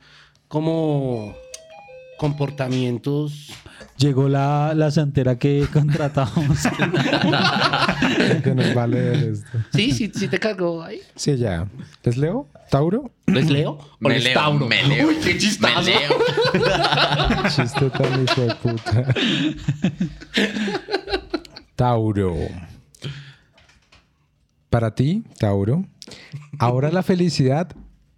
como 0.49 1.35
comportamientos. 2.19 3.53
Llegó 3.97 4.29
la, 4.29 4.73
la 4.75 4.91
santera 4.91 5.39
que 5.39 5.67
contratamos. 5.73 6.59
que 8.45 8.55
nos 8.55 8.77
va 8.77 8.83
a 8.85 8.87
leer 8.87 9.15
esto. 9.33 9.59
Sí, 9.73 9.93
sí, 9.93 10.11
sí 10.15 10.29
te 10.29 10.39
cargó 10.39 10.83
ahí. 10.83 11.01
Sí, 11.15 11.37
ya. 11.37 11.67
¿Les 12.03 12.17
leo? 12.17 12.49
¿Tauro? 12.71 13.11
¿Les 13.27 13.49
leo? 13.49 13.73
¿O 13.73 13.89
Me 14.01 14.15
les 14.15 14.25
leo, 14.25 14.35
tauro? 14.35 14.67
me 14.67 14.83
leo. 14.83 15.09
Uy, 15.09 15.17
qué 15.23 15.39
chistazo. 15.39 15.81
Me 15.81 15.85
leo. 15.85 16.11
Chiste 17.55 17.91
tan 17.91 18.25
hijo 18.25 18.41
de 18.43 18.55
puta. 18.57 19.15
Tauro. 21.75 22.37
Para 24.71 24.95
ti, 24.95 25.23
Tauro, 25.39 25.85
ahora 26.59 26.91
la 26.91 27.03
felicidad 27.03 27.69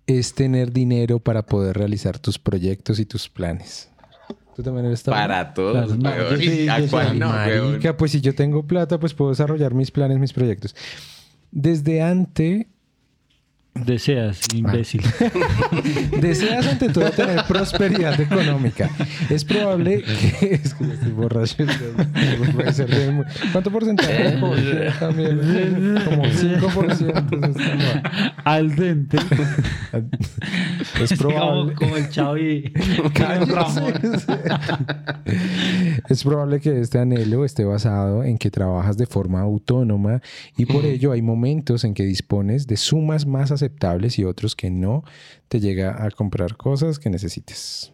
es 0.08 0.34
tener 0.34 0.72
dinero 0.72 1.20
para 1.20 1.44
poder 1.44 1.76
realizar 1.76 2.18
tus 2.18 2.38
proyectos 2.38 2.98
y 2.98 3.04
tus 3.04 3.28
planes. 3.28 3.90
¿Tú 4.56 4.62
también 4.62 4.86
eres? 4.86 5.02
Para 5.02 5.52
todos, 5.52 5.96
no, 5.98 6.10
sí, 6.38 6.66
¿A 6.66 6.84
cuál 6.88 7.18
no? 7.18 7.28
Marica, 7.28 7.96
pues 7.96 8.12
si 8.12 8.20
yo 8.20 8.34
tengo 8.34 8.66
plata, 8.66 8.98
pues 8.98 9.14
puedo 9.14 9.30
desarrollar 9.30 9.74
mis 9.74 9.90
planes, 9.90 10.18
mis 10.18 10.32
proyectos. 10.32 10.74
Desde 11.52 12.02
antes, 12.02 12.66
Deseas, 13.84 14.40
imbécil. 14.54 15.02
deseas 16.20 16.66
ante 16.66 16.88
todo 16.88 17.10
tener 17.10 17.44
prosperidad 17.46 18.20
económica. 18.20 18.90
Es 19.30 19.44
probable 19.44 20.02
que... 20.02 20.54
Es 20.58 20.74
que 20.74 20.84
estoy 20.84 21.12
borracho. 21.12 21.56
¿Cuánto 23.52 23.70
porcentaje? 23.70 24.38
Eh. 24.38 24.90
También, 24.98 25.38
como 26.04 26.24
5%. 26.24 26.92
eso 26.92 27.08
está 27.08 27.22
mal. 27.22 28.32
Al 28.44 28.74
dente. 28.74 29.18
Es 31.00 31.16
como, 31.16 31.30
probable... 31.30 31.74
como 31.74 31.96
el 31.96 32.08
chavo 32.10 32.38
y 32.38 32.72
Cállese. 33.14 33.82
Es 36.08 36.24
probable 36.24 36.60
que 36.60 36.80
este 36.80 36.98
anhelo 36.98 37.44
esté 37.44 37.64
basado 37.64 38.24
en 38.24 38.38
que 38.38 38.50
trabajas 38.50 38.96
de 38.96 39.06
forma 39.06 39.40
autónoma 39.40 40.22
y 40.56 40.66
por 40.66 40.84
ello 40.84 41.12
hay 41.12 41.22
momentos 41.22 41.84
en 41.84 41.94
que 41.94 42.04
dispones 42.04 42.66
de 42.66 42.76
sumas 42.76 43.26
más 43.26 43.50
aceptables 43.52 43.67
y 44.16 44.24
otros 44.24 44.56
que 44.56 44.70
no 44.70 45.04
te 45.48 45.60
llega 45.60 46.04
a 46.04 46.10
comprar 46.10 46.56
cosas 46.56 46.98
que 46.98 47.10
necesites. 47.10 47.92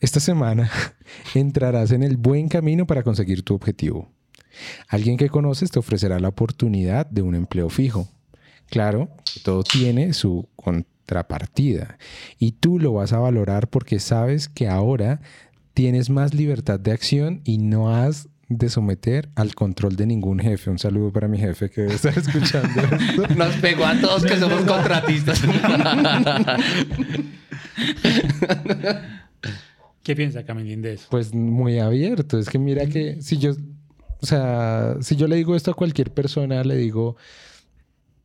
Esta 0.00 0.20
semana 0.20 0.70
entrarás 1.34 1.90
en 1.92 2.02
el 2.02 2.16
buen 2.16 2.48
camino 2.48 2.86
para 2.86 3.02
conseguir 3.02 3.42
tu 3.42 3.54
objetivo. 3.54 4.10
Alguien 4.88 5.16
que 5.16 5.28
conoces 5.28 5.70
te 5.70 5.78
ofrecerá 5.78 6.18
la 6.18 6.28
oportunidad 6.28 7.06
de 7.06 7.22
un 7.22 7.34
empleo 7.34 7.68
fijo. 7.68 8.08
Claro, 8.68 9.08
todo 9.44 9.62
tiene 9.62 10.12
su 10.12 10.48
contrapartida 10.56 11.98
y 12.38 12.52
tú 12.52 12.78
lo 12.78 12.92
vas 12.92 13.12
a 13.12 13.18
valorar 13.18 13.68
porque 13.68 14.00
sabes 14.00 14.48
que 14.48 14.68
ahora 14.68 15.20
tienes 15.72 16.10
más 16.10 16.34
libertad 16.34 16.80
de 16.80 16.92
acción 16.92 17.42
y 17.44 17.58
no 17.58 17.94
has 17.94 18.28
de 18.48 18.68
someter 18.68 19.28
al 19.34 19.54
control 19.54 19.96
de 19.96 20.06
ningún 20.06 20.38
jefe. 20.38 20.70
Un 20.70 20.78
saludo 20.78 21.12
para 21.12 21.26
mi 21.28 21.38
jefe 21.38 21.68
que 21.70 21.82
debe 21.82 21.94
estar 21.94 22.16
escuchando 22.16 22.80
esto. 22.80 23.26
Nos 23.36 23.56
pegó 23.56 23.84
a 23.84 24.00
todos 24.00 24.24
que 24.24 24.36
somos 24.36 24.62
contratistas. 24.62 25.42
¿Qué 30.02 30.14
piensa 30.14 30.44
Camilín 30.44 30.82
de 30.82 30.92
eso? 30.94 31.08
Pues 31.10 31.34
muy 31.34 31.80
abierto. 31.80 32.38
Es 32.38 32.48
que 32.48 32.60
mira 32.60 32.86
que 32.86 33.20
si 33.20 33.38
yo, 33.38 33.54
o 34.20 34.26
sea, 34.26 34.96
si 35.00 35.16
yo 35.16 35.26
le 35.26 35.34
digo 35.36 35.56
esto 35.56 35.72
a 35.72 35.74
cualquier 35.74 36.12
persona, 36.12 36.62
le 36.62 36.76
digo, 36.76 37.16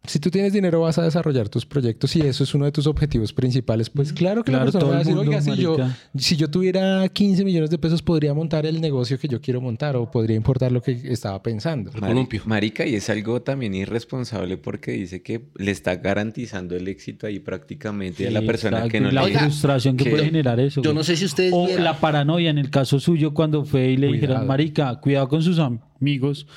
si 0.03 0.19
tú 0.19 0.31
tienes 0.31 0.51
dinero 0.51 0.81
vas 0.81 0.97
a 0.97 1.03
desarrollar 1.03 1.47
tus 1.47 1.65
proyectos 1.65 2.15
y 2.15 2.21
eso 2.21 2.43
es 2.43 2.55
uno 2.55 2.65
de 2.65 2.71
tus 2.71 2.87
objetivos 2.87 3.33
principales, 3.33 3.89
pues 3.91 4.11
claro 4.11 4.43
que 4.43 4.51
Claro, 4.51 4.65
la 4.65 4.71
persona 4.71 4.91
va 4.91 4.95
a 4.95 4.99
decir, 4.99 5.15
mundo, 5.15 5.29
oiga, 5.29 5.41
si 5.41 5.55
yo, 5.55 5.77
marica. 5.77 5.97
si 6.17 6.35
yo 6.37 6.49
tuviera 6.49 7.07
15 7.07 7.45
millones 7.45 7.69
de 7.69 7.77
pesos 7.77 8.01
podría 8.01 8.33
montar 8.33 8.65
el 8.65 8.81
negocio 8.81 9.19
que 9.19 9.27
yo 9.27 9.39
quiero 9.39 9.61
montar 9.61 9.95
o 9.95 10.09
podría 10.09 10.35
importar 10.35 10.71
lo 10.71 10.81
que 10.81 10.91
estaba 11.05 11.41
pensando. 11.43 11.91
Columpio. 11.91 12.41
Marica, 12.45 12.85
y 12.85 12.95
es 12.95 13.09
algo 13.11 13.43
también 13.43 13.75
irresponsable 13.75 14.57
porque 14.57 14.91
dice 14.93 15.21
que 15.21 15.49
le 15.55 15.69
está 15.71 15.95
garantizando 15.97 16.75
el 16.75 16.87
éxito 16.87 17.27
ahí 17.27 17.39
prácticamente 17.39 18.27
a 18.27 18.31
la 18.31 18.41
persona 18.41 18.77
exacto, 18.77 18.91
que 18.93 19.01
no 19.01 19.11
la 19.11 19.21
le... 19.21 19.27
Oiga, 19.27 19.39
frustración 19.41 19.97
que 19.97 20.05
que- 20.05 20.09
puede 20.09 20.25
generar 20.25 20.59
eso. 20.59 20.81
Yo 20.81 20.89
güey. 20.91 20.95
no 20.97 21.03
sé 21.03 21.15
si 21.15 21.25
ustedes 21.25 21.53
O 21.53 21.67
la 21.77 21.99
paranoia 21.99 22.49
en 22.49 22.57
el 22.57 22.71
caso 22.71 22.99
suyo 22.99 23.35
cuando 23.35 23.65
fue 23.65 23.91
y 23.91 23.97
le 23.97 24.07
dijeron, 24.07 24.47
marica, 24.47 24.99
cuidado 24.99 25.27
con 25.29 25.43
sus 25.43 25.59
amigos 25.59 26.47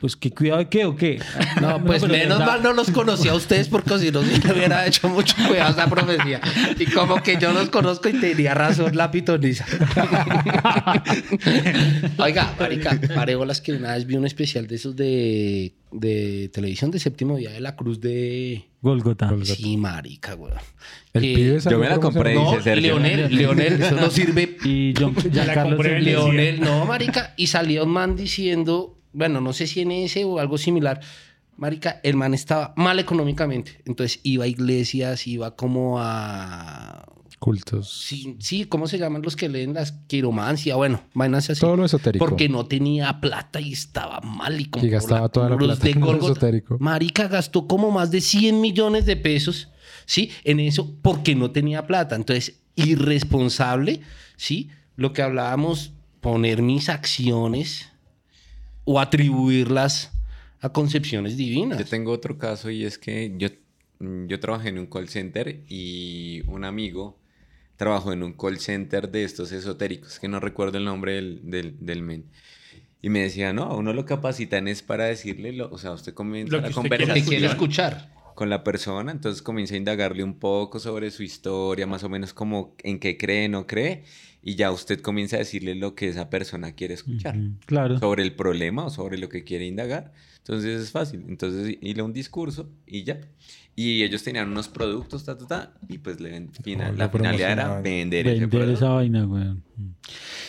Pues 0.00 0.14
qué 0.14 0.30
cuidado 0.30 0.58
de 0.58 0.68
qué 0.68 0.84
o 0.84 0.94
qué. 0.94 1.18
No, 1.60 1.82
pues 1.82 2.06
menos 2.06 2.38
mal 2.40 2.62
no 2.62 2.74
los 2.74 2.90
conocía 2.90 3.32
a 3.32 3.34
ustedes 3.34 3.68
porque 3.68 3.98
si 3.98 4.10
no, 4.10 4.22
sí 4.22 4.38
me 4.44 4.52
hubiera 4.52 4.86
hecho 4.86 5.08
mucho 5.08 5.34
cuidado 5.48 5.70
esa 5.72 5.88
profecía. 5.88 6.40
Y 6.78 6.84
como 6.86 7.22
que 7.22 7.38
yo 7.40 7.52
los 7.52 7.70
conozco 7.70 8.08
y 8.10 8.12
tenía 8.12 8.52
razón 8.54 8.94
la 8.94 9.10
pitoniza. 9.10 9.64
Oiga, 12.18 12.54
marica, 12.58 12.98
paré 13.14 13.34
bolas 13.36 13.60
que 13.60 13.72
una 13.72 13.94
vez 13.94 14.06
vi 14.06 14.16
un 14.16 14.26
especial 14.26 14.66
de 14.66 14.74
esos 14.76 14.96
de, 14.96 15.74
de 15.92 16.50
televisión 16.52 16.90
de 16.90 16.98
séptimo 16.98 17.36
día 17.36 17.50
de 17.50 17.60
la 17.60 17.76
cruz 17.76 18.00
de... 18.00 18.64
Golgota. 18.82 19.32
Sí, 19.44 19.76
marica, 19.76 20.34
güey. 20.34 20.52
Que- 21.12 21.58
Yo 21.70 21.78
me 21.78 21.88
la 21.88 21.98
compré, 21.98 22.34
No, 22.34 22.50
dice 22.52 22.62
Sergio. 22.62 22.98
Leonel, 22.98 23.34
Leonel, 23.34 23.82
eso 23.82 23.96
no 23.96 24.10
sirve 24.10 24.56
Y 24.64 24.94
John, 24.96 25.14
la 25.32 25.44
Giancarlo 25.44 25.76
compré. 25.76 26.00
Leonel, 26.00 26.60
no, 26.60 26.84
marica. 26.86 27.34
Y 27.36 27.48
salió 27.48 27.84
un 27.84 27.90
man 27.90 28.14
diciendo, 28.14 28.95
bueno, 29.16 29.40
no 29.40 29.54
sé 29.54 29.66
si 29.66 29.80
en 29.80 29.92
ese 29.92 30.24
o 30.24 30.38
algo 30.38 30.58
similar. 30.58 31.00
Marica, 31.56 32.00
el 32.02 32.16
man 32.16 32.34
estaba 32.34 32.74
mal 32.76 32.98
económicamente. 32.98 33.80
Entonces 33.86 34.20
iba 34.22 34.44
a 34.44 34.46
iglesias, 34.46 35.26
iba 35.26 35.56
como 35.56 35.98
a... 35.98 37.06
Cultos. 37.38 37.90
Sí, 37.90 38.36
sí, 38.40 38.64
¿cómo 38.64 38.86
se 38.86 38.98
llaman 38.98 39.22
los 39.22 39.36
que 39.36 39.48
leen 39.48 39.72
las 39.72 39.92
quiromancia? 40.06 40.76
Bueno, 40.76 41.00
vainas 41.14 41.48
así. 41.48 41.60
Todo 41.60 41.76
lo 41.76 41.84
esotérico. 41.86 42.24
Porque 42.24 42.48
no 42.48 42.66
tenía 42.66 43.20
plata 43.20 43.58
y 43.58 43.72
estaba 43.72 44.20
mal 44.20 44.60
y 44.60 44.66
compró 44.66 44.90
gastaba 44.90 45.28
toda 45.30 45.50
la 45.50 45.56
plata 45.56 45.88
en 45.88 46.00
lo 46.00 46.12
esotérico. 46.12 46.76
Marica 46.78 47.26
gastó 47.28 47.66
como 47.66 47.90
más 47.90 48.10
de 48.10 48.20
100 48.20 48.60
millones 48.60 49.06
de 49.06 49.16
pesos, 49.16 49.70
¿sí? 50.04 50.30
En 50.44 50.60
eso 50.60 50.94
porque 51.00 51.34
no 51.34 51.50
tenía 51.52 51.86
plata. 51.86 52.16
Entonces, 52.16 52.60
irresponsable, 52.74 54.00
¿sí? 54.36 54.70
Lo 54.96 55.12
que 55.12 55.22
hablábamos, 55.22 55.92
poner 56.20 56.62
mis 56.62 56.88
acciones 56.88 57.90
o 58.86 58.98
atribuirlas 58.98 60.12
a 60.62 60.70
concepciones 60.70 61.36
divinas. 61.36 61.78
Yo 61.78 61.84
tengo 61.84 62.12
otro 62.12 62.38
caso 62.38 62.70
y 62.70 62.84
es 62.84 62.96
que 62.96 63.34
yo, 63.36 63.48
yo 64.00 64.40
trabajé 64.40 64.70
en 64.70 64.78
un 64.78 64.86
call 64.86 65.08
center 65.08 65.60
y 65.68 66.42
un 66.46 66.64
amigo 66.64 67.18
trabajó 67.76 68.12
en 68.14 68.22
un 68.22 68.32
call 68.32 68.58
center 68.58 69.10
de 69.10 69.24
estos 69.24 69.52
esotéricos, 69.52 70.18
que 70.18 70.28
no 70.28 70.40
recuerdo 70.40 70.78
el 70.78 70.84
nombre 70.84 71.16
del, 71.16 71.40
del, 71.42 71.76
del 71.80 72.00
men. 72.00 72.24
Y 73.02 73.10
me 73.10 73.20
decía, 73.20 73.52
no, 73.52 73.64
a 73.64 73.76
uno 73.76 73.92
lo 73.92 74.06
capacitan 74.06 74.66
es 74.66 74.82
para 74.82 75.04
decirle, 75.04 75.52
lo, 75.52 75.70
o 75.70 75.78
sea, 75.78 75.92
usted 75.92 76.14
comienza 76.14 76.52
Lo 76.52 76.58
que 76.58 76.62
la 76.62 76.68
usted 76.68 76.82
Lo 76.82 76.82
que 76.82 76.88
conversación 76.88 77.26
quiere 77.26 77.46
escuchar. 77.46 78.15
Con 78.36 78.48
la 78.50 78.62
persona, 78.62 79.10
entonces 79.10 79.42
comienza 79.42 79.74
a 79.74 79.78
indagarle 79.78 80.22
un 80.22 80.34
poco 80.38 80.78
sobre 80.78 81.10
su 81.10 81.24
historia, 81.24 81.86
más 81.88 82.04
o 82.04 82.08
menos 82.08 82.32
como 82.32 82.76
en 82.84 83.00
qué 83.00 83.16
cree, 83.18 83.48
no 83.48 83.66
cree, 83.66 84.04
y 84.42 84.54
ya 84.54 84.70
usted 84.70 85.00
comienza 85.00 85.34
a 85.34 85.38
decirle 85.40 85.74
lo 85.74 85.96
que 85.96 86.06
esa 86.08 86.30
persona 86.30 86.72
quiere 86.72 86.94
escuchar 86.94 87.34
Claro. 87.66 87.98
sobre 87.98 88.22
el 88.22 88.34
problema 88.36 88.84
o 88.84 88.90
sobre 88.90 89.18
lo 89.18 89.28
que 89.28 89.42
quiere 89.42 89.66
indagar. 89.66 90.12
Entonces 90.38 90.80
es 90.80 90.90
fácil. 90.92 91.24
Entonces 91.28 91.76
hile 91.80 92.02
un 92.02 92.12
discurso 92.12 92.68
y 92.86 93.02
ya. 93.02 93.18
Y 93.74 94.04
ellos 94.04 94.22
tenían 94.22 94.48
unos 94.48 94.68
productos, 94.68 95.24
ta, 95.24 95.36
ta, 95.36 95.46
ta, 95.46 95.74
y 95.88 95.98
pues 95.98 96.20
le 96.20 96.30
ven- 96.30 96.50
fina- 96.62 96.86
Como 96.86 96.98
la 96.98 97.08
finalidad 97.08 97.52
era 97.52 97.80
vender, 97.80 98.24
Vender 98.38 98.68
esa 98.70 98.90
vaina, 98.90 99.26
weón. 99.26 99.64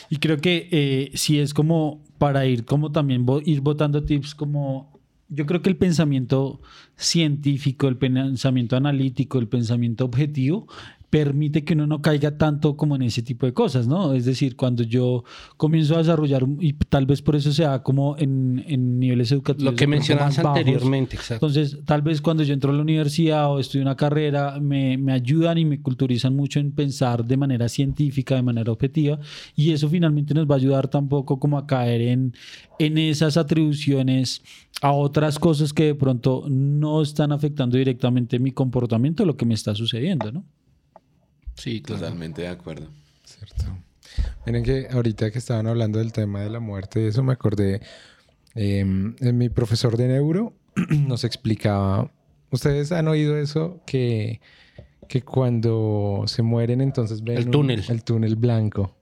Y 0.10 0.18
creo 0.18 0.38
que 0.38 0.68
eh, 0.72 1.12
si 1.16 1.40
es 1.40 1.54
como 1.54 2.04
para 2.20 2.46
ir 2.46 2.64
como 2.66 2.92
también 2.92 3.26
ir 3.46 3.62
botando 3.62 4.04
tips 4.04 4.36
como 4.36 4.97
yo 5.30 5.46
creo 5.46 5.62
que 5.62 5.70
el 5.70 5.78
pensamiento 5.78 6.62
científico, 6.96 7.88
el 7.88 7.98
pensamiento 7.98 8.76
analítico, 8.76 9.40
el 9.40 9.48
pensamiento 9.48 10.06
objetivo 10.06 10.68
permite 11.18 11.64
que 11.64 11.74
uno 11.74 11.88
no 11.88 12.00
caiga 12.00 12.38
tanto 12.38 12.78
como 12.78 12.96
en 12.96 13.02
ese 13.02 13.24
tipo 13.24 13.48
de 13.48 13.54
cosas, 13.54 13.88
¿no? 13.88 14.14
Es 14.14 14.26
decir, 14.26 14.56
cuando 14.56 14.84
yo 14.84 15.24
comienzo 15.58 15.96
a 15.96 15.98
desarrollar, 15.98 16.46
y 16.60 16.74
tal 16.74 17.08
vez 17.08 17.24
por 17.24 17.36
eso 17.36 17.52
sea 17.52 17.82
como 17.82 18.16
en, 18.20 18.64
en 18.68 19.00
niveles 19.00 19.32
educativos. 19.32 19.72
Lo 19.72 19.76
que 19.76 19.88
mencionabas 19.88 20.38
bajos, 20.38 20.60
anteriormente, 20.60 21.16
exacto. 21.16 21.48
entonces, 21.48 21.80
tal 21.86 22.04
vez 22.04 22.22
cuando 22.22 22.44
yo 22.44 22.54
entro 22.54 22.70
a 22.70 22.76
la 22.76 22.84
universidad 22.84 23.52
o 23.52 23.60
estudio 23.60 23.82
una 23.82 23.96
carrera, 23.96 24.60
me, 24.60 24.96
me 25.00 25.12
ayudan 25.12 25.58
y 25.58 25.66
me 25.66 25.82
culturizan 25.82 26.36
mucho 26.36 26.60
en 26.60 26.72
pensar 26.72 27.26
de 27.26 27.36
manera 27.36 27.68
científica, 27.68 28.36
de 28.36 28.44
manera 28.44 28.72
objetiva, 28.72 29.20
y 29.56 29.72
eso 29.72 29.90
finalmente 29.90 30.36
nos 30.36 30.48
va 30.48 30.54
a 30.54 30.58
ayudar 30.60 30.88
tampoco 30.88 31.40
como 31.40 31.58
a 31.58 31.66
caer 31.66 32.02
en, 32.02 32.36
en 32.78 32.98
esas 33.00 33.38
atribuciones 33.38 34.44
a 34.84 34.92
otras 34.92 35.40
cosas 35.40 35.74
que 35.74 35.86
de 35.86 35.96
pronto 35.96 36.46
no 36.48 37.02
están 37.02 37.32
afectando 37.32 37.76
directamente 37.76 38.38
mi 38.38 38.52
comportamiento, 38.52 39.26
lo 39.26 39.36
que 39.36 39.48
me 39.48 39.56
está 39.56 39.74
sucediendo, 39.74 40.32
¿no? 40.32 40.44
Sí, 41.58 41.82
claro. 41.82 42.02
Totalmente 42.04 42.44
de 42.44 42.48
acuerdo. 42.48 42.88
Cierto. 43.26 43.66
Miren 44.46 44.64
que 44.64 44.88
ahorita 44.90 45.32
que 45.32 45.38
estaban 45.38 45.68
hablando 45.68 46.00
del 46.00 46.14
tema 46.14 46.42
de 46.42 46.50
la 46.50 46.60
muerte, 46.62 47.04
y 47.04 47.08
eso 47.08 47.24
me 47.24 47.34
acordé. 47.34 47.82
eh, 48.56 48.80
en 48.80 49.38
mi 49.38 49.50
profesor 49.50 49.98
de 49.98 50.08
neuro 50.08 50.54
nos 50.90 51.24
explicaba. 51.26 52.10
Ustedes 52.50 52.92
han 52.92 53.08
oído 53.08 53.38
eso 53.38 53.82
que, 53.86 54.40
que 55.10 55.22
cuando 55.22 56.24
se 56.28 56.42
mueren, 56.42 56.80
entonces 56.82 57.24
ven 57.24 57.38
El 57.38 57.46
un- 57.48 57.52
túnel. 57.52 57.84
el 57.90 58.04
túnel 58.04 58.36
blanco. 58.36 58.96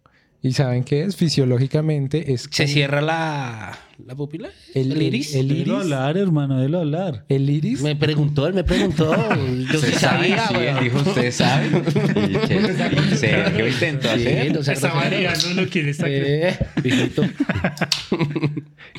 ¿Y 0.48 0.54
saben 0.54 0.84
qué 0.84 1.02
es? 1.04 1.16
Fisiológicamente 1.16 2.32
es. 2.32 2.48
¿Se 2.52 2.68
cierra 2.68 3.02
la, 3.02 3.80
la 4.06 4.16
pupila? 4.16 4.50
El- 4.76 4.92
¿El, 4.92 5.02
iris? 5.02 5.34
el- 5.34 5.50
el- 5.50 5.58
iris. 5.58 5.74
hablar, 5.74 6.18
hermano, 6.18 6.60
délo 6.60 6.82
hablar. 6.82 7.26
El 7.30 7.50
iris. 7.50 7.82
Me 7.82 7.96
preguntó, 7.96 8.46
él 8.46 8.54
me 8.54 8.64
preguntó. 8.64 9.12
Yo 9.74 9.80
sí 9.80 9.92
sabía, 9.94 10.48
Sí, 10.50 10.54
él 10.58 10.76
dijo, 10.84 11.00
¿usted 11.00 11.32
sabe? 11.32 11.70
Que 12.48 13.18
Sergio 13.18 13.68
intentó 13.74 14.08
Sí, 14.10 14.14
hacer. 14.28 14.54
no 14.54 14.62
seas 14.64 14.78
Esa. 14.78 14.94
María 14.94 15.34
no 15.56 15.62
lo 15.64 15.68
quiere 15.68 15.90
estar 15.90 16.10
Eh. 16.12 16.56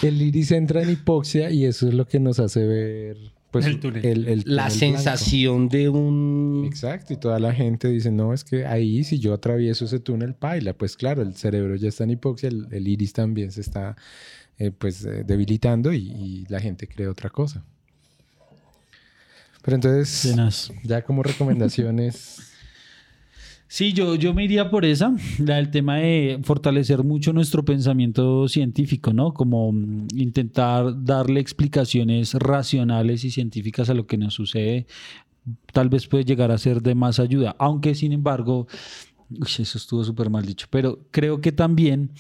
El 0.03 0.20
iris 0.22 0.51
entra 0.51 0.82
en 0.82 0.90
hipoxia 0.90 1.51
y 1.51 1.64
eso 1.64 1.86
es 1.86 1.94
lo 1.94 2.09
que 2.09 2.18
nos 2.18 2.40
hace 2.40 2.64
ver. 2.66 3.16
Pues, 3.62 3.66
El 3.74 3.80
túnel. 3.80 4.04
el- 4.04 4.28
el 4.28 4.42
La 4.46 4.70
sensación 4.70 5.68
de 5.68 5.88
un... 5.88 6.64
Exacto, 6.66 7.12
y 7.12 7.16
toda 7.16 7.38
la 7.38 7.52
gente 7.52 7.88
dice, 7.88 8.11
no, 8.11 8.32
es 8.32 8.44
que 8.44 8.66
ahí 8.66 9.04
si 9.04 9.18
yo 9.18 9.32
atravieso 9.34 9.84
ese 9.84 10.00
túnel, 10.00 10.34
paila. 10.34 10.72
Pues 10.72 10.96
claro, 10.96 11.22
el 11.22 11.34
cerebro 11.36 11.76
ya 11.76 11.88
está 11.88 12.04
en 12.04 12.11
hipoxia, 12.11 12.48
el, 12.48 12.66
el 12.70 12.88
iris 12.88 13.12
también 13.12 13.50
se 13.52 13.61
está 13.61 13.96
eh, 14.59 14.70
pues 14.70 15.04
eh, 15.04 15.24
debilitando 15.26 15.92
y, 15.92 15.98
y 15.98 16.46
la 16.48 16.61
gente 16.61 16.86
cree 16.88 17.09
otra 17.09 17.30
cosa. 17.30 17.62
Pero 19.62 19.74
entonces, 19.76 20.32
ya 20.84 21.02
como 21.02 21.22
recomendaciones, 21.22 22.38
Sí, 23.68 23.92
yo, 23.92 24.14
yo 24.14 24.32
me 24.32 24.44
iría 24.44 24.70
por 24.70 24.84
esa, 24.84 25.14
la 25.38 25.56
del 25.56 25.70
tema 25.70 25.96
de 25.96 26.38
fortalecer 26.42 27.02
mucho 27.02 27.32
nuestro 27.32 27.64
pensamiento 27.64 28.48
científico, 28.48 29.12
¿no? 29.12 29.34
Como 29.34 29.72
mm, 29.72 30.06
intentar 30.14 31.04
darle 31.04 31.40
explicaciones 31.40 32.34
racionales 32.34 33.24
y 33.24 33.30
científicas 33.30 33.90
a 33.90 33.94
lo 33.94 34.06
que 34.06 34.18
nos 34.18 34.34
sucede, 34.34 34.86
tal 35.72 35.88
vez 35.88 36.06
puede 36.06 36.24
llegar 36.24 36.52
a 36.52 36.58
ser 36.58 36.80
de 36.80 36.94
más 36.94 37.18
ayuda, 37.18 37.56
aunque 37.58 37.94
sin 37.94 38.12
embargo, 38.12 38.68
uy, 39.30 39.48
eso 39.58 39.78
estuvo 39.78 40.04
súper 40.04 40.30
mal 40.30 40.44
dicho, 40.44 40.66
pero 40.70 41.00
creo 41.10 41.40
que 41.40 41.50
también 41.50 42.12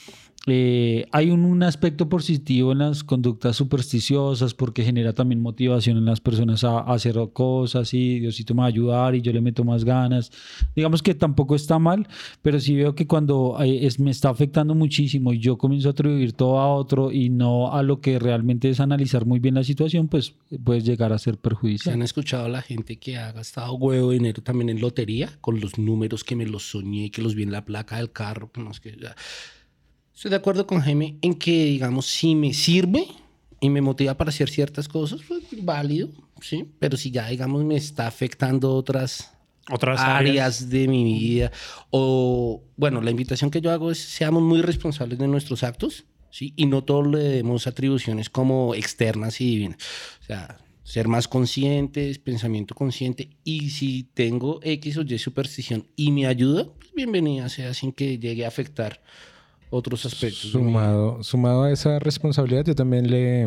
eh, 0.46 1.06
hay 1.10 1.30
un, 1.30 1.44
un 1.44 1.62
aspecto 1.64 2.08
positivo 2.08 2.70
en 2.72 2.78
las 2.78 3.02
conductas 3.02 3.56
supersticiosas 3.56 4.54
porque 4.54 4.84
genera 4.84 5.12
también 5.12 5.40
motivación 5.40 5.96
en 5.96 6.04
las 6.04 6.20
personas 6.20 6.62
a, 6.62 6.78
a 6.78 6.94
hacer 6.94 7.16
cosas 7.32 7.92
y 7.94 8.20
Diosito 8.20 8.54
me 8.54 8.60
va 8.60 8.66
a 8.66 8.68
ayudar 8.68 9.14
y 9.14 9.22
yo 9.22 9.32
le 9.32 9.40
meto 9.40 9.64
más 9.64 9.84
ganas. 9.84 10.30
Digamos 10.74 11.02
que 11.02 11.14
tampoco 11.14 11.56
está 11.56 11.78
mal, 11.78 12.06
pero 12.42 12.60
sí 12.60 12.76
veo 12.76 12.94
que 12.94 13.06
cuando 13.06 13.56
eh, 13.60 13.86
es, 13.86 13.98
me 13.98 14.10
está 14.10 14.28
afectando 14.30 14.74
muchísimo 14.74 15.32
y 15.32 15.38
yo 15.40 15.58
comienzo 15.58 15.88
a 15.88 15.92
atribuir 15.92 16.32
todo 16.32 16.58
a 16.60 16.72
otro 16.72 17.10
y 17.10 17.28
no 17.28 17.72
a 17.72 17.82
lo 17.82 18.00
que 18.00 18.18
realmente 18.18 18.70
es 18.70 18.80
analizar 18.80 19.26
muy 19.26 19.40
bien 19.40 19.54
la 19.56 19.64
situación, 19.64 20.08
pues 20.08 20.34
puede 20.64 20.80
llegar 20.80 21.12
a 21.12 21.18
ser 21.18 21.34
¿Se 21.34 21.40
perjudicial. 21.40 21.94
han 21.94 22.02
escuchado 22.02 22.44
a 22.44 22.48
la 22.48 22.62
gente 22.62 22.98
que 22.98 23.16
ha 23.16 23.32
gastado 23.32 23.74
huevo 23.74 24.10
de 24.10 24.18
dinero 24.18 24.42
también 24.42 24.68
en 24.68 24.80
lotería? 24.80 25.30
Con 25.40 25.60
los 25.60 25.78
números 25.78 26.22
que 26.22 26.36
me 26.36 26.46
los 26.46 26.70
soñé, 26.70 27.10
que 27.10 27.22
los 27.22 27.34
vi 27.34 27.42
en 27.42 27.52
la 27.52 27.64
placa 27.64 27.96
del 27.96 28.12
carro. 28.12 28.50
que 28.52 28.60
no 28.62 28.70
es 28.70 28.80
que 28.80 28.96
ya. 29.00 29.14
Estoy 30.16 30.30
de 30.30 30.36
acuerdo 30.36 30.66
con 30.66 30.80
Jaime 30.80 31.18
en 31.20 31.34
que, 31.34 31.66
digamos, 31.66 32.06
si 32.06 32.34
me 32.34 32.54
sirve 32.54 33.06
y 33.60 33.68
me 33.68 33.82
motiva 33.82 34.16
para 34.16 34.30
hacer 34.30 34.48
ciertas 34.48 34.88
cosas, 34.88 35.20
pues 35.28 35.42
válido, 35.62 36.08
¿sí? 36.40 36.64
Pero 36.78 36.96
si 36.96 37.10
ya, 37.10 37.28
digamos, 37.28 37.62
me 37.64 37.76
está 37.76 38.06
afectando 38.06 38.74
otras 38.74 39.34
Otras 39.70 40.00
áreas 40.00 40.62
áreas. 40.62 40.70
de 40.70 40.88
mi 40.88 41.04
vida. 41.04 41.52
O, 41.90 42.62
bueno, 42.78 43.02
la 43.02 43.10
invitación 43.10 43.50
que 43.50 43.60
yo 43.60 43.70
hago 43.70 43.90
es 43.90 43.98
seamos 43.98 44.42
muy 44.42 44.62
responsables 44.62 45.18
de 45.18 45.28
nuestros 45.28 45.62
actos, 45.62 46.06
¿sí? 46.30 46.54
Y 46.56 46.64
no 46.64 46.82
todos 46.82 47.06
le 47.08 47.18
demos 47.18 47.66
atribuciones 47.66 48.30
como 48.30 48.74
externas 48.74 49.38
y 49.42 49.50
divinas. 49.50 49.78
O 50.22 50.24
sea, 50.24 50.64
ser 50.82 51.08
más 51.08 51.28
conscientes, 51.28 52.18
pensamiento 52.18 52.74
consciente. 52.74 53.36
Y 53.44 53.68
si 53.68 54.04
tengo 54.14 54.60
X 54.62 54.96
o 54.96 55.02
Y 55.02 55.18
superstición 55.18 55.88
y 55.94 56.10
me 56.10 56.26
ayuda, 56.26 56.64
pues 56.78 56.94
bienvenida 56.94 57.50
sea 57.50 57.74
sin 57.74 57.92
que 57.92 58.18
llegue 58.18 58.46
a 58.46 58.48
afectar 58.48 59.02
otros 59.70 60.06
aspectos. 60.06 60.50
sumado, 60.50 61.22
sumado 61.22 61.64
a 61.64 61.72
esa 61.72 61.98
responsabilidad, 61.98 62.64
yo 62.64 62.74
también 62.74 63.10
le, 63.10 63.46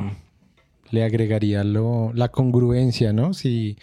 le 0.91 1.03
agregaría 1.03 1.63
lo, 1.63 2.11
la 2.13 2.29
congruencia, 2.29 3.13
¿no? 3.13 3.33
Si 3.33 3.77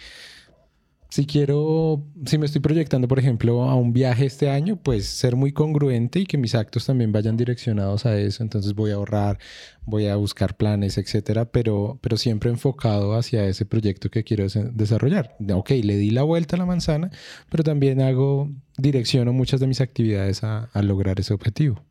si 1.09 1.25
quiero, 1.25 2.03
si 2.25 2.37
me 2.37 2.45
estoy 2.45 2.59
proyectando, 2.59 3.07
por 3.07 3.17
ejemplo, 3.17 3.63
a 3.63 3.75
un 3.75 3.93
viaje 3.93 4.25
este 4.25 4.49
año, 4.49 4.75
pues 4.75 5.05
ser 5.07 5.37
muy 5.37 5.53
congruente 5.53 6.19
y 6.19 6.25
que 6.25 6.37
mis 6.37 6.53
actos 6.53 6.85
también 6.85 7.13
vayan 7.13 7.37
direccionados 7.37 8.05
a 8.05 8.19
eso. 8.19 8.43
Entonces 8.43 8.73
voy 8.75 8.91
a 8.91 8.95
ahorrar, 8.95 9.39
voy 9.85 10.07
a 10.07 10.17
buscar 10.17 10.57
planes, 10.57 10.97
etcétera, 10.97 11.45
pero, 11.45 11.97
pero 12.01 12.17
siempre 12.17 12.49
enfocado 12.49 13.15
hacia 13.15 13.45
ese 13.47 13.65
proyecto 13.65 14.09
que 14.09 14.25
quiero 14.25 14.43
des- 14.43 14.75
desarrollar. 14.75 15.37
Ok, 15.53 15.69
le 15.81 15.95
di 15.95 16.09
la 16.09 16.23
vuelta 16.23 16.57
a 16.57 16.59
la 16.59 16.65
manzana, 16.65 17.09
pero 17.49 17.63
también 17.63 18.01
hago, 18.01 18.49
direcciono 18.77 19.31
muchas 19.31 19.61
de 19.61 19.67
mis 19.67 19.79
actividades 19.79 20.43
a 20.43 20.69
lograr 20.83 21.21
ese 21.21 21.33
objetivo. 21.33 21.81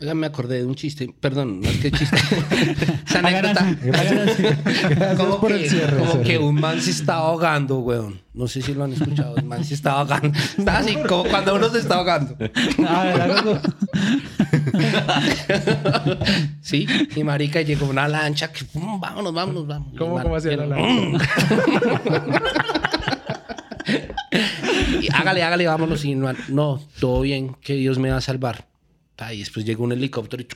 Oiga, 0.00 0.14
me 0.14 0.28
acordé 0.28 0.58
de 0.58 0.64
un 0.64 0.76
chiste. 0.76 1.12
Perdón, 1.20 1.60
no 1.60 1.68
es 1.68 1.76
que 1.78 1.90
chiste. 1.90 2.16
Esa 3.06 3.18
anécdota. 3.18 3.76
Gracias 3.82 4.36
como 5.16 5.40
por 5.40 5.50
que, 5.50 5.64
el 5.64 5.68
cierre. 5.70 5.96
como 5.98 6.22
que 6.22 6.38
un 6.38 6.54
man 6.54 6.80
se 6.80 6.92
está 6.92 7.14
ahogando, 7.14 7.80
weón. 7.80 8.20
No 8.32 8.46
sé 8.46 8.62
si 8.62 8.74
lo 8.74 8.84
han 8.84 8.92
escuchado. 8.92 9.36
El 9.36 9.44
man 9.44 9.64
se 9.64 9.74
está 9.74 9.92
ahogando. 9.98 10.28
Está 10.56 10.78
así, 10.78 10.94
como 11.08 11.24
cuando 11.24 11.56
uno 11.56 11.68
se 11.70 11.80
está 11.80 11.96
ahogando. 11.96 12.36
A 12.86 13.04
ver, 13.04 13.20
hágalo. 13.20 13.60
Sí, 16.60 16.86
y 17.16 17.24
marica 17.24 17.60
llegó 17.62 17.86
una 17.86 18.06
lancha 18.06 18.52
que 18.52 18.64
pum, 18.66 19.00
vámonos, 19.00 19.34
vámonos, 19.34 19.66
vámonos. 19.66 19.98
¿Cómo- 19.98 20.14
man, 20.14 20.22
cómo 20.22 20.36
hacía 20.36 20.56
la 20.58 20.66
lancha? 20.66 21.28
y 25.00 25.08
hágale, 25.12 25.42
hágale, 25.42 25.66
vámonos. 25.66 26.04
Y 26.04 26.14
no, 26.14 26.32
no, 26.48 26.80
todo 27.00 27.22
bien, 27.22 27.56
que 27.60 27.74
Dios 27.74 27.98
me 27.98 28.10
va 28.10 28.18
a 28.18 28.20
salvar. 28.20 28.64
Y 29.32 29.40
después 29.40 29.66
llegó 29.66 29.84
un 29.84 29.92
helicóptero 29.92 30.42
y 30.42 30.46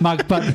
MacPad. 0.00 0.42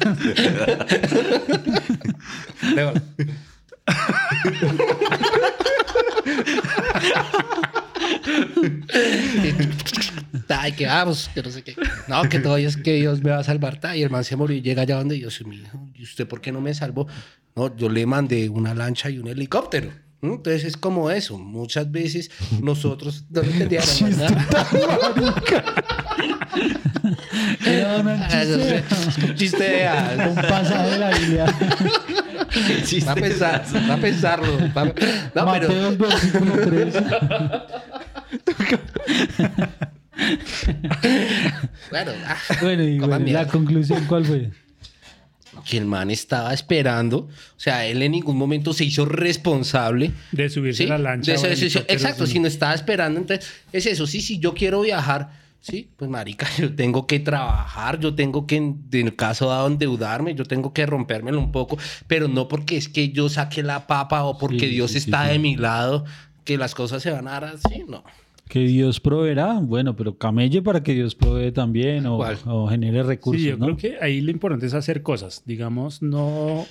Ay, 10.49 10.71
que 10.73 10.85
vamos, 10.85 11.29
que 11.33 11.41
no 11.41 11.49
sé 11.49 11.63
qué. 11.63 11.75
No, 12.07 12.23
que 12.23 12.39
todavía 12.39 12.67
es 12.67 12.77
que 12.77 12.95
Dios 12.95 13.23
me 13.23 13.31
va 13.31 13.39
a 13.39 13.43
salvar. 13.43 13.79
ta, 13.79 13.95
Y 13.95 14.03
el 14.03 14.09
man 14.09 14.23
se 14.23 14.35
murió 14.35 14.57
y 14.57 14.61
llega 14.61 14.83
allá 14.83 14.97
donde 14.97 15.19
yo 15.19 15.29
soy 15.29 15.47
mi 15.47 15.57
hijo. 15.57 15.89
¿Y 15.93 16.03
usted 16.03 16.27
por 16.27 16.41
qué 16.41 16.51
no 16.51 16.61
me 16.61 16.73
salvó? 16.73 17.07
No, 17.55 17.75
yo 17.75 17.89
le 17.89 18.05
mandé 18.05 18.49
una 18.49 18.73
lancha 18.73 19.09
y 19.09 19.17
un 19.17 19.27
helicóptero. 19.27 19.91
Entonces 20.21 20.63
es 20.63 20.77
como 20.77 21.09
eso. 21.11 21.37
Muchas 21.37 21.91
veces 21.91 22.31
nosotros 22.61 23.25
no 23.29 23.41
entendíamos. 23.41 24.01
Era 27.65 27.97
un 27.97 28.07
Ah, 28.09 28.27
chiste. 28.29 28.83
Un 29.27 29.35
chiste 29.35 29.63
de 29.63 29.87
ah, 29.87 30.27
Un 30.29 30.35
pasaje 30.35 30.89
de 30.91 30.97
la 30.99 31.09
Biblia. 31.17 31.45
Va 33.05 33.11
a 33.11 33.15
pensar, 33.15 33.65
va 33.89 33.93
a 33.95 33.97
pensarlo. 33.97 34.57
va 34.75 34.81
a- 34.83 34.85
No, 34.85 34.93
pero 35.33 35.45
Mateo, 35.45 35.97
versículo 35.97 36.53
3. 36.63 36.93
bueno, 41.91 42.11
ah, 42.25 42.35
Bueno, 42.61 42.83
y 42.83 42.99
bueno, 42.99 43.25
la 43.27 43.47
conclusión, 43.47 44.05
¿cuál 44.07 44.25
fue? 44.25 44.51
Que 45.67 45.77
el 45.77 45.85
man 45.85 46.11
estaba 46.11 46.53
esperando. 46.53 47.17
O 47.19 47.29
sea, 47.59 47.85
él 47.85 48.01
en 48.01 48.11
ningún 48.13 48.37
momento 48.37 48.71
se 48.73 48.85
hizo 48.85 49.05
responsable 49.05 50.11
De 50.31 50.49
subirse 50.49 50.83
Sí, 50.85 50.89
a 50.89 50.97
la 50.97 51.09
lancha. 51.11 51.33
de 51.33 51.83
exacto, 51.87 52.25
si 52.27 52.39
no 52.39 52.47
estaba 52.47 52.73
esperando, 52.73 53.19
entonces 53.19 53.49
es 53.71 53.85
eso. 53.85 54.07
Sí, 54.07 54.21
sí, 54.21 54.39
yo 54.39 54.53
quiero 54.53 54.81
viajar. 54.81 55.43
Sí, 55.59 55.89
pues 55.97 56.11
marica, 56.11 56.47
yo 56.59 56.75
tengo 56.75 57.07
que 57.07 57.19
trabajar, 57.19 57.99
yo 57.99 58.13
tengo 58.13 58.45
que, 58.45 58.57
en 58.57 58.77
el 58.91 59.15
caso 59.15 59.49
dado, 59.49 59.65
endeudarme, 59.65 60.35
yo 60.35 60.45
tengo 60.45 60.73
que 60.73 60.85
rompérmelo 60.85 61.39
un 61.39 61.51
poco, 61.51 61.77
pero 62.07 62.27
no 62.27 62.47
porque 62.47 62.77
es 62.77 62.87
que 62.87 63.09
yo 63.09 63.29
saque 63.29 63.63
la 63.63 63.87
papa 63.87 64.23
o 64.25 64.37
porque 64.37 64.59
Sí, 64.59 64.67
Dios 64.67 64.91
sí, 64.91 64.99
está 64.99 65.25
sí. 65.25 65.31
de 65.33 65.39
mi 65.39 65.55
lado, 65.55 66.05
que 66.43 66.57
las 66.59 66.75
cosas 66.75 67.01
se 67.01 67.09
van 67.09 67.27
a 67.27 67.31
dar 67.39 67.45
así, 67.45 67.83
no. 67.87 68.03
Que 68.47 68.59
Dios 68.59 68.99
proveerá. 68.99 69.59
Bueno, 69.59 69.95
pero 69.95 70.17
camelle 70.17 70.61
para 70.61 70.83
que 70.83 70.93
Dios 70.93 71.15
provee 71.15 71.51
también 71.51 72.05
o, 72.05 72.19
o 72.45 72.67
genere 72.67 73.03
recursos, 73.03 73.41
Sí, 73.41 73.49
yo 73.49 73.57
¿no? 73.57 73.65
creo 73.65 73.77
que 73.77 73.97
ahí 74.03 74.21
lo 74.21 74.31
importante 74.31 74.65
es 74.67 74.73
hacer 74.73 75.01
cosas. 75.01 75.41
Digamos, 75.47 76.01
no, 76.03 76.65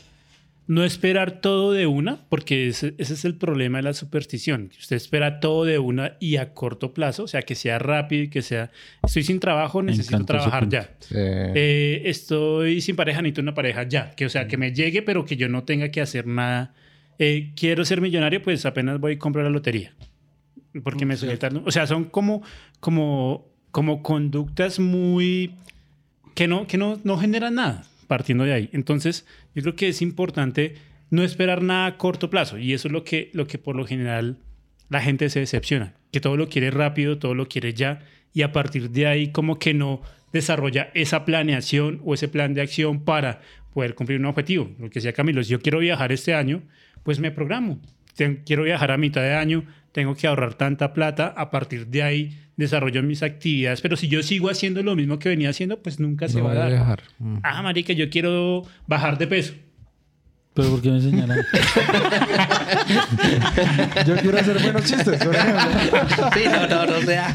no 0.68 0.84
esperar 0.84 1.40
todo 1.40 1.72
de 1.72 1.86
una, 1.88 2.18
porque 2.28 2.68
ese, 2.68 2.94
ese 2.98 3.14
es 3.14 3.24
el 3.24 3.34
problema 3.34 3.78
de 3.78 3.82
la 3.82 3.92
superstición. 3.92 4.68
que 4.68 4.78
Usted 4.78 4.94
espera 4.96 5.40
todo 5.40 5.64
de 5.64 5.80
una 5.80 6.16
y 6.20 6.36
a 6.36 6.54
corto 6.54 6.94
plazo, 6.94 7.24
o 7.24 7.28
sea, 7.28 7.42
que 7.42 7.56
sea 7.56 7.80
rápido 7.80 8.22
y 8.22 8.28
que 8.28 8.40
sea, 8.42 8.70
estoy 9.02 9.24
sin 9.24 9.40
trabajo, 9.40 9.82
necesito 9.82 10.24
trabajar 10.24 10.68
ya. 10.68 10.90
Sí. 11.00 11.14
Eh, 11.18 12.02
estoy 12.04 12.80
sin 12.82 12.94
pareja, 12.94 13.20
necesito 13.20 13.42
una 13.42 13.54
pareja 13.54 13.82
ya. 13.88 14.12
Que, 14.12 14.26
o 14.26 14.30
sea, 14.30 14.46
que 14.46 14.56
me 14.56 14.72
llegue, 14.72 15.02
pero 15.02 15.24
que 15.24 15.36
yo 15.36 15.48
no 15.48 15.64
tenga 15.64 15.88
que 15.90 16.00
hacer 16.00 16.26
nada. 16.28 16.72
Eh, 17.18 17.50
quiero 17.56 17.84
ser 17.84 18.00
millonario, 18.00 18.40
pues 18.42 18.64
apenas 18.64 19.00
voy 19.00 19.14
a 19.14 19.18
comprar 19.18 19.44
la 19.44 19.50
lotería. 19.50 19.92
Porque 20.82 21.06
me 21.06 21.16
suele 21.16 21.38
O 21.64 21.70
sea, 21.70 21.86
son 21.86 22.04
como, 22.04 22.42
como, 22.80 23.46
como 23.70 24.02
conductas 24.02 24.80
muy. 24.80 25.54
que 26.34 26.48
no, 26.48 26.66
que 26.66 26.78
no, 26.78 26.98
no 27.04 27.16
generan 27.16 27.54
nada 27.54 27.84
partiendo 28.06 28.44
de 28.44 28.52
ahí. 28.52 28.70
Entonces, 28.72 29.26
yo 29.54 29.62
creo 29.62 29.76
que 29.76 29.88
es 29.88 30.02
importante 30.02 30.74
no 31.10 31.22
esperar 31.22 31.62
nada 31.62 31.86
a 31.86 31.96
corto 31.96 32.30
plazo. 32.30 32.58
Y 32.58 32.72
eso 32.72 32.88
es 32.88 32.92
lo 32.92 33.04
que, 33.04 33.30
lo 33.32 33.46
que 33.46 33.58
por 33.58 33.76
lo 33.76 33.86
general 33.86 34.38
la 34.88 35.00
gente 35.00 35.28
se 35.30 35.40
decepciona. 35.40 35.94
Que 36.12 36.20
todo 36.20 36.36
lo 36.36 36.48
quiere 36.48 36.70
rápido, 36.70 37.18
todo 37.18 37.34
lo 37.34 37.48
quiere 37.48 37.74
ya. 37.74 38.00
Y 38.32 38.42
a 38.42 38.52
partir 38.52 38.90
de 38.90 39.06
ahí, 39.06 39.28
como 39.30 39.58
que 39.58 39.74
no 39.74 40.00
desarrolla 40.32 40.90
esa 40.94 41.24
planeación 41.24 42.00
o 42.04 42.14
ese 42.14 42.28
plan 42.28 42.54
de 42.54 42.62
acción 42.62 43.04
para 43.04 43.40
poder 43.72 43.94
cumplir 43.94 44.18
un 44.18 44.26
objetivo. 44.26 44.70
Lo 44.78 44.90
que 44.90 44.94
decía 44.94 45.12
Camilo, 45.12 45.42
si 45.42 45.50
yo 45.50 45.60
quiero 45.60 45.78
viajar 45.78 46.12
este 46.12 46.34
año, 46.34 46.62
pues 47.02 47.20
me 47.20 47.30
programo. 47.30 47.80
Ten- 48.16 48.42
quiero 48.46 48.62
viajar 48.64 48.90
a 48.92 48.96
mitad 48.96 49.20
de 49.22 49.34
año, 49.34 49.64
tengo 49.92 50.14
que 50.14 50.26
ahorrar 50.26 50.54
tanta 50.54 50.92
plata, 50.92 51.32
a 51.36 51.50
partir 51.50 51.86
de 51.88 52.02
ahí 52.02 52.38
desarrollo 52.56 53.02
mis 53.02 53.22
actividades, 53.22 53.80
pero 53.80 53.96
si 53.96 54.06
yo 54.08 54.22
sigo 54.22 54.48
haciendo 54.48 54.82
lo 54.82 54.94
mismo 54.94 55.18
que 55.18 55.28
venía 55.28 55.50
haciendo, 55.50 55.82
pues 55.82 55.98
nunca 55.98 56.28
se 56.28 56.38
No 56.38 56.44
va 56.44 56.50
a 56.50 56.54
a 56.54 56.58
dar. 56.58 56.68
viajar. 56.70 57.02
Mm. 57.18 57.36
Ah, 57.42 57.62
marica, 57.62 57.92
yo 57.92 58.08
quiero 58.10 58.62
bajar 58.86 59.18
de 59.18 59.26
peso. 59.26 59.54
Pero 60.54 60.70
¿por 60.70 60.82
qué 60.82 60.90
me 60.90 61.00
señalan? 61.00 61.38
Yo 64.06 64.16
quiero 64.16 64.38
hacer 64.38 64.58
buenos 64.62 64.84
chistes. 64.84 65.18
Sí, 65.20 65.28
no, 66.48 66.66
no, 66.68 66.86
no 66.86 67.00
sea. 67.02 67.34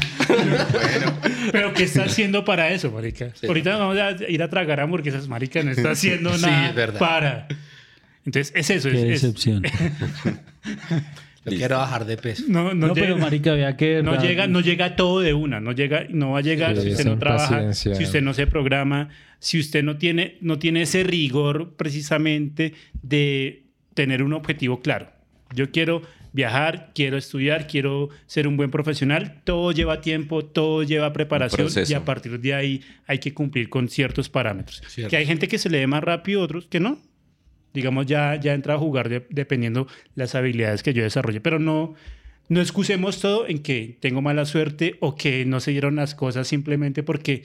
Pero 1.52 1.72
¿qué 1.74 1.82
está 1.84 2.04
haciendo 2.04 2.44
para 2.44 2.70
eso, 2.70 2.90
marica? 2.90 3.30
Sí. 3.34 3.46
Ahorita 3.46 3.76
vamos 3.76 3.98
a 3.98 4.12
ir 4.28 4.42
a 4.42 4.48
tragar 4.48 4.80
hamburguesas, 4.80 5.28
marica, 5.28 5.62
no 5.62 5.70
está 5.72 5.90
haciendo 5.90 6.32
Sí, 6.38 6.46
nada 6.46 6.68
es 6.70 6.74
verdad. 6.74 6.98
para... 6.98 7.46
Entonces, 8.26 8.52
es 8.54 8.70
eso. 8.70 8.90
Qué 8.90 8.96
es- 8.96 9.02
es- 9.02 9.22
decepción. 9.22 9.62
Yo 11.44 11.56
quiero 11.56 11.78
bajar 11.78 12.04
de 12.04 12.18
peso. 12.18 12.44
no, 12.48 12.74
no, 12.74 12.88
No, 12.88 12.94
pero 12.94 13.16
marica, 13.16 13.54
vea 13.54 13.74
que... 13.74 14.02
no, 14.02 14.20
llega, 14.22 14.46
no 14.46 14.60
llega 14.60 14.94
todo 14.94 15.20
de 15.20 15.32
una, 15.32 15.58
no, 15.58 15.72
llega, 15.72 16.04
no 16.10 16.32
va 16.32 16.40
a 16.40 16.42
llegar 16.42 16.76
Sí, 16.76 16.82
si 16.82 16.88
usted 16.90 17.00
esa 17.00 17.10
no 17.10 17.18
trabaja, 17.18 17.72
si 17.72 17.90
usted 18.04 18.20
no 18.22 18.34
se 18.34 18.46
programa, 18.46 19.08
si 19.38 19.58
usted 19.58 19.82
no 19.82 19.96
tiene, 19.96 20.36
no 20.42 20.58
tiene 20.58 20.82
ese 20.82 21.02
rigor 21.02 21.76
precisamente 21.76 22.74
de 23.02 23.64
tener 23.94 24.22
un 24.22 24.34
objetivo 24.34 24.80
claro. 24.82 25.10
Yo 25.54 25.70
quiero 25.70 26.02
viajar, 26.32 26.90
quiero 26.94 27.16
estudiar, 27.16 27.66
quiero 27.66 28.10
ser 28.26 28.46
un 28.46 28.58
buen 28.58 28.70
profesional. 28.70 29.40
Todo 29.44 29.72
lleva 29.72 30.02
tiempo, 30.02 30.44
todo 30.44 30.82
lleva 30.82 31.12
preparación 31.14 31.68
y 31.88 31.94
a 31.94 32.04
partir 32.04 32.38
de 32.38 32.54
ahí 32.54 32.82
hay 33.06 33.18
que 33.18 33.32
cumplir 33.32 33.70
con 33.70 33.88
ciertos 33.88 34.28
parámetros. 34.28 34.82
Cierto. 34.88 35.08
Que 35.10 35.16
hay 35.16 35.24
gente 35.26 35.48
que 35.48 35.56
se 35.58 35.70
le 35.70 35.78
dé 35.78 35.86
más 35.86 36.04
rápido, 36.04 36.42
otros 36.42 36.66
que 36.66 36.80
no. 36.80 37.00
Digamos, 37.72 38.06
ya, 38.06 38.34
ya 38.36 38.54
entra 38.54 38.74
a 38.74 38.78
jugar 38.78 39.08
de- 39.08 39.26
dependiendo 39.30 39.86
las 40.14 40.34
habilidades 40.34 40.82
que 40.82 40.92
yo 40.92 41.02
desarrolle, 41.02 41.40
pero 41.40 41.58
no, 41.58 41.94
no 42.48 42.60
excusemos 42.60 43.20
todo 43.20 43.46
en 43.46 43.60
que 43.60 43.96
tengo 44.00 44.22
mala 44.22 44.44
suerte 44.44 44.96
o 45.00 45.14
que 45.14 45.44
no 45.44 45.60
se 45.60 45.70
dieron 45.70 45.96
las 45.96 46.14
cosas 46.14 46.48
simplemente 46.48 47.02
porque 47.02 47.44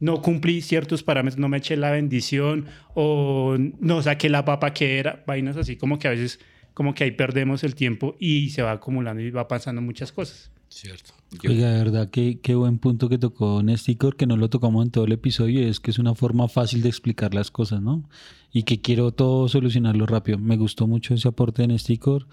no 0.00 0.20
cumplí 0.22 0.60
ciertos 0.62 1.02
parámetros, 1.02 1.38
no 1.38 1.48
me 1.48 1.58
eché 1.58 1.76
la 1.76 1.90
bendición 1.90 2.66
o 2.94 3.56
no 3.58 4.02
saqué 4.02 4.28
la 4.28 4.44
papa 4.44 4.72
que 4.72 4.98
era, 4.98 5.22
vainas 5.26 5.56
así 5.56 5.76
como 5.76 5.98
que 5.98 6.08
a 6.08 6.10
veces 6.10 6.38
como 6.74 6.94
que 6.94 7.04
ahí 7.04 7.10
perdemos 7.12 7.64
el 7.64 7.74
tiempo 7.74 8.16
y 8.18 8.50
se 8.50 8.60
va 8.62 8.72
acumulando 8.72 9.22
y 9.22 9.30
va 9.30 9.48
pasando 9.48 9.80
muchas 9.80 10.12
cosas. 10.12 10.50
Cierto. 10.68 11.12
Yo- 11.42 11.50
Oiga, 11.50 11.70
de 11.70 11.78
verdad, 11.78 12.10
qué, 12.10 12.38
qué 12.40 12.54
buen 12.54 12.78
punto 12.78 13.08
que 13.08 13.18
tocó 13.18 13.62
Nesticor, 13.62 14.16
que 14.16 14.26
no 14.26 14.36
lo 14.36 14.50
tocamos 14.50 14.84
en 14.84 14.90
todo 14.90 15.04
el 15.04 15.12
episodio, 15.12 15.60
y 15.62 15.64
es 15.68 15.80
que 15.80 15.90
es 15.90 15.98
una 15.98 16.14
forma 16.14 16.48
fácil 16.48 16.82
de 16.82 16.88
explicar 16.88 17.34
las 17.34 17.50
cosas, 17.50 17.80
¿no? 17.80 18.08
Y 18.52 18.64
que 18.64 18.80
quiero 18.80 19.12
todo 19.12 19.48
solucionarlo 19.48 20.06
rápido. 20.06 20.38
Me 20.38 20.56
gustó 20.56 20.86
mucho 20.86 21.14
ese 21.14 21.28
aporte 21.28 21.62
de 21.62 21.68
Nesticor. 21.68 22.26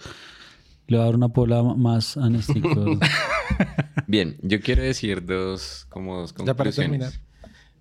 Le 0.88 0.98
voy 0.98 1.04
a 1.04 1.06
dar 1.06 1.16
una 1.16 1.30
pola 1.30 1.64
más 1.64 2.18
a 2.18 2.30
Nesticor. 2.30 3.00
Bien, 4.08 4.38
yo 4.42 4.60
quiero 4.62 4.82
decir 4.84 5.26
dos, 5.26 5.86
como 5.90 6.18
dos 6.20 6.32
Ya 6.32 6.54
para 6.56 6.70
conclusiones. 6.72 7.00
terminar. 7.12 7.14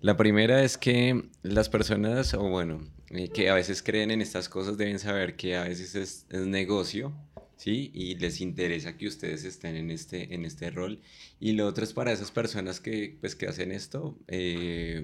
La 0.01 0.17
primera 0.17 0.63
es 0.63 0.77
que 0.77 1.29
las 1.43 1.69
personas, 1.69 2.33
o 2.33 2.49
bueno, 2.49 2.81
eh, 3.09 3.29
que 3.29 3.49
a 3.49 3.53
veces 3.53 3.81
creen 3.83 4.11
en 4.11 4.21
estas 4.21 4.49
cosas 4.49 4.77
deben 4.77 4.99
saber 4.99 5.35
que 5.35 5.55
a 5.55 5.63
veces 5.63 5.95
es, 5.95 6.25
es 6.29 6.45
negocio, 6.45 7.13
¿sí? 7.57 7.91
Y 7.93 8.15
les 8.15 8.41
interesa 8.41 8.97
que 8.97 9.07
ustedes 9.07 9.43
estén 9.43 9.75
en 9.75 9.91
este, 9.91 10.33
en 10.33 10.45
este 10.45 10.69
rol. 10.71 10.99
Y 11.39 11.53
lo 11.53 11.67
otro 11.67 11.83
es 11.83 11.93
para 11.93 12.11
esas 12.11 12.31
personas 12.31 12.79
que, 12.79 13.17
pues, 13.19 13.35
que 13.35 13.47
hacen 13.47 13.71
esto, 13.71 14.17
eh, 14.27 15.03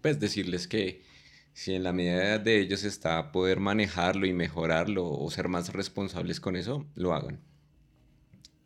pues 0.00 0.18
decirles 0.20 0.66
que 0.66 1.02
Si 1.52 1.74
en 1.74 1.82
la 1.82 1.92
medida 1.92 2.38
de 2.38 2.60
ellos 2.60 2.84
está 2.84 3.32
poder 3.32 3.60
manejarlo 3.60 4.24
y 4.26 4.32
mejorarlo 4.32 5.10
o 5.10 5.30
ser 5.30 5.48
más 5.48 5.72
responsables 5.72 6.40
con 6.40 6.56
eso, 6.56 6.86
lo 6.94 7.12
hagan. 7.12 7.40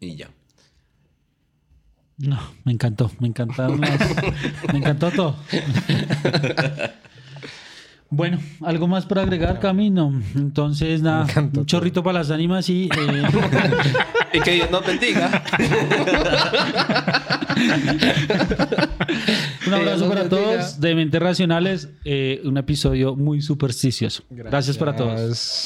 Y 0.01 0.17
ya. 0.17 0.31
No, 2.19 2.39
me 2.65 2.73
encantó, 2.73 3.11
me 3.21 3.29
encantó. 3.29 3.69
me 4.73 4.79
encantó 4.79 5.11
todo. 5.11 5.37
Bueno, 8.15 8.39
algo 8.61 8.87
más 8.87 9.07
para 9.07 9.23
agregar, 9.23 9.59
Camino. 9.59 10.13
Entonces, 10.37 11.03
nada, 11.03 11.27
un 11.37 11.67
chorrito 11.67 12.05
para 12.05 12.21
las 12.21 12.31
ánimas 12.31 12.69
y. 12.69 12.85
Eh, 12.85 12.91
y 14.35 14.41
que 14.41 14.53
Dios 14.53 14.71
nos 14.71 14.87
bendiga. 14.87 15.43
un 19.67 19.75
abrazo 19.75 20.09
para 20.09 20.29
todos 20.29 20.81
de 20.81 20.95
Mentes 20.95 21.21
Racionales. 21.21 21.89
Eh, 22.05 22.41
un 22.45 22.57
episodio 22.57 23.17
muy 23.17 23.43
supersticioso. 23.43 24.23
Gracias 24.31 24.79
para 24.79 24.95
todos. 24.95 25.65